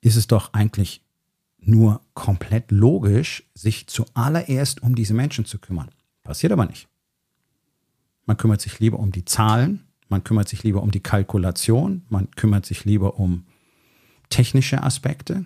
ist 0.00 0.14
es 0.14 0.28
doch 0.28 0.52
eigentlich 0.52 1.04
nur 1.58 2.00
komplett 2.14 2.70
logisch, 2.70 3.42
sich 3.54 3.88
zuallererst 3.88 4.84
um 4.84 4.94
diese 4.94 5.14
Menschen 5.14 5.46
zu 5.46 5.58
kümmern. 5.58 5.90
Passiert 6.22 6.52
aber 6.52 6.66
nicht. 6.66 6.86
Man 8.24 8.36
kümmert 8.36 8.60
sich 8.60 8.78
lieber 8.78 9.00
um 9.00 9.10
die 9.10 9.24
Zahlen, 9.24 9.82
man 10.08 10.22
kümmert 10.22 10.48
sich 10.48 10.62
lieber 10.62 10.80
um 10.80 10.92
die 10.92 11.02
Kalkulation, 11.02 12.02
man 12.08 12.30
kümmert 12.30 12.66
sich 12.66 12.84
lieber 12.84 13.18
um 13.18 13.46
technische 14.28 14.80
Aspekte. 14.80 15.44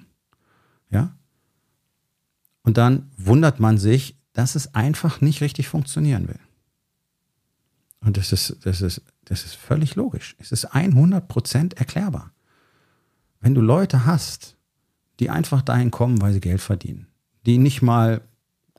Ja? 0.90 1.16
Und 2.64 2.77
dann 2.77 3.11
wundert 3.16 3.61
man 3.61 3.79
sich, 3.79 4.16
dass 4.37 4.55
es 4.55 4.75
einfach 4.75 5.22
nicht 5.22 5.40
richtig 5.40 5.66
funktionieren 5.66 6.29
will. 6.29 6.38
Und 8.01 8.18
das 8.18 8.33
ist, 8.33 8.59
das 8.64 8.83
ist, 8.83 9.01
das 9.25 9.46
ist 9.46 9.55
völlig 9.55 9.94
logisch. 9.94 10.37
Es 10.38 10.53
ist 10.53 10.75
100% 10.75 11.79
erklärbar. 11.79 12.33
Wenn 13.40 13.55
du 13.55 13.62
Leute 13.62 14.05
hast, 14.05 14.57
die 15.20 15.31
einfach 15.31 15.62
dahin 15.62 15.90
kommen, 15.90 16.20
weil 16.20 16.35
sie 16.35 16.40
Geld 16.40 16.61
verdienen, 16.61 17.07
die 17.46 17.57
nicht 17.57 17.81
mal 17.81 18.20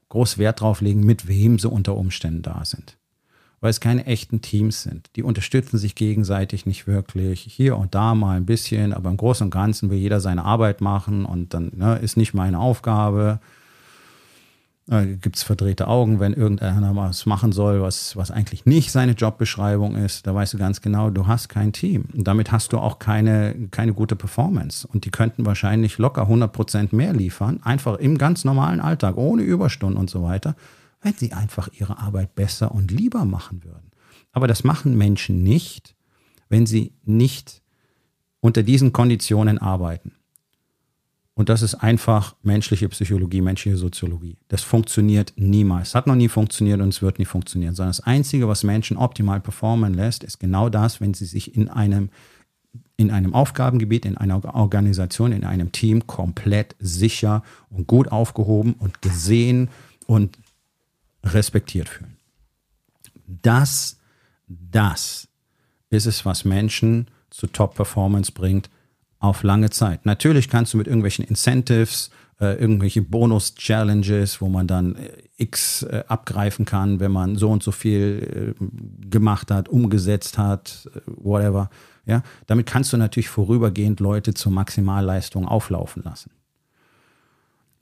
groß 0.09 0.37
Wert 0.37 0.61
drauf 0.61 0.81
legen, 0.81 1.03
mit 1.03 1.27
wem 1.27 1.57
sie 1.57 1.69
unter 1.69 1.95
Umständen 1.95 2.43
da 2.43 2.63
sind, 2.63 2.95
weil 3.59 3.71
es 3.71 3.79
keine 3.79 4.05
echten 4.05 4.41
Teams 4.41 4.83
sind. 4.83 5.09
Die 5.15 5.23
unterstützen 5.23 5.79
sich 5.79 5.95
gegenseitig 5.95 6.67
nicht 6.67 6.85
wirklich. 6.85 7.41
Hier 7.41 7.77
und 7.77 7.95
da 7.95 8.13
mal 8.13 8.37
ein 8.37 8.45
bisschen, 8.45 8.93
aber 8.93 9.09
im 9.09 9.17
Großen 9.17 9.45
und 9.45 9.51
Ganzen 9.51 9.89
will 9.89 9.97
jeder 9.97 10.19
seine 10.19 10.45
Arbeit 10.45 10.81
machen 10.81 11.25
und 11.25 11.55
dann 11.55 11.71
ne, 11.75 11.97
ist 11.97 12.15
nicht 12.15 12.35
meine 12.35 12.59
Aufgabe. 12.59 13.39
Äh, 14.89 15.17
Gibt 15.17 15.35
es 15.35 15.43
verdrehte 15.43 15.87
Augen, 15.87 16.19
wenn 16.19 16.33
irgendeiner 16.33 16.95
was 16.95 17.25
machen 17.25 17.51
soll, 17.51 17.81
was, 17.81 18.15
was 18.15 18.31
eigentlich 18.31 18.65
nicht 18.65 18.91
seine 18.91 19.13
Jobbeschreibung 19.13 19.95
ist. 19.95 20.27
Da 20.27 20.33
weißt 20.33 20.53
du 20.53 20.57
ganz 20.57 20.81
genau, 20.81 21.09
du 21.09 21.27
hast 21.27 21.49
kein 21.49 21.73
Team. 21.73 22.05
Und 22.15 22.27
damit 22.27 22.51
hast 22.51 22.73
du 22.73 22.77
auch 22.77 22.99
keine, 22.99 23.55
keine 23.71 23.93
gute 23.93 24.15
Performance. 24.15 24.87
Und 24.87 25.05
die 25.05 25.11
könnten 25.11 25.45
wahrscheinlich 25.45 25.97
locker 25.97 26.23
100 26.23 26.51
Prozent 26.51 26.93
mehr 26.93 27.13
liefern, 27.13 27.59
einfach 27.63 27.97
im 27.97 28.17
ganz 28.17 28.45
normalen 28.45 28.79
Alltag, 28.79 29.17
ohne 29.17 29.43
Überstunden 29.43 29.99
und 29.99 30.09
so 30.09 30.23
weiter 30.23 30.55
wenn 31.01 31.13
sie 31.13 31.33
einfach 31.33 31.69
ihre 31.73 31.99
Arbeit 31.99 32.35
besser 32.35 32.73
und 32.73 32.91
lieber 32.91 33.25
machen 33.25 33.63
würden. 33.63 33.91
Aber 34.31 34.47
das 34.47 34.63
machen 34.63 34.97
Menschen 34.97 35.43
nicht, 35.43 35.95
wenn 36.49 36.65
sie 36.65 36.93
nicht 37.03 37.61
unter 38.39 38.63
diesen 38.63 38.93
Konditionen 38.93 39.57
arbeiten. 39.57 40.13
Und 41.37 41.49
das 41.49 41.61
ist 41.61 41.75
einfach 41.75 42.35
menschliche 42.41 42.89
Psychologie, 42.89 43.41
menschliche 43.41 43.77
Soziologie. 43.77 44.37
Das 44.47 44.63
funktioniert 44.63 45.33
niemals. 45.35 45.93
Hat 45.93 46.07
noch 46.07 46.15
nie 46.15 46.29
funktioniert 46.29 46.81
und 46.81 46.89
es 46.89 47.03
wird 47.03 47.19
nie 47.19 47.25
funktionieren. 47.25 47.75
Sondern 47.75 47.91
das 47.91 47.99
Einzige, 47.99 48.47
was 48.47 48.63
Menschen 48.63 48.97
optimal 48.97 49.39
performen 49.39 49.93
lässt, 49.93 50.23
ist 50.23 50.39
genau 50.39 50.69
das, 50.69 50.99
wenn 50.99 51.13
sie 51.13 51.25
sich 51.25 51.55
in 51.55 51.69
einem, 51.69 52.09
in 52.95 53.11
einem 53.11 53.35
Aufgabengebiet, 53.35 54.07
in 54.07 54.17
einer 54.17 54.43
Organisation, 54.55 55.31
in 55.31 55.43
einem 55.43 55.71
Team 55.71 56.07
komplett 56.07 56.75
sicher 56.79 57.43
und 57.69 57.85
gut 57.85 58.11
aufgehoben 58.11 58.73
und 58.73 59.03
gesehen 59.03 59.69
und 60.07 60.39
respektiert 61.23 61.87
fühlen. 61.87 62.17
Das, 63.27 63.99
das 64.47 65.27
ist 65.91 66.07
es, 66.07 66.25
was 66.25 66.45
Menschen 66.45 67.09
zu 67.29 67.45
Top-Performance 67.45 68.31
bringt, 68.31 68.71
auf 69.19 69.43
lange 69.43 69.69
Zeit. 69.69 70.05
Natürlich 70.05 70.49
kannst 70.49 70.73
du 70.73 70.77
mit 70.77 70.87
irgendwelchen 70.87 71.25
Incentives, 71.25 72.11
äh, 72.39 72.59
irgendwelche 72.59 73.01
Bonus-Challenges, 73.01 74.41
wo 74.41 74.47
man 74.47 74.67
dann 74.67 74.95
äh, 74.95 75.09
X 75.37 75.83
äh, 75.83 76.03
abgreifen 76.07 76.65
kann, 76.65 76.99
wenn 76.99 77.11
man 77.11 77.35
so 77.35 77.49
und 77.49 77.63
so 77.63 77.71
viel 77.71 78.55
äh, 78.59 79.09
gemacht 79.09 79.51
hat, 79.51 79.69
umgesetzt 79.69 80.37
hat, 80.37 80.89
äh, 80.93 80.99
whatever. 81.05 81.69
Ja, 82.05 82.23
damit 82.45 82.67
kannst 82.67 82.93
du 82.93 82.97
natürlich 82.97 83.27
vorübergehend 83.27 83.99
Leute 83.99 84.33
zur 84.33 84.51
Maximalleistung 84.51 85.45
auflaufen 85.45 86.03
lassen. 86.03 86.31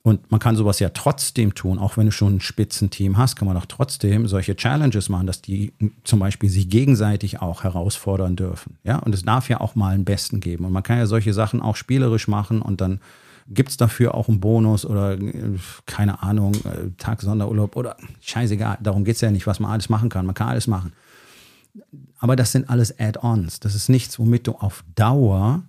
Und 0.06 0.30
man 0.30 0.39
kann 0.39 0.56
sowas 0.56 0.78
ja 0.78 0.89
trotzdem 0.89 1.56
tun, 1.56 1.80
auch 1.80 1.97
wenn 1.97 2.06
du 2.06 2.12
schon 2.12 2.36
ein 2.36 2.39
Spitzenteam 2.39 3.18
hast, 3.18 3.38
kann 3.38 3.47
man 3.47 3.58
auch 3.58 3.66
trotzdem 3.66 4.28
solche 4.28 4.56
Challenges 4.56 5.10
machen, 5.10 5.26
dass 5.26 5.41
die 5.41 5.74
zum 6.03 6.20
Beispiel 6.20 6.47
sich 6.47 6.70
gegenseitig 6.70 7.41
auch 7.41 7.64
herausfordern 7.64 8.36
dürfen. 8.36 8.78
Ja, 8.84 8.99
und 8.99 9.16
es 9.16 9.24
darf 9.24 9.49
ja 9.49 9.62
auch 9.62 9.74
mal 9.74 9.95
einen 9.95 10.06
Besten 10.06 10.41
geben. 10.41 10.66
Und 10.66 10.74
man 10.74 10.84
kann 10.84 10.99
ja 10.99 11.08
solche 11.08 11.34
Sachen 11.34 11.60
auch 11.60 11.76
spielerisch 11.76 12.28
machen 12.28 12.62
und 12.62 12.82
dann 12.82 12.99
gibt 13.47 13.70
es 13.70 13.78
dafür 13.78 14.14
auch 14.14 14.30
einen 14.30 14.39
Bonus 14.39 14.86
oder 14.86 15.18
keine 15.88 16.22
Ahnung, 16.22 16.53
äh, 16.53 16.91
Tag 16.99 17.24
Sonderurlaub 17.24 17.76
oder 17.76 17.97
scheißegal. 18.22 18.78
Darum 18.84 19.06
geht 19.06 19.16
es 19.16 19.22
ja 19.22 19.32
nicht, 19.32 19.47
was 19.47 19.60
man 19.60 19.72
alles 19.72 19.89
machen 19.89 20.10
kann. 20.10 20.28
Man 20.28 20.36
kann 20.36 20.49
alles 20.49 20.68
machen. 20.68 20.93
Aber 22.20 22.36
das 22.36 22.51
sind 22.51 22.70
alles 22.70 22.99
Add-ons. 22.99 23.60
Das 23.60 23.74
ist 23.74 23.89
nichts, 23.89 24.20
womit 24.20 24.45
du 24.45 24.51
auf 24.51 24.84
Dauer 24.93 25.64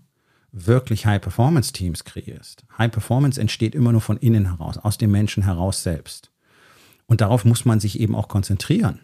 wirklich 0.65 1.07
High-Performance-Teams 1.07 2.05
kreierst. 2.05 2.65
High-Performance 2.79 3.41
entsteht 3.41 3.75
immer 3.75 3.93
nur 3.93 4.01
von 4.01 4.17
innen 4.17 4.47
heraus, 4.47 4.79
aus 4.79 4.97
dem 4.97 5.11
Menschen 5.11 5.43
heraus 5.43 5.83
selbst. 5.83 6.31
Und 7.07 7.21
darauf 7.21 7.45
muss 7.45 7.65
man 7.65 7.79
sich 7.79 8.01
eben 8.01 8.15
auch 8.15 8.29
konzentrieren. 8.29 9.01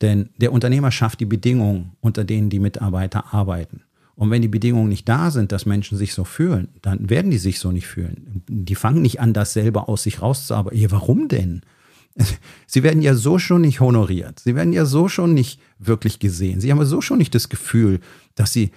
Denn 0.00 0.30
der 0.36 0.52
Unternehmer 0.52 0.90
schafft 0.90 1.20
die 1.20 1.26
Bedingungen, 1.26 1.92
unter 2.00 2.24
denen 2.24 2.50
die 2.50 2.60
Mitarbeiter 2.60 3.34
arbeiten. 3.34 3.82
Und 4.14 4.30
wenn 4.30 4.42
die 4.42 4.48
Bedingungen 4.48 4.88
nicht 4.88 5.08
da 5.08 5.30
sind, 5.30 5.52
dass 5.52 5.66
Menschen 5.66 5.98
sich 5.98 6.14
so 6.14 6.24
fühlen, 6.24 6.68
dann 6.82 7.10
werden 7.10 7.30
die 7.30 7.38
sich 7.38 7.58
so 7.58 7.72
nicht 7.72 7.86
fühlen. 7.86 8.42
Die 8.48 8.74
fangen 8.74 9.02
nicht 9.02 9.20
an, 9.20 9.32
das 9.32 9.52
selber 9.52 9.88
aus 9.88 10.04
sich 10.04 10.22
rauszuarbeiten. 10.22 10.90
Warum 10.90 11.28
denn? 11.28 11.62
Sie 12.66 12.82
werden 12.82 13.02
ja 13.02 13.14
so 13.14 13.38
schon 13.38 13.62
nicht 13.62 13.80
honoriert. 13.80 14.40
Sie 14.40 14.54
werden 14.54 14.72
ja 14.72 14.84
so 14.84 15.08
schon 15.08 15.34
nicht 15.34 15.60
wirklich 15.78 16.18
gesehen. 16.18 16.60
Sie 16.60 16.70
haben 16.70 16.78
ja 16.78 16.84
so 16.84 17.00
schon 17.00 17.18
nicht 17.18 17.34
das 17.34 17.48
Gefühl, 17.48 18.00
dass 18.34 18.52
sie 18.52 18.70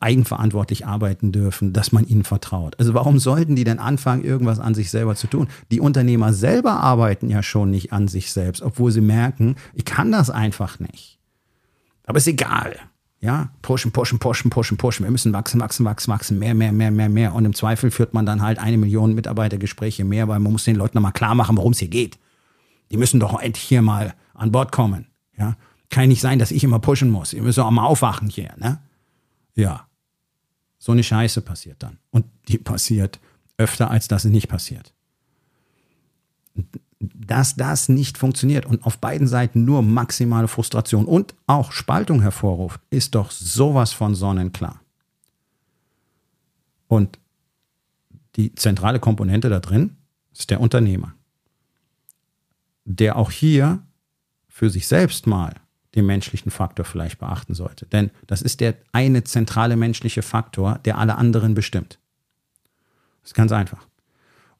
eigenverantwortlich 0.00 0.86
arbeiten 0.86 1.32
dürfen, 1.32 1.72
dass 1.72 1.92
man 1.92 2.06
ihnen 2.06 2.24
vertraut. 2.24 2.78
Also 2.78 2.94
warum 2.94 3.18
sollten 3.18 3.56
die 3.56 3.64
denn 3.64 3.78
anfangen, 3.78 4.24
irgendwas 4.24 4.60
an 4.60 4.74
sich 4.74 4.90
selber 4.90 5.14
zu 5.14 5.26
tun? 5.26 5.48
Die 5.70 5.80
Unternehmer 5.80 6.32
selber 6.32 6.72
arbeiten 6.80 7.30
ja 7.30 7.42
schon 7.42 7.70
nicht 7.70 7.92
an 7.92 8.06
sich 8.06 8.32
selbst, 8.32 8.62
obwohl 8.62 8.92
sie 8.92 9.00
merken, 9.00 9.56
ich 9.74 9.84
kann 9.84 10.12
das 10.12 10.30
einfach 10.30 10.78
nicht. 10.78 11.18
Aber 12.04 12.18
ist 12.18 12.28
egal. 12.28 12.76
Ja, 13.22 13.50
pushen, 13.60 13.92
pushen, 13.92 14.18
pushen, 14.18 14.50
pushen, 14.50 14.78
pushen. 14.78 15.04
Wir 15.04 15.10
müssen 15.10 15.32
wachsen, 15.34 15.60
wachsen, 15.60 15.84
wachsen, 15.84 16.10
wachsen, 16.10 16.38
mehr, 16.38 16.54
mehr, 16.54 16.72
mehr, 16.72 16.90
mehr, 16.90 17.10
mehr. 17.10 17.34
Und 17.34 17.44
im 17.44 17.54
Zweifel 17.54 17.90
führt 17.90 18.14
man 18.14 18.24
dann 18.24 18.40
halt 18.40 18.58
eine 18.58 18.78
Million 18.78 19.14
Mitarbeitergespräche 19.14 20.04
mehr, 20.04 20.26
weil 20.26 20.40
man 20.40 20.52
muss 20.52 20.64
den 20.64 20.76
Leuten 20.76 20.96
nochmal 20.96 21.12
klar 21.12 21.34
machen, 21.34 21.56
worum 21.56 21.72
es 21.72 21.78
hier 21.78 21.88
geht. 21.88 22.18
Die 22.90 22.96
müssen 22.96 23.20
doch 23.20 23.38
endlich 23.38 23.62
hier 23.62 23.82
mal 23.82 24.14
an 24.32 24.52
Bord 24.52 24.72
kommen. 24.72 25.06
Ja, 25.36 25.56
kann 25.90 26.08
nicht 26.08 26.22
sein, 26.22 26.38
dass 26.38 26.50
ich 26.50 26.64
immer 26.64 26.78
pushen 26.78 27.10
muss. 27.10 27.34
Ihr 27.34 27.42
müsst 27.42 27.58
auch 27.58 27.70
mal 27.70 27.84
aufwachen 27.84 28.28
hier, 28.28 28.54
ne? 28.56 28.80
Ja. 29.54 29.86
So 30.78 30.92
eine 30.92 31.02
Scheiße 31.02 31.42
passiert 31.42 31.82
dann. 31.82 31.98
Und 32.10 32.26
die 32.48 32.58
passiert 32.58 33.20
öfter, 33.58 33.90
als 33.90 34.08
dass 34.08 34.22
sie 34.22 34.30
nicht 34.30 34.48
passiert. 34.48 34.92
Dass 36.98 37.54
das 37.56 37.88
nicht 37.88 38.18
funktioniert 38.18 38.66
und 38.66 38.84
auf 38.84 38.98
beiden 38.98 39.28
Seiten 39.28 39.64
nur 39.64 39.82
maximale 39.82 40.48
Frustration 40.48 41.04
und 41.04 41.34
auch 41.46 41.72
Spaltung 41.72 42.22
hervorruft, 42.22 42.80
ist 42.90 43.14
doch 43.14 43.30
sowas 43.30 43.92
von 43.92 44.14
sonnenklar. 44.14 44.80
Und 46.88 47.18
die 48.36 48.54
zentrale 48.54 49.00
Komponente 49.00 49.48
da 49.48 49.60
drin 49.60 49.96
ist 50.32 50.50
der 50.50 50.60
Unternehmer, 50.60 51.14
der 52.84 53.16
auch 53.16 53.30
hier 53.30 53.82
für 54.48 54.70
sich 54.70 54.86
selbst 54.86 55.26
mal 55.26 55.54
den 55.94 56.06
menschlichen 56.06 56.50
Faktor 56.50 56.84
vielleicht 56.84 57.18
beachten 57.18 57.54
sollte. 57.54 57.86
Denn 57.86 58.10
das 58.26 58.42
ist 58.42 58.60
der 58.60 58.76
eine 58.92 59.24
zentrale 59.24 59.76
menschliche 59.76 60.22
Faktor, 60.22 60.78
der 60.84 60.98
alle 60.98 61.16
anderen 61.16 61.54
bestimmt. 61.54 61.98
Das 63.22 63.30
ist 63.30 63.34
ganz 63.34 63.52
einfach. 63.52 63.86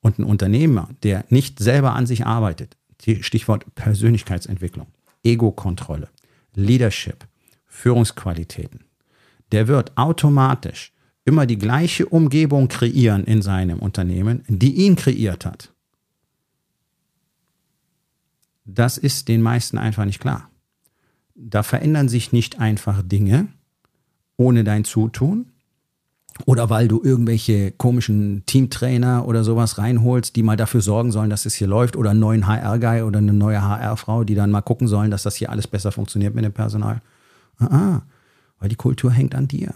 Und 0.00 0.18
ein 0.18 0.24
Unternehmer, 0.24 0.88
der 1.02 1.24
nicht 1.28 1.58
selber 1.58 1.94
an 1.94 2.06
sich 2.06 2.26
arbeitet, 2.26 2.76
Stichwort 3.20 3.74
Persönlichkeitsentwicklung, 3.74 4.86
Ego-Kontrolle, 5.22 6.08
Leadership, 6.54 7.26
Führungsqualitäten, 7.66 8.84
der 9.52 9.68
wird 9.68 9.96
automatisch 9.96 10.92
immer 11.24 11.46
die 11.46 11.58
gleiche 11.58 12.06
Umgebung 12.06 12.68
kreieren 12.68 13.24
in 13.24 13.40
seinem 13.42 13.78
Unternehmen, 13.78 14.42
die 14.48 14.74
ihn 14.74 14.96
kreiert 14.96 15.44
hat. 15.44 15.72
Das 18.64 18.98
ist 18.98 19.28
den 19.28 19.42
meisten 19.42 19.78
einfach 19.78 20.04
nicht 20.04 20.20
klar 20.20 20.49
da 21.48 21.62
verändern 21.62 22.08
sich 22.08 22.32
nicht 22.32 22.60
einfach 22.60 23.02
Dinge 23.02 23.48
ohne 24.36 24.64
dein 24.64 24.84
Zutun 24.84 25.46
oder 26.46 26.70
weil 26.70 26.88
du 26.88 27.02
irgendwelche 27.02 27.72
komischen 27.72 28.44
Teamtrainer 28.46 29.26
oder 29.26 29.44
sowas 29.44 29.78
reinholst, 29.78 30.36
die 30.36 30.42
mal 30.42 30.56
dafür 30.56 30.80
sorgen 30.80 31.12
sollen, 31.12 31.30
dass 31.30 31.46
es 31.46 31.54
hier 31.54 31.66
läuft 31.66 31.96
oder 31.96 32.10
einen 32.10 32.20
neuen 32.20 32.46
HR-Guy 32.46 33.02
oder 33.02 33.18
eine 33.18 33.32
neue 33.32 33.62
HR-Frau, 33.62 34.24
die 34.24 34.34
dann 34.34 34.50
mal 34.50 34.62
gucken 34.62 34.88
sollen, 34.88 35.10
dass 35.10 35.22
das 35.22 35.36
hier 35.36 35.50
alles 35.50 35.66
besser 35.66 35.92
funktioniert 35.92 36.34
mit 36.34 36.44
dem 36.44 36.52
Personal. 36.52 37.02
Ah, 37.58 37.66
ah, 37.66 38.02
weil 38.58 38.68
die 38.68 38.76
Kultur 38.76 39.10
hängt 39.10 39.34
an 39.34 39.48
dir. 39.48 39.74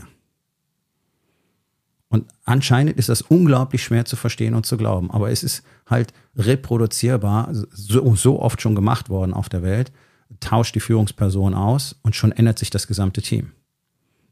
Und 2.08 2.26
anscheinend 2.44 2.96
ist 2.96 3.08
das 3.08 3.22
unglaublich 3.22 3.82
schwer 3.82 4.04
zu 4.04 4.16
verstehen 4.16 4.54
und 4.54 4.64
zu 4.64 4.76
glauben. 4.76 5.10
Aber 5.10 5.30
es 5.30 5.42
ist 5.42 5.64
halt 5.86 6.14
reproduzierbar, 6.36 7.48
so, 7.52 8.14
so 8.14 8.40
oft 8.40 8.62
schon 8.62 8.74
gemacht 8.74 9.10
worden 9.10 9.34
auf 9.34 9.48
der 9.48 9.62
Welt, 9.62 9.92
tauscht 10.40 10.74
die 10.74 10.80
Führungsperson 10.80 11.54
aus 11.54 11.96
und 12.02 12.14
schon 12.14 12.32
ändert 12.32 12.58
sich 12.58 12.70
das 12.70 12.86
gesamte 12.86 13.22
Team. 13.22 13.52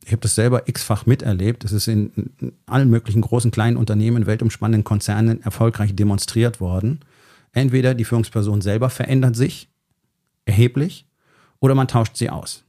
Ich 0.05 0.13
habe 0.13 0.21
das 0.21 0.35
selber 0.35 0.69
x-fach 0.69 1.07
miterlebt. 1.07 1.65
Das 1.65 1.73
ist 1.73 1.87
in 1.87 2.11
allen 2.67 2.91
möglichen 2.91 3.21
großen, 3.21 3.51
kleinen 3.51 3.77
Unternehmen, 3.77 4.27
weltumspannenden 4.27 4.85
Konzernen 4.85 5.43
erfolgreich 5.43 5.95
demonstriert 5.95 6.61
worden. 6.61 7.01
Entweder 7.53 7.95
die 7.95 8.05
Führungsperson 8.05 8.63
selber 8.63 8.91
verändert 8.91 9.37
sich 9.37 9.69
erheblich 10.45 11.07
oder 11.61 11.75
man 11.75 11.89
tauscht 11.89 12.17
sie 12.17 12.31
aus. 12.31 12.65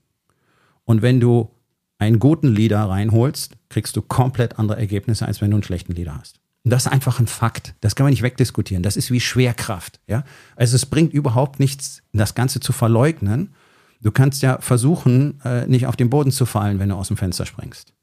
Und 0.84 1.02
wenn 1.02 1.20
du 1.20 1.50
einen 1.98 2.20
guten 2.20 2.50
Leader 2.50 2.84
reinholst, 2.84 3.56
kriegst 3.70 3.96
du 3.96 4.02
komplett 4.02 4.60
andere 4.60 4.78
Ergebnisse, 4.78 5.26
als 5.26 5.42
wenn 5.42 5.52
du 5.52 5.56
einen 5.56 5.64
schlechten 5.64 5.94
Leader 5.94 6.20
hast. 6.20 6.43
Und 6.64 6.72
das 6.72 6.86
ist 6.86 6.92
einfach 6.92 7.20
ein 7.20 7.28
Fakt. 7.28 7.76
Das 7.82 7.96
kann 7.96 8.06
man 8.06 8.12
nicht 8.12 8.22
wegdiskutieren. 8.22 8.84
Das 8.84 8.96
ist 8.96 9.12
wie 9.12 9.20
Schwerkraft. 9.20 10.00
Ja? 10.08 10.24
Also 10.56 10.76
es 10.76 10.86
bringt 10.86 11.14
überhaupt 11.14 11.60
nichts, 11.60 12.02
das 12.14 12.36
Ganze 12.36 12.60
zu 12.62 12.72
verleugnen. 12.72 13.54
Du 14.02 14.12
kannst 14.12 14.42
ja 14.42 14.60
versuchen, 14.60 15.42
äh, 15.44 15.68
nicht 15.68 15.88
auf 15.88 15.98
den 15.98 16.10
Boden 16.10 16.32
zu 16.32 16.46
fallen, 16.46 16.80
wenn 16.80 16.90
du 16.90 16.96
aus 16.96 17.10
dem 17.10 17.18
Fenster 17.18 17.46
springst. 17.46 17.94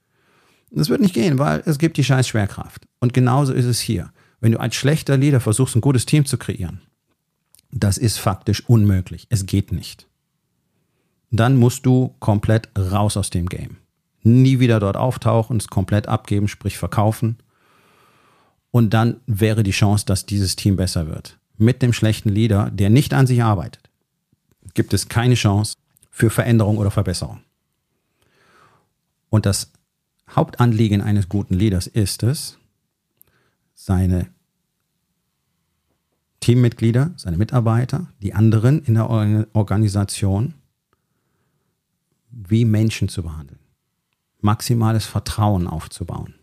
Das 0.70 0.88
wird 0.88 1.00
nicht 1.00 1.14
gehen, 1.14 1.38
weil 1.38 1.62
es 1.66 1.78
gibt 1.78 1.96
die 1.96 2.04
scheiß 2.04 2.28
Schwerkraft. 2.28 2.86
Und 3.00 3.12
genauso 3.12 3.52
ist 3.52 3.64
es 3.64 3.80
hier. 3.80 4.12
Wenn 4.40 4.52
du 4.52 4.60
als 4.60 4.74
schlechter 4.74 5.16
Leader 5.16 5.40
versuchst, 5.40 5.74
ein 5.74 5.80
gutes 5.80 6.06
Team 6.06 6.26
zu 6.26 6.38
kreieren, 6.38 6.80
das 7.70 7.98
ist 7.98 8.18
faktisch 8.18 8.68
unmöglich. 8.68 9.26
Es 9.30 9.46
geht 9.46 9.72
nicht. 9.72 10.06
Dann 11.30 11.56
musst 11.56 11.86
du 11.86 12.14
komplett 12.18 12.68
raus 12.76 13.16
aus 13.16 13.30
dem 13.30 13.48
Game. 13.48 13.78
Nie 14.22 14.58
wieder 14.58 14.80
dort 14.80 14.96
auftauchen, 14.96 15.56
es 15.56 15.68
komplett 15.68 16.08
abgeben, 16.08 16.48
sprich 16.48 16.78
verkaufen 16.78 17.38
und 18.70 18.90
dann 18.90 19.20
wäre 19.26 19.62
die 19.62 19.72
Chance, 19.72 20.06
dass 20.06 20.26
dieses 20.26 20.56
Team 20.56 20.76
besser 20.76 21.08
wird. 21.08 21.38
Mit 21.56 21.82
dem 21.82 21.92
schlechten 21.92 22.28
Leader, 22.28 22.70
der 22.70 22.90
nicht 22.90 23.12
an 23.12 23.26
sich 23.26 23.42
arbeitet, 23.42 23.90
gibt 24.74 24.94
es 24.94 25.08
keine 25.08 25.34
Chance 25.34 25.76
für 26.10 26.30
Veränderung 26.30 26.78
oder 26.78 26.90
Verbesserung. 26.90 27.40
Und 29.28 29.46
das 29.46 29.72
Hauptanliegen 30.30 31.00
eines 31.00 31.28
guten 31.28 31.54
Leaders 31.54 31.86
ist 31.86 32.22
es, 32.22 32.58
seine 33.74 34.28
Teammitglieder, 36.40 37.12
seine 37.16 37.36
Mitarbeiter, 37.36 38.08
die 38.22 38.34
anderen 38.34 38.82
in 38.84 38.94
der 38.94 39.10
Organisation 39.10 40.54
wie 42.30 42.64
Menschen 42.64 43.08
zu 43.08 43.22
behandeln, 43.22 43.58
maximales 44.40 45.04
Vertrauen 45.04 45.66
aufzubauen 45.66 46.39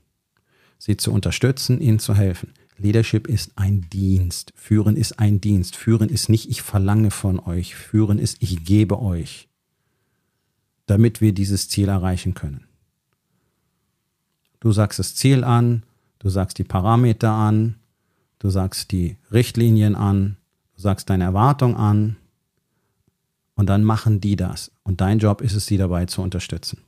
sie 0.78 0.98
zu 0.98 1.12
unterstützen, 1.12 1.82
ihnen 1.82 2.00
zu 2.00 2.16
helfen. 2.16 2.54
Leadership 2.78 3.28
ist 3.28 3.52
ein 3.56 3.90
Dienst. 3.90 4.54
Führen 4.56 4.96
ist 4.96 5.20
ein 5.20 5.42
Dienst. 5.42 5.76
Führen 5.76 6.10
ist 6.10 6.30
nicht, 6.30 6.50
ich 6.50 6.62
verlange 6.62 7.12
von 7.12 7.40
euch. 7.40 7.76
Führen 7.76 8.20
ist, 8.20 8.38
ich 8.40 8.64
gebe 8.64 9.02
euch, 9.02 9.50
damit 10.86 11.22
wir 11.22 11.34
dieses 11.34 11.70
Ziel 11.70 11.90
erreichen 11.90 12.34
können. 12.34 12.66
Du 14.60 14.72
sagst 14.72 15.00
das 15.00 15.16
Ziel 15.16 15.44
an, 15.44 15.84
du 16.20 16.30
sagst 16.30 16.58
die 16.60 16.64
Parameter 16.64 17.32
an, 17.32 17.76
du 18.40 18.50
sagst 18.50 18.92
die 18.92 19.18
Richtlinien 19.32 19.96
an, 19.96 20.38
du 20.76 20.82
sagst 20.82 21.10
deine 21.10 21.26
Erwartung 21.26 21.76
an 21.76 22.18
und 23.56 23.68
dann 23.68 23.84
machen 23.84 24.22
die 24.22 24.36
das. 24.36 24.72
Und 24.84 25.02
dein 25.02 25.20
Job 25.20 25.42
ist 25.42 25.54
es, 25.54 25.66
sie 25.66 25.78
dabei 25.78 26.06
zu 26.06 26.22
unterstützen. 26.22 26.80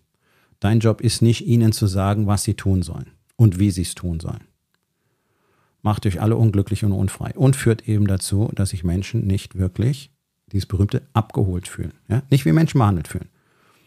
Dein 0.59 0.79
Job 0.79 1.01
ist 1.01 1.21
nicht, 1.21 1.45
ihnen 1.45 1.71
zu 1.71 1.87
sagen, 1.87 2.27
was 2.27 2.43
sie 2.43 2.53
tun 2.53 2.81
sollen. 2.83 3.11
Und 3.39 3.57
wie 3.57 3.71
sie 3.71 3.83
es 3.83 3.95
tun 3.95 4.19
sollen. 4.19 4.43
Macht 5.81 6.05
euch 6.05 6.21
alle 6.21 6.35
unglücklich 6.35 6.83
und 6.83 6.91
unfrei 6.91 7.31
und 7.35 7.55
führt 7.55 7.87
eben 7.87 8.05
dazu, 8.05 8.51
dass 8.53 8.71
sich 8.71 8.83
Menschen 8.83 9.25
nicht 9.25 9.57
wirklich, 9.57 10.11
dieses 10.51 10.65
berühmte, 10.65 11.03
abgeholt 11.13 11.69
fühlen. 11.69 11.93
Ja? 12.09 12.21
Nicht 12.29 12.43
wie 12.43 12.51
Menschen 12.51 12.79
behandelt 12.79 13.07
fühlen, 13.07 13.29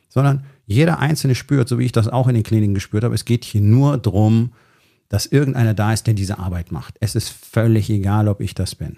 sondern 0.08 0.46
jeder 0.64 1.00
Einzelne 1.00 1.34
spürt, 1.34 1.68
so 1.68 1.78
wie 1.78 1.84
ich 1.84 1.92
das 1.92 2.08
auch 2.08 2.28
in 2.28 2.34
den 2.34 2.44
Kliniken 2.44 2.72
gespürt 2.72 3.04
habe, 3.04 3.14
es 3.14 3.26
geht 3.26 3.44
hier 3.44 3.60
nur 3.60 3.98
darum, 3.98 4.52
dass 5.10 5.26
irgendeiner 5.26 5.74
da 5.74 5.92
ist, 5.92 6.06
der 6.06 6.14
diese 6.14 6.38
Arbeit 6.38 6.72
macht. 6.72 6.96
Es 7.00 7.14
ist 7.14 7.28
völlig 7.28 7.90
egal, 7.90 8.28
ob 8.28 8.40
ich 8.40 8.54
das 8.54 8.74
bin. 8.74 8.96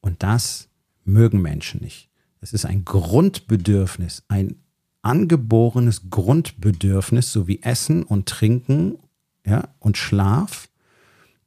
Und 0.00 0.22
das 0.22 0.68
mögen 1.04 1.42
Menschen 1.42 1.80
nicht. 1.80 2.10
Es 2.40 2.52
ist 2.52 2.64
ein 2.64 2.84
Grundbedürfnis, 2.84 4.22
ein 4.28 4.54
angeborenes 5.02 6.10
Grundbedürfnis, 6.10 7.32
so 7.32 7.48
wie 7.48 7.60
Essen 7.62 8.04
und 8.04 8.26
Trinken 8.26 8.98
ja, 9.46 9.68
und 9.78 9.96
Schlaf, 9.96 10.68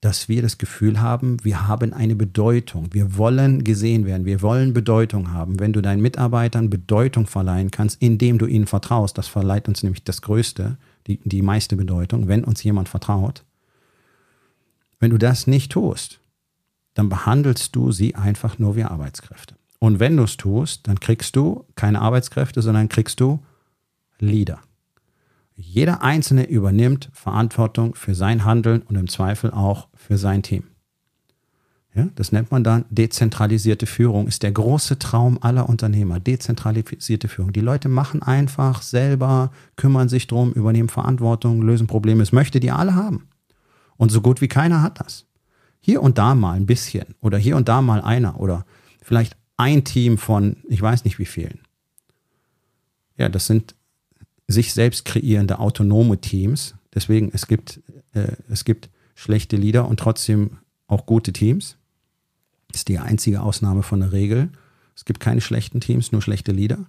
dass 0.02 0.30
wir 0.30 0.42
das 0.42 0.58
Gefühl 0.58 1.02
haben, 1.02 1.44
wir 1.44 1.68
haben 1.68 1.92
eine 1.94 2.16
Bedeutung. 2.16 2.94
Wir 2.94 3.18
wollen 3.18 3.64
gesehen 3.64 4.06
werden. 4.06 4.26
Wir 4.26 4.42
wollen 4.42 4.74
Bedeutung 4.74 5.32
haben. 5.32 5.60
Wenn 5.60 5.74
du 5.74 5.82
deinen 5.82 6.02
Mitarbeitern 6.02 6.70
Bedeutung 6.70 7.26
verleihen 7.26 7.72
kannst, 7.72 8.02
indem 8.02 8.38
du 8.38 8.46
ihnen 8.46 8.68
vertraust, 8.68 9.18
das 9.18 9.28
verleiht 9.28 9.68
uns 9.68 9.82
nämlich 9.82 10.04
das 10.04 10.22
Größte, 10.22 10.78
die, 11.08 11.20
die 11.24 11.42
meiste 11.42 11.76
Bedeutung, 11.76 12.28
wenn 12.28 12.44
uns 12.44 12.64
jemand 12.64 12.90
vertraut. 12.90 13.44
Wenn 15.00 15.10
du 15.10 15.18
das 15.18 15.48
nicht 15.48 15.72
tust, 15.72 16.20
dann 16.94 17.10
behandelst 17.10 17.76
du 17.76 17.92
sie 17.92 18.16
einfach 18.16 18.60
nur 18.60 18.76
wie 18.76 18.84
Arbeitskräfte. 18.84 19.56
Und 19.80 20.00
wenn 20.00 20.18
du 20.18 20.24
es 20.24 20.38
tust, 20.38 20.88
dann 20.88 21.00
kriegst 21.00 21.36
du 21.36 21.66
keine 21.76 22.02
Arbeitskräfte, 22.02 22.62
sondern 22.62 22.90
kriegst 22.90 23.20
du 23.20 23.44
Leader. 24.20 24.60
Jeder 25.60 26.04
Einzelne 26.04 26.48
übernimmt 26.48 27.10
Verantwortung 27.14 27.96
für 27.96 28.14
sein 28.14 28.46
Handeln 28.46 28.84
und 28.84 28.96
im 28.96 29.10
Zweifel 29.10 29.50
auch 29.50 29.88
für 29.96 30.20
sein 30.20 30.44
Team. 30.44 30.66
Ja, 31.96 32.10
das 32.14 32.32
nennt 32.32 32.52
man 32.52 32.64
dann 32.64 32.86
dezentralisierte 32.92 33.88
Führung, 33.88 34.28
ist 34.28 34.44
der 34.44 34.52
große 34.52 35.00
Traum 35.00 35.40
aller 35.42 35.68
Unternehmer. 35.68 36.20
Dezentralisierte 36.20 37.28
Führung. 37.28 37.54
Die 37.54 37.62
Leute 37.62 37.90
machen 37.90 38.22
einfach 38.22 38.84
selber, 38.84 39.52
kümmern 39.76 40.10
sich 40.10 40.28
drum, 40.28 40.54
übernehmen 40.54 40.90
Verantwortung, 40.90 41.64
lösen 41.64 41.88
Probleme. 41.88 42.22
Es 42.22 42.32
möchte 42.32 42.60
die 42.60 42.70
alle 42.70 42.94
haben. 42.94 43.28
Und 43.98 44.12
so 44.12 44.22
gut 44.22 44.42
wie 44.42 44.48
keiner 44.48 44.84
hat 44.84 45.00
das. 45.00 45.26
Hier 45.80 46.04
und 46.04 46.20
da 46.20 46.36
mal 46.36 46.54
ein 46.54 46.68
bisschen 46.68 47.16
oder 47.20 47.40
hier 47.40 47.58
und 47.58 47.68
da 47.68 47.82
mal 47.82 48.02
einer 48.02 48.40
oder 48.40 48.64
vielleicht 49.02 49.36
ein 49.56 49.84
Team 49.84 50.20
von, 50.20 50.58
ich 50.70 50.84
weiß 50.84 51.04
nicht 51.04 51.18
wie 51.18 51.26
vielen. 51.26 51.62
Ja, 53.18 53.28
das 53.28 53.48
sind 53.48 53.74
sich 54.48 54.74
selbst 54.74 55.06
kreierende 55.06 55.60
autonome 55.60 56.20
Teams. 56.20 56.76
Deswegen, 56.94 57.32
es 57.34 57.48
gibt, 57.48 57.82
äh, 58.14 58.34
es 58.50 58.66
gibt 58.66 58.90
schlechte 59.16 59.58
Leader 59.58 59.88
und 59.88 60.00
trotzdem 60.00 60.58
auch 60.88 61.06
gute 61.06 61.34
Teams. 61.34 61.78
Das 62.70 62.82
ist 62.82 62.88
die 62.88 63.00
einzige 63.00 63.42
Ausnahme 63.42 63.84
von 63.84 64.00
der 64.00 64.12
Regel. 64.12 64.50
Es 64.96 65.06
gibt 65.06 65.20
keine 65.20 65.42
schlechten 65.42 65.82
Teams, 65.82 66.12
nur 66.12 66.22
schlechte 66.22 66.52
Leader. 66.52 66.86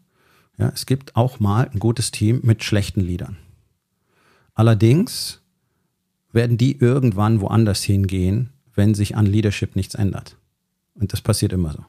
Ja, 0.57 0.71
es 0.75 0.87
gibt 0.87 1.15
auch 1.15 1.41
mal 1.41 1.69
ein 1.69 1.79
gutes 1.79 2.11
Team 2.11 2.41
mit 2.43 2.65
schlechten 2.65 3.01
Leadern. 3.01 3.37
Allerdings 4.55 5.41
werden 6.33 6.59
die 6.59 6.79
irgendwann 6.79 7.41
woanders 7.41 7.83
hingehen, 7.83 8.51
wenn 8.75 8.95
sich 8.95 9.17
an 9.17 9.27
Leadership 9.27 9.77
nichts 9.77 9.95
ändert. 9.95 10.37
Und 10.95 11.13
das 11.13 11.21
passiert 11.21 11.53
immer 11.53 11.73
so. 11.73 11.85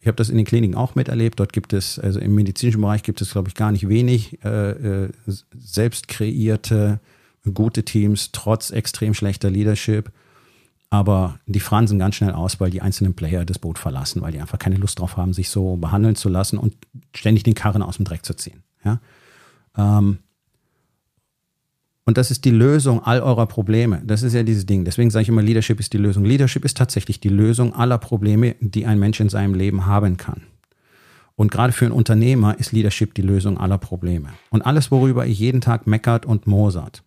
Ich 0.00 0.06
habe 0.06 0.16
das 0.16 0.30
in 0.30 0.36
den 0.36 0.46
Kliniken 0.46 0.74
auch 0.74 0.94
miterlebt. 0.94 1.38
Dort 1.38 1.52
gibt 1.52 1.72
es, 1.74 1.98
also 1.98 2.20
im 2.20 2.34
medizinischen 2.34 2.80
Bereich 2.80 3.02
gibt 3.02 3.20
es, 3.20 3.32
glaube 3.32 3.48
ich, 3.48 3.54
gar 3.54 3.70
nicht 3.70 3.88
wenig 3.88 4.42
äh, 4.44 4.70
äh, 5.04 5.12
selbst 5.26 6.08
kreierte, 6.08 7.00
gute 7.52 7.84
Teams, 7.84 8.30
trotz 8.32 8.70
extrem 8.70 9.12
schlechter 9.12 9.50
Leadership. 9.50 10.10
Aber 10.88 11.38
die 11.46 11.60
fransen 11.60 11.98
ganz 11.98 12.16
schnell 12.16 12.32
aus, 12.32 12.60
weil 12.60 12.70
die 12.70 12.82
einzelnen 12.82 13.14
Player 13.14 13.44
das 13.44 13.58
Boot 13.58 13.78
verlassen, 13.78 14.22
weil 14.22 14.32
die 14.32 14.40
einfach 14.40 14.58
keine 14.58 14.76
Lust 14.76 14.98
drauf 14.98 15.16
haben, 15.16 15.32
sich 15.32 15.50
so 15.50 15.76
behandeln 15.76 16.16
zu 16.16 16.28
lassen 16.28 16.58
und 16.58 16.74
ständig 17.14 17.44
den 17.44 17.54
Karren 17.54 17.82
aus 17.82 17.96
dem 17.96 18.04
Dreck 18.04 18.24
zu 18.24 18.34
ziehen. 18.34 18.62
Ja? 18.84 19.00
Ähm, 19.76 20.18
und 22.06 22.16
das 22.16 22.30
ist 22.30 22.44
die 22.44 22.50
Lösung 22.50 23.02
all 23.04 23.20
eurer 23.20 23.46
Probleme. 23.46 24.02
Das 24.04 24.22
ist 24.22 24.32
ja 24.32 24.42
dieses 24.42 24.66
Ding. 24.66 24.84
Deswegen 24.84 25.10
sage 25.10 25.22
ich 25.22 25.28
immer, 25.28 25.42
Leadership 25.42 25.78
ist 25.78 25.92
die 25.92 25.98
Lösung. 25.98 26.24
Leadership 26.24 26.64
ist 26.64 26.76
tatsächlich 26.76 27.20
die 27.20 27.28
Lösung 27.28 27.74
aller 27.74 27.98
Probleme, 27.98 28.56
die 28.60 28.86
ein 28.86 28.98
Mensch 28.98 29.20
in 29.20 29.28
seinem 29.28 29.54
Leben 29.54 29.86
haben 29.86 30.16
kann. 30.16 30.42
Und 31.36 31.50
gerade 31.50 31.72
für 31.72 31.86
einen 31.86 31.94
Unternehmer 31.94 32.58
ist 32.58 32.72
Leadership 32.72 33.14
die 33.14 33.22
Lösung 33.22 33.58
aller 33.58 33.78
Probleme. 33.78 34.30
Und 34.50 34.62
alles, 34.62 34.90
worüber 34.90 35.24
ihr 35.26 35.32
jeden 35.32 35.60
Tag 35.60 35.86
meckert 35.86 36.26
und 36.26 36.46
mosert, 36.46 37.02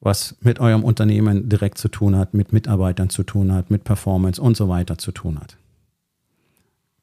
was 0.00 0.36
mit 0.40 0.60
eurem 0.60 0.84
Unternehmen 0.84 1.48
direkt 1.48 1.76
zu 1.76 1.88
tun 1.88 2.16
hat, 2.16 2.32
mit 2.32 2.52
Mitarbeitern 2.52 3.10
zu 3.10 3.22
tun 3.22 3.52
hat, 3.52 3.70
mit 3.70 3.84
Performance 3.84 4.40
und 4.40 4.56
so 4.56 4.68
weiter 4.68 4.98
zu 4.98 5.12
tun 5.12 5.38
hat 5.38 5.59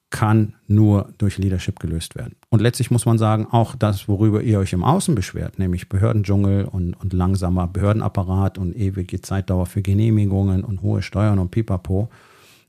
kann 0.10 0.53
nur 0.68 1.14
durch 1.18 1.38
Leadership 1.38 1.80
gelöst 1.80 2.16
werden. 2.16 2.36
Und 2.49 2.62
letztlich 2.62 2.91
muss 2.91 3.05
man 3.05 3.18
sagen, 3.18 3.45
auch 3.51 3.76
das, 3.76 4.08
worüber 4.08 4.41
ihr 4.41 4.60
euch 4.60 4.72
im 4.72 4.84
Außen 4.84 5.16
beschwert, 5.16 5.60
nämlich 5.60 5.89
Behördendschungel 5.89 6.66
und, 6.66 6.93
und 6.93 7.12
langsamer 7.12 7.68
Behördenapparat 7.68 8.58
und 8.58 8.76
ewige 8.76 9.22
Zeitdauer 9.22 9.66
für 9.66 9.82
Genehmigungen 9.82 10.64
und 10.64 10.82
hohe 10.82 11.01
Steuern 11.01 11.39
und 11.39 11.51
Pipapo, 11.51 12.10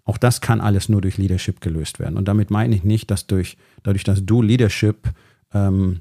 auch 0.05 0.17
das 0.17 0.41
kann 0.41 0.61
alles 0.61 0.89
nur 0.89 1.01
durch 1.01 1.19
Leadership 1.19 1.61
gelöst 1.61 1.99
werden. 1.99 2.17
Und 2.17 2.27
damit 2.29 2.51
meine 2.51 2.75
ich 2.75 2.83
nicht, 2.83 3.11
dass 3.11 3.27
durch, 3.27 3.57
dadurch, 3.83 4.05
dass 4.05 4.25
du 4.25 4.43
Leadership 4.43 5.13
ähm, 5.53 6.01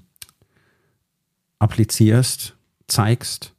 applizierst, 1.59 2.55
zeigst, 2.87 3.53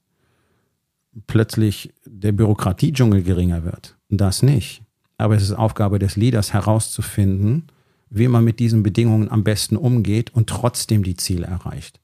plötzlich 1.26 1.92
der 2.06 2.32
Bürokratiedschungel 2.32 3.22
geringer 3.22 3.64
wird. 3.64 3.96
Das 4.08 4.42
nicht. 4.42 4.82
Aber 5.18 5.36
es 5.36 5.42
ist 5.42 5.52
Aufgabe 5.52 5.98
des 5.98 6.16
Leaders 6.16 6.52
herauszufinden, 6.52 7.64
wie 8.08 8.28
man 8.28 8.44
mit 8.44 8.58
diesen 8.58 8.82
Bedingungen 8.82 9.30
am 9.30 9.44
besten 9.44 9.76
umgeht 9.76 10.34
und 10.34 10.48
trotzdem 10.48 11.02
die 11.02 11.16
Ziele 11.16 11.46
erreicht. 11.46 12.00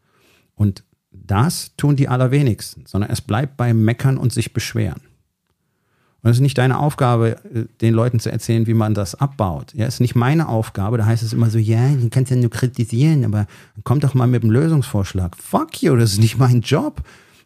Und 0.54 0.84
das 1.10 1.72
tun 1.76 1.96
die 1.96 2.08
allerwenigsten, 2.08 2.84
sondern 2.86 3.10
es 3.10 3.20
bleibt 3.20 3.56
beim 3.56 3.84
Meckern 3.84 4.18
und 4.18 4.32
sich 4.32 4.52
beschweren. 4.52 5.00
Und 6.22 6.30
es 6.30 6.38
ist 6.38 6.42
nicht 6.42 6.56
deine 6.56 6.78
Aufgabe, 6.78 7.36
äh, 7.54 7.66
den 7.82 7.92
Leuten 7.92 8.18
zu 8.18 8.32
erzählen, 8.32 8.66
wie 8.66 8.74
man 8.74 8.94
das 8.94 9.14
abbaut. 9.14 9.74
Ja, 9.74 9.86
es 9.86 9.94
ist 9.94 10.00
nicht 10.00 10.14
meine 10.14 10.48
Aufgabe. 10.48 10.96
Da 10.96 11.04
heißt 11.04 11.22
es 11.22 11.34
immer 11.34 11.50
so, 11.50 11.58
ja, 11.58 11.86
du 11.90 12.08
kannst 12.08 12.30
ja 12.30 12.36
nur 12.36 12.50
kritisieren, 12.50 13.26
aber 13.26 13.46
komm 13.84 14.00
doch 14.00 14.14
mal 14.14 14.26
mit 14.26 14.42
einem 14.42 14.50
Lösungsvorschlag. 14.50 15.36
Fuck 15.36 15.82
you, 15.82 15.94
das 15.96 16.12
ist 16.12 16.20
nicht 16.20 16.38
mein 16.38 16.62
Job. 16.62 17.02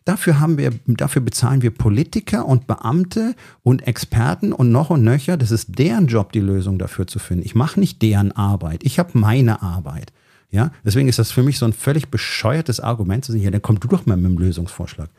Dafür 0.09 0.41
haben 0.41 0.57
wir, 0.57 0.73
dafür 0.87 1.21
bezahlen 1.21 1.61
wir 1.61 1.71
Politiker 1.71 2.47
und 2.47 2.67
Beamte 2.67 3.35
und 3.63 3.87
Experten 3.87 4.55
und 4.55 4.73
noch 4.73 4.89
und 4.89 5.05
nöcher. 5.05 5.37
Das 5.37 5.51
ist 5.51 5.79
deren 5.79 6.07
Job, 6.07 6.33
die 6.33 6.41
Lösung 6.41 6.79
dafür 6.79 7.07
zu 7.07 7.19
finden. 7.19 7.45
Ich 7.45 7.55
mache 7.55 7.79
nicht 7.79 8.01
deren 8.01 8.33
Arbeit. 8.33 8.85
Ich 8.85 8.99
habe 8.99 9.19
meine 9.19 9.61
Arbeit. 9.61 10.15
Ja, 10.51 10.73
deswegen 10.83 11.09
ist 11.09 11.19
das 11.19 11.31
für 11.31 11.43
mich 11.43 11.59
so 11.59 11.67
ein 11.67 11.75
völlig 11.75 12.09
bescheuertes 12.09 12.81
Argument 12.81 13.23
zu 13.23 13.33
sagen, 13.33 13.45
ja, 13.45 13.51
dann 13.51 13.61
komm 13.61 13.81
du 13.81 13.89
doch 13.89 14.07
mal 14.07 14.17
mit 14.17 14.25
einem 14.25 14.39
Lösungsvorschlag. 14.39 15.11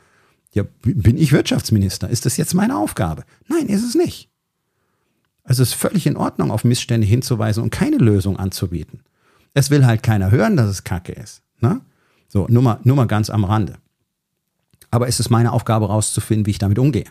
Ja, 0.54 0.64
bin 0.82 1.16
ich 1.18 1.30
Wirtschaftsminister? 1.30 2.08
Ist 2.08 2.26
das 2.26 2.36
jetzt 2.36 2.54
meine 2.54 2.76
Aufgabe? 2.76 3.22
Nein, 3.46 3.68
ist 3.68 3.84
es 3.84 3.94
nicht. 3.94 4.28
Also 5.44 5.62
es 5.62 5.68
ist 5.68 5.74
völlig 5.76 6.08
in 6.08 6.16
Ordnung, 6.16 6.50
auf 6.50 6.64
Missstände 6.64 7.06
hinzuweisen 7.06 7.62
und 7.62 7.70
keine 7.70 7.98
Lösung 7.98 8.40
anzubieten. 8.40 9.04
Es 9.54 9.70
will 9.70 9.86
halt 9.86 10.02
keiner 10.02 10.32
hören, 10.32 10.56
dass 10.56 10.68
es 10.68 10.82
Kacke 10.82 11.12
ist. 11.12 11.42
Ne? 11.60 11.80
So, 12.26 12.48
nur 12.48 12.64
mal, 12.64 12.80
nur 12.82 12.96
mal 12.96 13.06
ganz 13.06 13.30
am 13.30 13.44
Rande. 13.44 13.76
Aber 14.90 15.08
es 15.08 15.20
ist 15.20 15.30
meine 15.30 15.52
Aufgabe 15.52 15.88
herauszufinden, 15.88 16.46
wie 16.46 16.50
ich 16.50 16.58
damit 16.58 16.78
umgehe. 16.78 17.04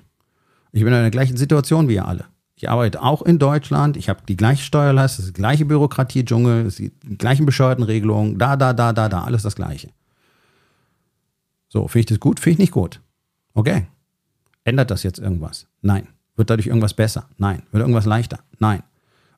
Ich 0.71 0.83
bin 0.83 0.93
in 0.93 1.01
der 1.01 1.11
gleichen 1.11 1.37
Situation 1.37 1.87
wie 1.87 1.95
ihr 1.95 2.07
alle. 2.07 2.25
Ich 2.55 2.69
arbeite 2.69 3.01
auch 3.01 3.21
in 3.21 3.39
Deutschland, 3.39 3.95
ich 3.95 4.09
habe 4.09 4.19
die 4.27 4.35
gleiche 4.35 4.63
Steuerlast, 4.63 5.19
das 5.19 5.31
gleiche 5.31 5.65
Bürokratie-Dschungel, 5.65 6.69
die 6.69 6.91
gleichen 7.17 7.45
bescheuerten 7.45 7.85
Regelungen, 7.85 8.37
da, 8.37 8.57
da, 8.57 8.73
da, 8.73 8.91
da, 8.91 9.07
da, 9.07 9.23
alles 9.23 9.43
das 9.43 9.55
Gleiche. 9.55 9.89
So, 11.69 11.87
finde 11.87 11.99
ich 11.99 12.05
das 12.07 12.19
gut? 12.19 12.39
Finde 12.41 12.53
ich 12.53 12.59
nicht 12.59 12.71
gut. 12.73 12.99
Okay. 13.53 13.87
Ändert 14.65 14.91
das 14.91 15.03
jetzt 15.03 15.19
irgendwas? 15.19 15.67
Nein. 15.81 16.09
Wird 16.35 16.49
dadurch 16.49 16.67
irgendwas 16.67 16.93
besser? 16.93 17.29
Nein. 17.37 17.63
Wird 17.71 17.81
irgendwas 17.81 18.05
leichter? 18.05 18.39
Nein. 18.59 18.83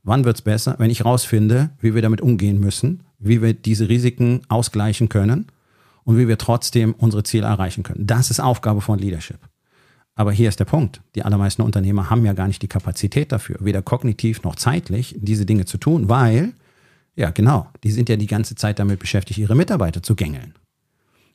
Wann 0.04 0.26
wird 0.26 0.38
es 0.38 0.42
besser? 0.42 0.76
Wenn 0.80 0.90
ich 0.90 1.06
rausfinde, 1.06 1.70
wie 1.80 1.94
wir 1.94 2.02
damit 2.02 2.22
umgehen 2.22 2.60
müssen, 2.60 3.04
wie 3.20 3.42
wir 3.42 3.54
diese 3.54 3.88
Risiken 3.88 4.42
ausgleichen 4.48 5.10
können 5.10 5.46
und 6.04 6.18
wie 6.18 6.28
wir 6.28 6.38
trotzdem 6.38 6.94
unsere 6.94 7.24
Ziele 7.24 7.48
erreichen 7.48 7.84
können. 7.84 8.06
Das 8.06 8.30
ist 8.32 8.40
Aufgabe 8.40 8.82
von 8.82 9.00
Leadership. 9.00 9.40
Aber 10.16 10.32
hier 10.32 10.50
ist 10.50 10.60
der 10.60 10.66
Punkt. 10.66 11.02
Die 11.16 11.24
allermeisten 11.24 11.62
Unternehmer 11.62 12.10
haben 12.10 12.26
ja 12.26 12.34
gar 12.34 12.48
nicht 12.48 12.62
die 12.62 12.68
Kapazität 12.68 13.32
dafür, 13.32 13.58
weder 13.60 13.82
kognitiv 13.82 14.44
noch 14.44 14.56
zeitlich, 14.56 15.16
diese 15.18 15.46
Dinge 15.46 15.66
zu 15.66 15.78
tun, 15.78 16.10
weil, 16.10 16.54
ja 17.16 17.32
genau, 17.32 17.70
die 17.84 17.92
sind 17.92 18.10
ja 18.10 18.18
die 18.18 18.28
ganze 18.28 18.56
Zeit 18.56 18.80
damit 18.80 19.00
beschäftigt, 19.00 19.40
ihre 19.40 19.56
Mitarbeiter 19.56 20.04
zu 20.04 20.16
gängeln. 20.16 20.54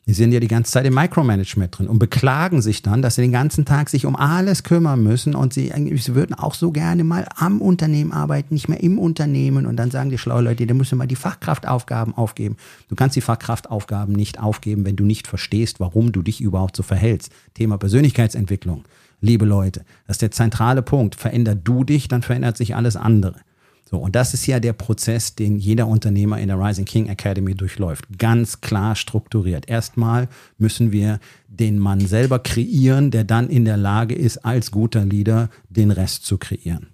Die 0.09 0.15
sind 0.15 0.31
ja 0.31 0.39
die 0.39 0.47
ganze 0.47 0.71
Zeit 0.71 0.87
im 0.87 0.95
Micromanagement 0.95 1.77
drin 1.77 1.89
und 1.89 1.99
beklagen 1.99 2.63
sich 2.63 2.81
dann, 2.81 3.03
dass 3.03 3.17
sie 3.17 3.23
den 3.23 3.33
ganzen 3.33 3.65
Tag 3.65 3.89
sich 3.89 4.07
um 4.07 4.15
alles 4.15 4.63
kümmern 4.63 5.03
müssen 5.03 5.35
und 5.35 5.53
sie, 5.53 5.73
sie 5.97 6.15
würden 6.15 6.33
auch 6.33 6.55
so 6.55 6.71
gerne 6.71 7.03
mal 7.03 7.27
am 7.35 7.61
Unternehmen 7.61 8.13
arbeiten, 8.13 8.55
nicht 8.55 8.69
mehr 8.69 8.81
im 8.81 9.01
Unternehmen. 9.01 9.67
Und 9.67 9.75
dann 9.75 9.91
sagen 9.91 10.11
die 10.11 10.19
schlauen 10.19 10.45
Leute, 10.45 10.65
da 10.65 10.75
musst 10.75 10.93
du 10.93 10.97
mal 10.97 11.09
die 11.09 11.17
Fachkraftaufgaben 11.17 12.15
aufgeben. 12.15 12.57
Du 12.89 12.95
kannst 12.95 13.17
die 13.17 13.21
Fachkraftaufgaben 13.21 14.15
nicht 14.15 14.39
aufgeben, 14.39 14.85
wenn 14.85 14.95
du 14.95 15.05
nicht 15.05 15.27
verstehst, 15.27 15.81
warum 15.81 16.13
du 16.13 16.23
dich 16.23 16.41
überhaupt 16.41 16.77
so 16.77 16.85
verhältst. 16.85 17.33
Thema 17.55 17.77
Persönlichkeitsentwicklung. 17.77 18.85
Liebe 19.21 19.45
Leute, 19.45 19.85
das 20.07 20.17
ist 20.17 20.23
der 20.23 20.31
zentrale 20.31 20.83
Punkt. 20.83 21.17
Verändert 21.17 21.63
du 21.65 21.83
dich, 21.83 22.07
dann 22.07 22.23
verändert 22.23 22.57
sich 22.57 22.77
alles 22.77 22.95
andere. 22.95 23.41
So, 23.89 23.99
und 23.99 24.17
das 24.17 24.35
ist 24.35 24.47
ja 24.49 24.59
der 24.59 24.73
Prozess, 24.73 25.37
den 25.37 25.59
jeder 25.59 25.87
Unternehmer 25.87 26.41
in 26.41 26.49
der 26.49 26.59
Rising 26.59 26.85
King 26.85 27.09
Academy 27.09 27.55
durchläuft. 27.55 28.19
Ganz 28.19 28.61
klar 28.61 28.97
strukturiert. 28.97 29.69
Erstmal 29.69 30.29
müssen 30.59 30.91
wir 30.91 31.21
den 31.47 31.79
Mann 31.79 32.01
selber 32.01 32.41
kreieren, 32.41 33.13
der 33.13 33.23
dann 33.23 33.49
in 33.49 33.65
der 33.65 33.77
Lage 33.77 34.17
ist, 34.17 34.39
als 34.39 34.73
guter 34.73 35.05
Leader 35.05 35.51
den 35.69 35.93
Rest 35.93 36.27
zu 36.27 36.37
kreieren. 36.37 36.89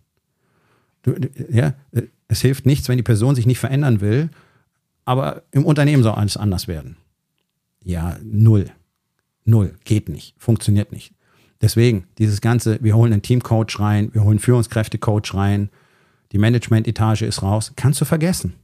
Ja, 1.51 1.73
es 2.29 2.43
hilft 2.43 2.67
nichts, 2.67 2.89
wenn 2.89 2.99
die 2.99 3.03
Person 3.03 3.35
sich 3.35 3.47
nicht 3.47 3.59
verändern 3.59 4.03
will, 4.03 4.29
aber 5.07 5.45
im 5.51 5.65
Unternehmen 5.65 6.03
soll 6.03 6.13
alles 6.13 6.37
anders 6.37 6.69
werden. 6.69 6.97
Ja, 7.83 8.19
null. 8.23 8.67
Null. 9.45 9.75
Geht 9.85 10.11
nicht. 10.11 10.35
Funktioniert 10.39 10.93
nicht. 10.93 11.15
Deswegen, 11.63 12.05
dieses 12.19 12.41
Ganze, 12.43 12.79
wir 12.83 12.95
holen 12.97 13.13
einen 13.13 13.23
Teamcoach 13.23 13.81
rein, 13.81 14.11
wir 14.13 14.25
holen 14.25 14.39
Führungskräftecoach 14.39 15.35
rein, 15.35 15.71
die 16.33 16.39
Management-Etage 16.39 17.23
ist 17.23 17.43
raus, 17.43 17.73
kannst 17.77 18.01
du 18.01 18.05
vergessen. 18.05 18.55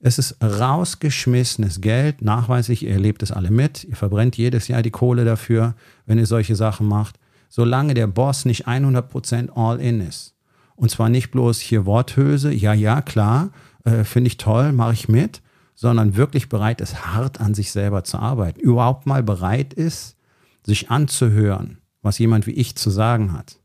Es 0.00 0.18
ist 0.18 0.36
rausgeschmissenes 0.42 1.80
Geld, 1.80 2.20
nachweislich, 2.20 2.84
ihr 2.84 2.92
erlebt 2.92 3.22
es 3.22 3.32
alle 3.32 3.50
mit, 3.50 3.84
ihr 3.84 3.96
verbrennt 3.96 4.36
jedes 4.36 4.68
Jahr 4.68 4.82
die 4.82 4.90
Kohle 4.90 5.24
dafür, 5.24 5.74
wenn 6.04 6.18
ihr 6.18 6.26
solche 6.26 6.54
Sachen 6.54 6.86
macht, 6.86 7.18
solange 7.48 7.94
der 7.94 8.06
Boss 8.06 8.44
nicht 8.44 8.68
100% 8.68 9.50
all 9.54 9.80
in 9.80 10.00
ist. 10.00 10.34
Und 10.74 10.90
zwar 10.90 11.08
nicht 11.08 11.30
bloß 11.30 11.60
hier 11.60 11.86
Worthülse, 11.86 12.52
ja, 12.52 12.74
ja, 12.74 13.00
klar, 13.00 13.50
äh, 13.84 14.04
finde 14.04 14.28
ich 14.28 14.36
toll, 14.36 14.72
mache 14.72 14.92
ich 14.92 15.08
mit, 15.08 15.40
sondern 15.74 16.16
wirklich 16.16 16.50
bereit 16.50 16.82
ist, 16.82 17.06
hart 17.06 17.40
an 17.40 17.54
sich 17.54 17.72
selber 17.72 18.04
zu 18.04 18.18
arbeiten. 18.18 18.60
Überhaupt 18.60 19.06
mal 19.06 19.22
bereit 19.22 19.72
ist, 19.72 20.16
sich 20.62 20.90
anzuhören, 20.90 21.78
was 22.02 22.18
jemand 22.18 22.46
wie 22.46 22.52
ich 22.52 22.76
zu 22.76 22.90
sagen 22.90 23.32
hat. 23.32 23.58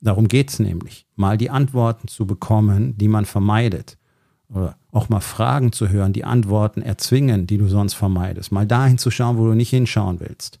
Darum 0.00 0.28
geht 0.28 0.50
es 0.50 0.58
nämlich, 0.58 1.06
mal 1.16 1.38
die 1.38 1.50
Antworten 1.50 2.08
zu 2.08 2.26
bekommen, 2.26 2.96
die 2.98 3.08
man 3.08 3.24
vermeidet. 3.24 3.98
Oder 4.48 4.76
auch 4.92 5.08
mal 5.08 5.20
Fragen 5.20 5.72
zu 5.72 5.88
hören, 5.88 6.12
die 6.12 6.24
Antworten 6.24 6.82
erzwingen, 6.82 7.46
die 7.46 7.58
du 7.58 7.68
sonst 7.68 7.94
vermeidest. 7.94 8.52
Mal 8.52 8.66
dahin 8.66 8.98
zu 8.98 9.10
schauen, 9.10 9.38
wo 9.38 9.46
du 9.46 9.54
nicht 9.54 9.70
hinschauen 9.70 10.20
willst. 10.20 10.60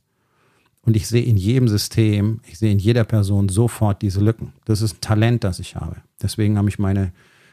Und 0.82 0.96
ich 0.96 1.08
sehe 1.08 1.22
in 1.22 1.36
jedem 1.36 1.68
System, 1.68 2.40
ich 2.46 2.58
sehe 2.58 2.70
in 2.70 2.78
jeder 2.78 3.04
Person 3.04 3.48
sofort 3.48 4.02
diese 4.02 4.20
Lücken. 4.20 4.52
Das 4.64 4.82
ist 4.82 4.96
ein 4.96 5.00
Talent, 5.00 5.44
das 5.44 5.58
ich 5.58 5.76
habe. 5.76 5.96
Deswegen 6.22 6.56
habe 6.58 6.68
ich 6.68 6.78
meine, 6.78 7.12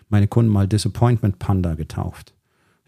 meine 0.10 0.28
Kunden 0.28 0.52
mal 0.52 0.68
Disappointment 0.68 1.40
Panda 1.40 1.74
getauft. 1.74 2.34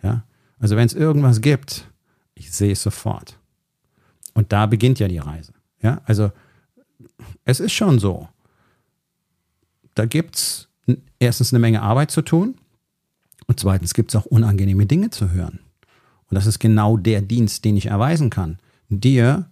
Ja? 0.04 0.24
Also 0.60 0.76
wenn 0.76 0.86
es 0.86 0.94
irgendwas 0.94 1.42
gibt, 1.42 1.90
ich 2.36 2.52
sehe 2.52 2.74
es 2.74 2.84
sofort. 2.84 3.40
Und 4.34 4.52
da 4.52 4.66
beginnt 4.68 5.00
ja 5.00 5.08
die 5.08 5.18
Reise. 5.18 5.54
Ja? 5.82 6.02
Also 6.06 6.32
es 7.44 7.60
ist 7.60 7.74
schon 7.74 8.00
so. 8.00 8.28
Da 9.96 10.06
gibt 10.06 10.36
es 10.36 10.68
erstens 11.20 11.54
eine 11.54 11.60
Menge 11.60 11.82
Arbeit 11.82 12.12
zu 12.12 12.22
tun 12.22 12.56
und 13.48 13.60
zweitens 13.60 13.94
gibt 13.94 14.12
es 14.12 14.16
auch 14.16 14.26
unangenehme 14.26 14.86
Dinge 14.86 15.10
zu 15.10 15.32
hören. 15.32 15.60
Und 16.30 16.36
das 16.36 16.46
ist 16.46 16.60
genau 16.60 16.98
der 16.98 17.22
Dienst, 17.22 17.66
den 17.66 17.78
ich 17.78 17.88
erweisen 17.88 18.30
kann. 18.30 18.60
Dir 18.90 19.50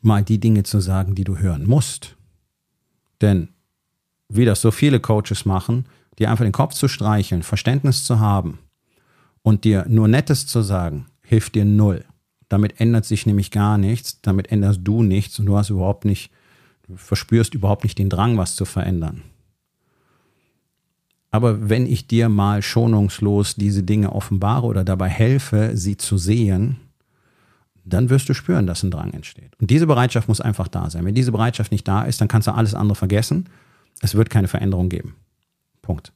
mal 0.00 0.22
die 0.22 0.38
Dinge 0.38 0.62
zu 0.62 0.80
sagen, 0.80 1.14
die 1.14 1.24
du 1.24 1.38
hören 1.38 1.66
musst. 1.66 2.16
Denn 3.20 3.48
wie 4.28 4.44
das 4.44 4.60
so 4.60 4.70
viele 4.70 5.00
Coaches 5.00 5.44
machen, 5.44 5.86
dir 6.18 6.30
einfach 6.30 6.44
den 6.44 6.52
Kopf 6.52 6.74
zu 6.74 6.88
streicheln, 6.88 7.42
Verständnis 7.42 8.04
zu 8.04 8.20
haben 8.20 8.58
und 9.42 9.64
dir 9.64 9.86
nur 9.88 10.08
Nettes 10.08 10.46
zu 10.46 10.62
sagen, 10.62 11.06
hilft 11.22 11.54
dir 11.54 11.64
null. 11.64 12.04
Damit 12.48 12.80
ändert 12.80 13.04
sich 13.04 13.26
nämlich 13.26 13.50
gar 13.50 13.78
nichts, 13.78 14.20
damit 14.20 14.52
änderst 14.52 14.80
du 14.82 15.02
nichts 15.02 15.38
und 15.38 15.46
du 15.46 15.56
hast 15.56 15.70
überhaupt 15.70 16.04
nicht, 16.04 16.30
verspürst 16.94 17.54
überhaupt 17.54 17.84
nicht 17.84 17.98
den 17.98 18.10
Drang, 18.10 18.36
was 18.38 18.54
zu 18.54 18.64
verändern. 18.64 19.22
Aber 21.36 21.68
wenn 21.68 21.84
ich 21.84 22.06
dir 22.06 22.30
mal 22.30 22.62
schonungslos 22.62 23.56
diese 23.56 23.82
Dinge 23.82 24.12
offenbare 24.12 24.64
oder 24.64 24.84
dabei 24.84 25.10
helfe, 25.10 25.72
sie 25.74 25.98
zu 25.98 26.16
sehen, 26.16 26.78
dann 27.84 28.08
wirst 28.08 28.30
du 28.30 28.32
spüren, 28.32 28.66
dass 28.66 28.82
ein 28.82 28.90
Drang 28.90 29.12
entsteht. 29.12 29.50
Und 29.60 29.68
diese 29.68 29.86
Bereitschaft 29.86 30.28
muss 30.28 30.40
einfach 30.40 30.66
da 30.66 30.88
sein. 30.88 31.04
Wenn 31.04 31.14
diese 31.14 31.32
Bereitschaft 31.32 31.72
nicht 31.72 31.86
da 31.86 32.04
ist, 32.04 32.22
dann 32.22 32.28
kannst 32.28 32.48
du 32.48 32.54
alles 32.54 32.72
andere 32.72 32.96
vergessen. 32.96 33.50
Es 34.00 34.14
wird 34.14 34.30
keine 34.30 34.48
Veränderung 34.48 34.88
geben. 34.88 35.14
Punkt. 35.82 36.14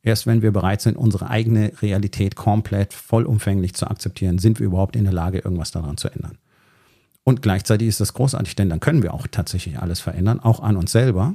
Erst 0.00 0.28
wenn 0.28 0.42
wir 0.42 0.52
bereit 0.52 0.80
sind, 0.80 0.96
unsere 0.96 1.28
eigene 1.28 1.72
Realität 1.82 2.36
komplett 2.36 2.92
vollumfänglich 2.92 3.74
zu 3.74 3.88
akzeptieren, 3.88 4.38
sind 4.38 4.60
wir 4.60 4.66
überhaupt 4.66 4.94
in 4.94 5.02
der 5.02 5.12
Lage, 5.12 5.38
irgendwas 5.38 5.72
daran 5.72 5.96
zu 5.96 6.08
ändern. 6.08 6.38
Und 7.24 7.42
gleichzeitig 7.42 7.88
ist 7.88 8.00
das 8.00 8.14
großartig, 8.14 8.54
denn 8.54 8.68
dann 8.68 8.78
können 8.78 9.02
wir 9.02 9.12
auch 9.12 9.26
tatsächlich 9.26 9.80
alles 9.80 9.98
verändern, 9.98 10.38
auch 10.38 10.60
an 10.60 10.76
uns 10.76 10.92
selber. 10.92 11.34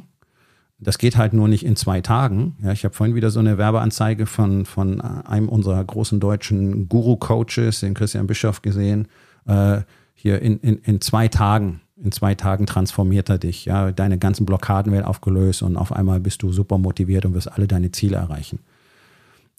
Das 0.82 0.98
geht 0.98 1.18
halt 1.18 1.34
nur 1.34 1.48
nicht 1.48 1.66
in 1.66 1.76
zwei 1.76 2.00
Tagen. 2.02 2.56
Ja, 2.64 2.72
ich 2.72 2.86
habe 2.86 2.96
vorhin 2.96 3.16
wieder 3.16 3.32
so 3.32 3.40
eine 3.40 3.58
Werbeanzeige 3.58 4.26
von, 4.26 4.66
von 4.66 5.02
einem 5.02 5.50
unserer 5.50 5.84
großen 5.84 6.20
deutschen 6.20 6.88
Guru-Coaches, 6.88 7.82
den 7.82 7.94
Christian 7.94 8.28
Bischoff, 8.28 8.62
gesehen. 8.62 9.08
Äh, 9.46 9.82
hier 10.14 10.42
in, 10.42 10.60
in, 10.60 10.78
in 10.80 11.02
zwei 11.02 11.28
Tagen, 11.28 11.82
in 12.02 12.12
zwei 12.12 12.36
Tagen 12.36 12.66
transformiert 12.66 13.30
er 13.30 13.38
dich. 13.38 13.66
Ja, 13.66 13.92
deine 13.92 14.18
ganzen 14.18 14.46
Blockaden 14.46 14.92
werden 14.94 15.06
aufgelöst 15.06 15.62
und 15.64 15.76
auf 15.76 15.92
einmal 15.92 16.20
bist 16.20 16.44
du 16.44 16.52
super 16.54 16.78
motiviert 16.78 17.26
und 17.26 17.34
wirst 17.34 17.52
alle 17.52 17.68
deine 17.68 17.92
Ziele 17.92 18.18
erreichen. 18.18 18.60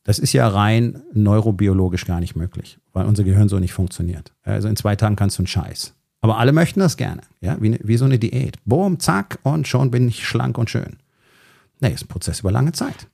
Das 0.05 0.19
ist 0.19 0.33
ja 0.33 0.49
rein 0.49 1.03
neurobiologisch 1.13 2.07
gar 2.07 2.21
nicht 2.21 2.35
möglich, 2.35 2.79
weil 2.93 3.07
unser 3.07 3.25
Gehirn 3.25 3.51
so 3.51 3.59
nicht 3.59 3.75
funktioniert. 3.75 4.33
Also 4.43 4.69
in 4.69 4.77
zwei 4.77 4.97
Tagen 4.97 5.17
kannst 5.17 5.39
du 5.39 5.43
einen 5.43 5.47
Scheiß. 5.49 5.95
Aber 6.23 6.39
alle 6.39 6.53
möchten 6.53 6.81
das 6.81 6.97
gerne, 6.97 7.23
ja, 7.41 7.57
wie, 7.61 7.79
wie 7.83 7.97
so 7.97 8.05
eine 8.05 8.19
Diät. 8.19 8.57
Boom, 8.65 8.99
zack, 9.01 9.39
und 9.43 9.69
schon 9.69 9.91
bin 9.91 10.09
ich 10.09 10.27
schlank 10.27 10.59
und 10.59 10.69
schön. 10.69 10.97
Nee, 11.81 11.93
ist 11.93 12.05
ein 12.05 12.09
Prozess 12.09 12.41
über 12.41 12.53
lange 12.53 12.73
Zeit. 12.73 13.09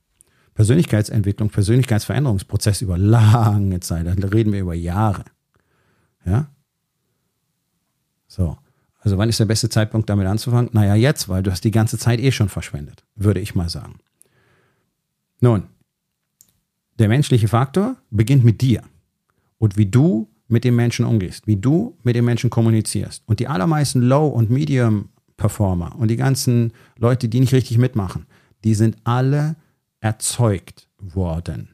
Persönlichkeitsentwicklung, 0.53 1.49
Persönlichkeitsveränderungsprozess 1.49 2.81
über 2.81 2.97
lange 2.97 3.79
Zeit. 3.79 4.07
Da 4.07 4.27
reden 4.27 4.51
wir 4.51 4.61
über 4.61 4.73
Jahre. 4.73 5.23
Ja? 6.25 6.47
So. 8.27 8.57
Also 8.99 9.17
wann 9.17 9.29
ist 9.29 9.39
der 9.39 9.45
beste 9.45 9.69
Zeitpunkt, 9.69 10.09
damit 10.09 10.27
anzufangen? 10.27 10.69
Naja, 10.73 10.95
jetzt, 10.95 11.29
weil 11.29 11.43
du 11.43 11.51
hast 11.51 11.63
die 11.63 11.71
ganze 11.71 11.97
Zeit 11.97 12.19
eh 12.19 12.31
schon 12.31 12.49
verschwendet, 12.49 13.05
würde 13.15 13.39
ich 13.39 13.55
mal 13.55 13.69
sagen. 13.69 13.99
Nun, 15.39 15.63
der 16.99 17.07
menschliche 17.07 17.47
Faktor 17.47 17.95
beginnt 18.09 18.43
mit 18.43 18.61
dir 18.61 18.81
und 19.59 19.77
wie 19.77 19.85
du 19.85 20.27
mit 20.47 20.63
dem 20.63 20.75
Menschen 20.75 21.05
umgehst, 21.05 21.45
wie 21.45 21.57
du 21.57 21.97
mit 22.03 22.15
dem 22.15 22.25
Menschen 22.25 22.49
kommunizierst. 22.49 23.23
Und 23.27 23.39
die 23.39 23.47
allermeisten 23.47 24.01
Low- 24.01 24.27
und 24.27 24.49
Medium-Performer 24.49 25.95
und 25.97 26.07
die 26.07 26.15
ganzen 26.15 26.73
Leute, 26.97 27.29
die 27.29 27.39
nicht 27.39 27.53
richtig 27.53 27.77
mitmachen, 27.77 28.25
die 28.63 28.75
sind 28.75 28.97
alle 29.03 29.55
erzeugt 29.99 30.87
worden 30.99 31.69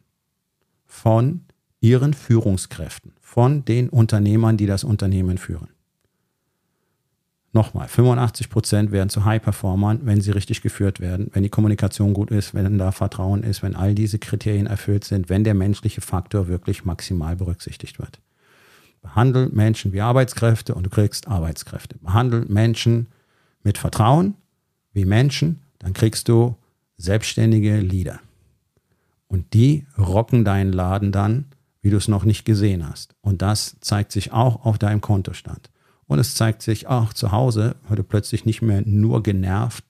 von 0.86 1.42
ihren 1.80 2.14
Führungskräften, 2.14 3.14
von 3.20 3.66
den 3.66 3.90
Unternehmern, 3.90 4.58
die 4.58 4.66
das 4.66 4.84
Unternehmen 4.84 5.38
führen. 5.38 5.70
Nochmal, 7.56 7.88
85 7.88 8.50
Prozent 8.50 8.92
werden 8.92 9.10
zu 9.10 9.26
High-Performern, 9.26 10.02
wenn 10.06 10.22
sie 10.22 10.32
richtig 10.32 10.64
geführt 10.64 11.00
werden, 11.00 11.30
wenn 11.34 11.44
die 11.44 11.50
Kommunikation 11.50 12.14
gut 12.14 12.32
ist, 12.32 12.56
wenn 12.56 12.80
da 12.80 12.92
Vertrauen 12.92 13.44
ist, 13.44 13.62
wenn 13.62 13.76
all 13.76 13.94
diese 13.94 14.18
Kriterien 14.18 14.66
erfüllt 14.66 15.04
sind, 15.04 15.30
wenn 15.30 15.44
der 15.44 15.54
menschliche 15.54 16.02
Faktor 16.02 16.48
wirklich 16.48 16.84
maximal 16.84 17.36
berücksichtigt 17.36 18.00
wird. 18.00 18.20
Behandle 19.04 19.50
Menschen 19.50 19.94
wie 19.94 20.02
Arbeitskräfte 20.02 20.74
und 20.74 20.84
du 20.86 20.90
kriegst 20.90 21.28
Arbeitskräfte. 21.28 22.00
Behandle 22.00 22.46
Menschen 22.48 23.08
mit 23.62 23.78
Vertrauen 23.78 24.34
wie 24.94 25.06
Menschen, 25.06 25.62
dann 25.78 25.94
kriegst 25.94 26.30
du 26.30 26.56
selbstständige 26.98 27.80
Leader. 27.80 28.20
Und 29.28 29.54
die 29.54 29.86
rocken 29.98 30.46
deinen 30.46 30.74
Laden 30.74 31.12
dann, 31.12 31.46
wie 31.82 31.90
du 31.90 31.98
es 31.98 32.08
noch 32.08 32.24
nicht 32.24 32.46
gesehen 32.46 32.88
hast. 32.88 33.16
Und 33.22 33.42
das 33.42 33.78
zeigt 33.82 34.12
sich 34.12 34.32
auch 34.32 34.66
auf 34.66 34.78
deinem 34.78 35.02
Kontostand. 35.02 35.70
Und 36.06 36.20
es 36.20 36.36
zeigt 36.36 36.62
sich 36.62 36.88
auch 36.88 37.14
zu 37.14 37.32
Hause, 37.32 37.76
weil 37.88 37.96
du 37.96 38.04
plötzlich 38.04 38.46
nicht 38.46 38.62
mehr 38.62 38.84
nur 38.86 39.24
genervt 39.24 39.86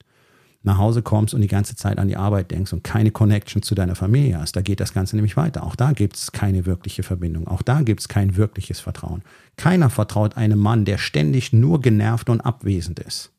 nach 0.64 0.78
Hause 0.78 1.02
kommst 1.02 1.34
und 1.34 1.42
die 1.42 1.46
ganze 1.46 1.76
Zeit 1.76 1.98
an 1.98 2.08
die 2.08 2.16
Arbeit 2.16 2.50
denkst 2.50 2.72
und 2.72 2.82
keine 2.82 3.10
Connection 3.10 3.62
zu 3.62 3.74
deiner 3.74 3.94
Familie 3.94 4.38
hast. 4.40 4.56
Da 4.56 4.62
geht 4.62 4.80
das 4.80 4.94
Ganze 4.94 5.14
nämlich 5.14 5.36
weiter. 5.36 5.62
Auch 5.62 5.76
da 5.76 5.92
gibt 5.92 6.16
es 6.16 6.32
keine 6.32 6.64
wirkliche 6.64 7.02
Verbindung. 7.02 7.46
Auch 7.46 7.60
da 7.60 7.82
gibt 7.82 8.00
es 8.00 8.08
kein 8.08 8.36
wirkliches 8.36 8.80
Vertrauen. 8.80 9.22
Keiner 9.56 9.90
vertraut 9.90 10.36
einem 10.38 10.58
Mann, 10.58 10.86
der 10.86 10.96
ständig 10.96 11.52
nur 11.52 11.82
genervt 11.82 12.30
und 12.30 12.40
abwesend 12.40 12.98
ist. 12.98 13.30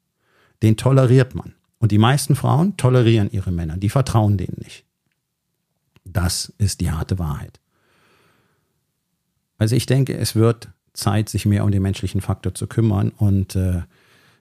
Den 0.62 0.78
toleriert 0.78 1.34
man. 1.34 1.54
Und 1.80 1.92
die 1.92 1.98
meisten 1.98 2.36
Frauen 2.36 2.78
tolerieren 2.78 3.30
ihre 3.32 3.52
Männer, 3.52 3.78
die 3.78 3.90
vertrauen 3.90 4.38
denen 4.38 4.58
nicht. 4.64 4.86
Das 6.04 6.54
ist 6.58 6.82
die 6.82 6.92
harte 6.92 7.20
Wahrheit. 7.20 7.60
Also 9.58 9.76
ich 9.76 9.86
denke, 9.86 10.18
es 10.18 10.36
wird 10.36 10.70
Zeit, 10.94 11.30
sich 11.30 11.46
mehr 11.46 11.64
um 11.64 11.72
den 11.72 11.82
menschlichen 11.82 12.22
Faktor 12.22 12.54
zu 12.54 12.68
kümmern 12.68 13.10
und 13.10 13.56
äh, 13.56 13.82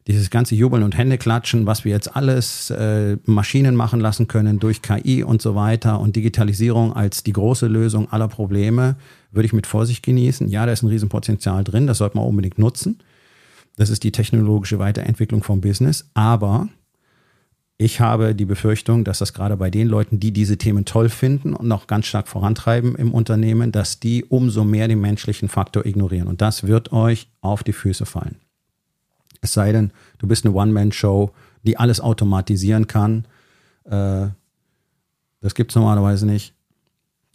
dieses 0.06 0.28
ganze 0.28 0.54
Jubeln 0.54 0.82
und 0.82 0.96
Händeklatschen, 0.96 1.66
was 1.66 1.84
wir 1.84 1.92
jetzt 1.92 2.14
alles 2.14 2.70
äh, 2.70 3.16
Maschinen 3.24 3.74
machen 3.74 4.00
lassen 4.00 4.28
können 4.28 4.58
durch 4.58 4.82
KI 4.82 5.22
und 5.22 5.40
so 5.40 5.54
weiter 5.54 5.98
und 5.98 6.14
Digitalisierung 6.14 6.92
als 6.92 7.24
die 7.24 7.32
große 7.32 7.66
Lösung 7.66 8.12
aller 8.12 8.28
Probleme, 8.28 8.96
würde 9.32 9.46
ich 9.46 9.54
mit 9.54 9.66
Vorsicht 9.66 10.02
genießen. 10.02 10.48
Ja, 10.48 10.66
da 10.66 10.72
ist 10.72 10.82
ein 10.82 10.88
Riesenpotenzial 10.88 11.64
drin, 11.64 11.86
das 11.86 11.98
sollte 11.98 12.18
man 12.18 12.26
unbedingt 12.26 12.58
nutzen. 12.58 12.98
Das 13.76 13.88
ist 13.88 14.04
die 14.04 14.12
technologische 14.12 14.78
Weiterentwicklung 14.78 15.42
vom 15.42 15.60
Business. 15.60 16.08
Aber 16.14 16.68
ich 17.76 18.00
habe 18.00 18.34
die 18.34 18.44
Befürchtung, 18.44 19.04
dass 19.04 19.18
das 19.18 19.32
gerade 19.32 19.56
bei 19.56 19.68
den 19.68 19.88
Leuten, 19.88 20.20
die 20.20 20.32
diese 20.32 20.56
Themen 20.56 20.84
toll 20.84 21.08
finden 21.08 21.54
und 21.54 21.66
noch 21.66 21.88
ganz 21.88 22.06
stark 22.06 22.28
vorantreiben 22.28 22.94
im 22.94 23.12
Unternehmen, 23.12 23.72
dass 23.72 23.98
die 23.98 24.24
umso 24.24 24.64
mehr 24.64 24.86
den 24.86 25.00
menschlichen 25.00 25.48
Faktor 25.48 25.84
ignorieren. 25.84 26.28
Und 26.28 26.40
das 26.40 26.64
wird 26.66 26.92
euch 26.92 27.28
auf 27.40 27.64
die 27.64 27.72
Füße 27.72 28.06
fallen. 28.06 28.36
Es 29.40 29.52
sei 29.52 29.72
denn, 29.72 29.90
du 30.18 30.28
bist 30.28 30.46
eine 30.46 30.54
One-Man-Show, 30.54 31.32
die 31.64 31.76
alles 31.76 32.00
automatisieren 32.00 32.86
kann. 32.86 33.26
Äh, 33.84 34.28
das 35.40 35.54
gibt 35.54 35.72
es 35.72 35.74
normalerweise 35.74 36.26
nicht. 36.26 36.54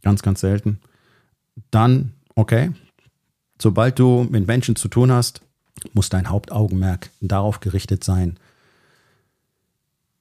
Ganz, 0.01 0.21
ganz 0.21 0.39
selten. 0.39 0.79
Dann, 1.69 2.13
okay, 2.35 2.71
sobald 3.61 3.99
du 3.99 4.25
mit 4.29 4.47
Menschen 4.47 4.77
zu 4.77 4.87
tun 4.87 5.11
hast, 5.11 5.41
muss 5.93 6.09
dein 6.09 6.29
Hauptaugenmerk 6.29 7.09
darauf 7.19 7.59
gerichtet 7.59 8.03
sein, 8.03 8.37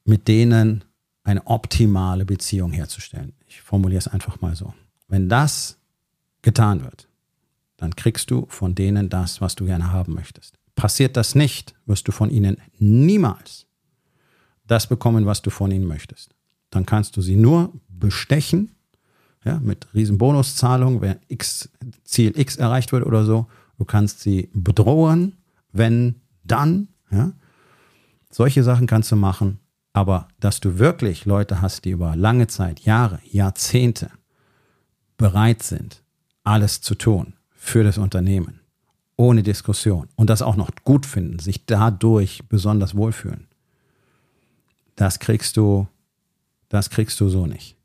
mit 0.08 0.26
denen 0.26 0.84
eine 1.22 1.46
optimale 1.46 2.24
Beziehung 2.24 2.72
herzustellen. 2.72 3.34
Ich 3.46 3.60
formuliere 3.60 3.98
es 3.98 4.08
einfach 4.08 4.40
mal 4.40 4.56
so. 4.56 4.72
Wenn 5.06 5.28
das 5.28 5.76
getan 6.40 6.82
wird, 6.82 7.08
dann 7.76 7.94
kriegst 7.94 8.30
du 8.30 8.46
von 8.48 8.74
denen 8.74 9.10
das, 9.10 9.42
was 9.42 9.54
du 9.54 9.66
gerne 9.66 9.92
haben 9.92 10.14
möchtest. 10.14 10.58
Passiert 10.74 11.16
das 11.18 11.34
nicht, 11.34 11.74
wirst 11.84 12.08
du 12.08 12.12
von 12.12 12.30
ihnen 12.30 12.56
niemals 12.78 13.66
das 14.66 14.86
bekommen, 14.86 15.26
was 15.26 15.42
du 15.42 15.50
von 15.50 15.70
ihnen 15.70 15.86
möchtest. 15.86 16.34
Dann 16.70 16.86
kannst 16.86 17.16
du 17.18 17.20
sie 17.20 17.36
nur 17.36 17.72
bestechen, 17.88 18.74
ja, 19.44 19.60
mit 19.60 19.88
riesen 19.92 20.16
Bonuszahlungen, 20.16 21.02
wenn 21.02 21.18
X, 21.28 21.68
Ziel 22.04 22.38
X 22.38 22.56
erreicht 22.56 22.92
wird 22.92 23.04
oder 23.04 23.24
so. 23.24 23.46
Du 23.76 23.84
kannst 23.84 24.20
sie 24.20 24.48
bedrohen, 24.54 25.36
wenn 25.72 26.16
dann, 26.44 26.88
ja. 27.10 27.32
Solche 28.30 28.62
Sachen 28.62 28.86
kannst 28.86 29.10
du 29.12 29.16
machen, 29.16 29.58
aber 29.92 30.28
dass 30.40 30.60
du 30.60 30.78
wirklich 30.78 31.24
Leute 31.24 31.60
hast, 31.62 31.84
die 31.84 31.90
über 31.90 32.14
lange 32.16 32.46
Zeit, 32.46 32.80
Jahre, 32.80 33.20
Jahrzehnte 33.24 34.10
bereit 35.16 35.62
sind, 35.62 36.02
alles 36.44 36.80
zu 36.80 36.94
tun 36.94 37.34
für 37.50 37.84
das 37.84 37.98
Unternehmen, 37.98 38.60
ohne 39.16 39.42
Diskussion 39.42 40.08
und 40.16 40.30
das 40.30 40.42
auch 40.42 40.56
noch 40.56 40.70
gut 40.84 41.06
finden, 41.06 41.38
sich 41.38 41.66
dadurch 41.66 42.48
besonders 42.48 42.96
wohlfühlen. 42.96 43.48
Das 44.96 45.18
kriegst 45.18 45.56
du, 45.56 45.88
das 46.68 46.90
kriegst 46.90 47.20
du 47.20 47.28
so 47.28 47.46
nicht. 47.46 47.77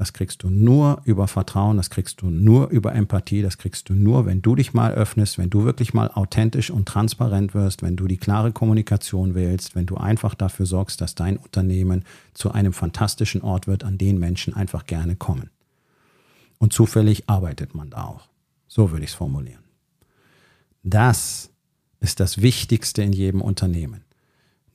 Das 0.00 0.14
kriegst 0.14 0.42
du 0.44 0.48
nur 0.48 1.02
über 1.04 1.28
Vertrauen, 1.28 1.76
das 1.76 1.90
kriegst 1.90 2.22
du 2.22 2.30
nur 2.30 2.70
über 2.70 2.94
Empathie, 2.94 3.42
das 3.42 3.58
kriegst 3.58 3.90
du 3.90 3.92
nur, 3.92 4.24
wenn 4.24 4.40
du 4.40 4.54
dich 4.54 4.72
mal 4.72 4.94
öffnest, 4.94 5.36
wenn 5.36 5.50
du 5.50 5.64
wirklich 5.64 5.92
mal 5.92 6.10
authentisch 6.10 6.70
und 6.70 6.88
transparent 6.88 7.52
wirst, 7.52 7.82
wenn 7.82 7.96
du 7.96 8.06
die 8.06 8.16
klare 8.16 8.50
Kommunikation 8.50 9.34
wählst, 9.34 9.74
wenn 9.74 9.84
du 9.84 9.98
einfach 9.98 10.34
dafür 10.34 10.64
sorgst, 10.64 11.02
dass 11.02 11.16
dein 11.16 11.36
Unternehmen 11.36 12.06
zu 12.32 12.50
einem 12.50 12.72
fantastischen 12.72 13.42
Ort 13.42 13.66
wird, 13.66 13.84
an 13.84 13.98
den 13.98 14.18
Menschen 14.18 14.54
einfach 14.54 14.86
gerne 14.86 15.16
kommen. 15.16 15.50
Und 16.56 16.72
zufällig 16.72 17.28
arbeitet 17.28 17.74
man 17.74 17.90
da 17.90 18.04
auch. 18.04 18.30
So 18.68 18.92
würde 18.92 19.04
ich 19.04 19.10
es 19.10 19.16
formulieren. 19.16 19.64
Das 20.82 21.50
ist 22.00 22.20
das 22.20 22.40
Wichtigste 22.40 23.02
in 23.02 23.12
jedem 23.12 23.42
Unternehmen. 23.42 24.02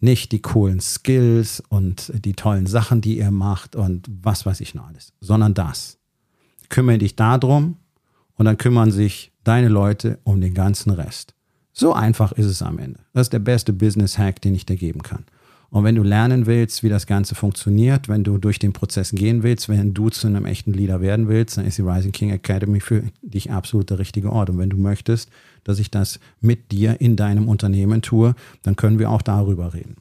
Nicht 0.05 0.31
die 0.33 0.39
coolen 0.39 0.81
Skills 0.81 1.63
und 1.67 2.11
die 2.23 2.33
tollen 2.33 2.67
Sachen, 2.67 3.01
die 3.01 3.17
ihr 3.17 3.31
macht 3.31 3.75
und 3.75 4.07
was 4.21 4.45
weiß 4.45 4.61
ich 4.61 4.75
noch 4.75 4.87
alles, 4.87 5.13
sondern 5.19 5.55
das. 5.55 5.97
Kümmere 6.69 6.99
dich 6.99 7.15
darum 7.15 7.77
und 8.35 8.45
dann 8.45 8.59
kümmern 8.59 8.91
sich 8.91 9.31
deine 9.43 9.67
Leute 9.67 10.19
um 10.23 10.41
den 10.41 10.53
ganzen 10.53 10.91
Rest. 10.91 11.33
So 11.73 11.91
einfach 11.93 12.33
ist 12.33 12.45
es 12.45 12.61
am 12.61 12.77
Ende. 12.77 12.99
Das 13.13 13.23
ist 13.23 13.33
der 13.33 13.39
beste 13.39 13.73
Business-Hack, 13.73 14.41
den 14.41 14.53
ich 14.53 14.67
dir 14.67 14.75
geben 14.75 15.01
kann. 15.01 15.25
Und 15.75 15.83
wenn 15.83 15.95
du 15.95 16.03
lernen 16.03 16.45
willst, 16.45 16.83
wie 16.83 16.89
das 16.89 17.05
Ganze 17.05 17.35
funktioniert, 17.35 18.07
wenn 18.07 18.23
du 18.23 18.37
durch 18.37 18.59
den 18.59 18.71
Prozess 18.71 19.11
gehen 19.11 19.43
willst, 19.43 19.67
wenn 19.67 19.93
du 19.93 20.07
zu 20.09 20.25
einem 20.25 20.45
echten 20.45 20.71
Leader 20.71 21.01
werden 21.01 21.27
willst, 21.27 21.57
dann 21.57 21.65
ist 21.65 21.77
die 21.77 21.81
Rising 21.81 22.13
King 22.13 22.29
Academy 22.29 22.79
für 22.79 23.03
dich 23.21 23.51
absolut 23.51 23.89
der 23.89 23.99
richtige 23.99 24.31
Ort. 24.31 24.49
Und 24.49 24.57
wenn 24.57 24.69
du 24.69 24.77
möchtest, 24.77 25.29
dass 25.65 25.79
ich 25.79 25.91
das 25.91 26.21
mit 26.39 26.71
dir 26.71 27.01
in 27.01 27.17
deinem 27.17 27.49
Unternehmen 27.49 28.01
tue, 28.01 28.35
dann 28.63 28.77
können 28.77 28.99
wir 28.99 29.11
auch 29.11 29.21
darüber 29.21 29.73
reden. 29.73 29.97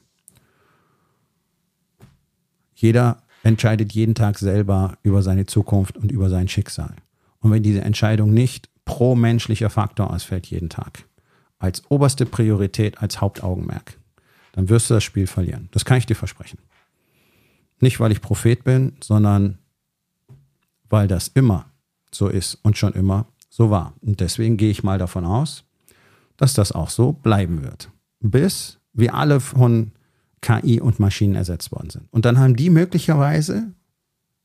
Jeder 2.73 3.17
entscheidet 3.43 3.91
jeden 3.91 4.15
Tag 4.15 4.39
selber 4.39 4.97
über 5.03 5.23
seine 5.23 5.45
Zukunft 5.45 5.97
und 5.97 6.09
über 6.09 6.29
sein 6.29 6.47
Schicksal. 6.47 6.95
Und 7.41 7.51
wenn 7.51 7.63
diese 7.63 7.81
Entscheidung 7.81 8.33
nicht 8.33 8.69
pro 8.85 9.13
menschlicher 9.13 9.69
Faktor 9.69 10.13
ausfällt 10.13 10.47
jeden 10.47 10.69
Tag, 10.69 11.03
als 11.59 11.83
oberste 11.89 12.25
Priorität, 12.25 12.99
als 12.99 13.19
Hauptaugenmerk, 13.19 13.97
dann 14.55 14.69
wirst 14.69 14.89
du 14.89 14.93
das 14.93 15.03
Spiel 15.03 15.27
verlieren. 15.27 15.67
Das 15.71 15.83
kann 15.83 15.97
ich 15.97 16.05
dir 16.05 16.15
versprechen. 16.15 16.59
Nicht, 17.81 17.99
weil 17.99 18.13
ich 18.13 18.21
Prophet 18.21 18.63
bin, 18.63 18.93
sondern 19.01 19.57
weil 20.89 21.09
das 21.09 21.27
immer 21.27 21.65
so 22.09 22.29
ist 22.29 22.55
und 22.63 22.77
schon 22.77 22.93
immer 22.93 23.27
so 23.49 23.69
war. 23.69 23.93
Und 23.99 24.21
deswegen 24.21 24.55
gehe 24.55 24.71
ich 24.71 24.81
mal 24.81 24.97
davon 24.97 25.25
aus, 25.25 25.65
dass 26.37 26.53
das 26.53 26.71
auch 26.71 26.89
so 26.89 27.11
bleiben 27.11 27.63
wird. 27.63 27.89
Bis 28.21 28.79
wir 28.93 29.13
alle 29.13 29.41
von 29.41 29.91
KI 30.39 30.79
und 30.79 31.01
Maschinen 31.01 31.35
ersetzt 31.35 31.73
worden 31.73 31.89
sind. 31.89 32.07
Und 32.11 32.23
dann 32.23 32.39
haben 32.39 32.55
die 32.55 32.69
möglicherweise 32.69 33.73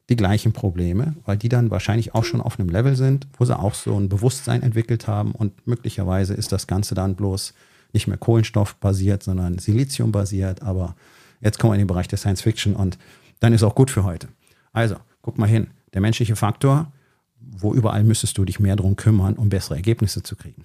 die 0.08 0.16
gleichen 0.16 0.52
Probleme, 0.52 1.14
weil 1.24 1.36
die 1.36 1.48
dann 1.48 1.70
wahrscheinlich 1.70 2.16
auch 2.16 2.24
schon 2.24 2.40
auf 2.40 2.58
einem 2.58 2.68
Level 2.68 2.96
sind, 2.96 3.28
wo 3.38 3.44
sie 3.44 3.56
auch 3.56 3.74
so 3.74 3.96
ein 3.96 4.08
Bewusstsein 4.08 4.64
entwickelt 4.64 5.06
haben 5.06 5.30
und 5.30 5.68
möglicherweise 5.68 6.34
ist 6.34 6.50
das 6.50 6.66
Ganze 6.66 6.96
dann 6.96 7.14
bloß 7.14 7.54
nicht 7.92 8.06
mehr 8.06 8.18
kohlenstoffbasiert, 8.18 9.22
sondern 9.22 9.58
Siliziumbasiert. 9.58 10.62
Aber 10.62 10.94
jetzt 11.40 11.58
kommen 11.58 11.72
wir 11.72 11.74
in 11.76 11.80
den 11.80 11.86
Bereich 11.86 12.08
der 12.08 12.18
Science 12.18 12.42
Fiction 12.42 12.74
und 12.74 12.98
dann 13.40 13.52
ist 13.52 13.62
auch 13.62 13.74
gut 13.74 13.90
für 13.90 14.04
heute. 14.04 14.28
Also, 14.72 14.96
guck 15.22 15.38
mal 15.38 15.48
hin. 15.48 15.68
Der 15.94 16.00
menschliche 16.00 16.36
Faktor, 16.36 16.92
wo 17.40 17.74
überall 17.74 18.04
müsstest 18.04 18.38
du 18.38 18.44
dich 18.44 18.60
mehr 18.60 18.76
drum 18.76 18.96
kümmern, 18.96 19.34
um 19.34 19.48
bessere 19.48 19.76
Ergebnisse 19.76 20.22
zu 20.22 20.36
kriegen. 20.36 20.64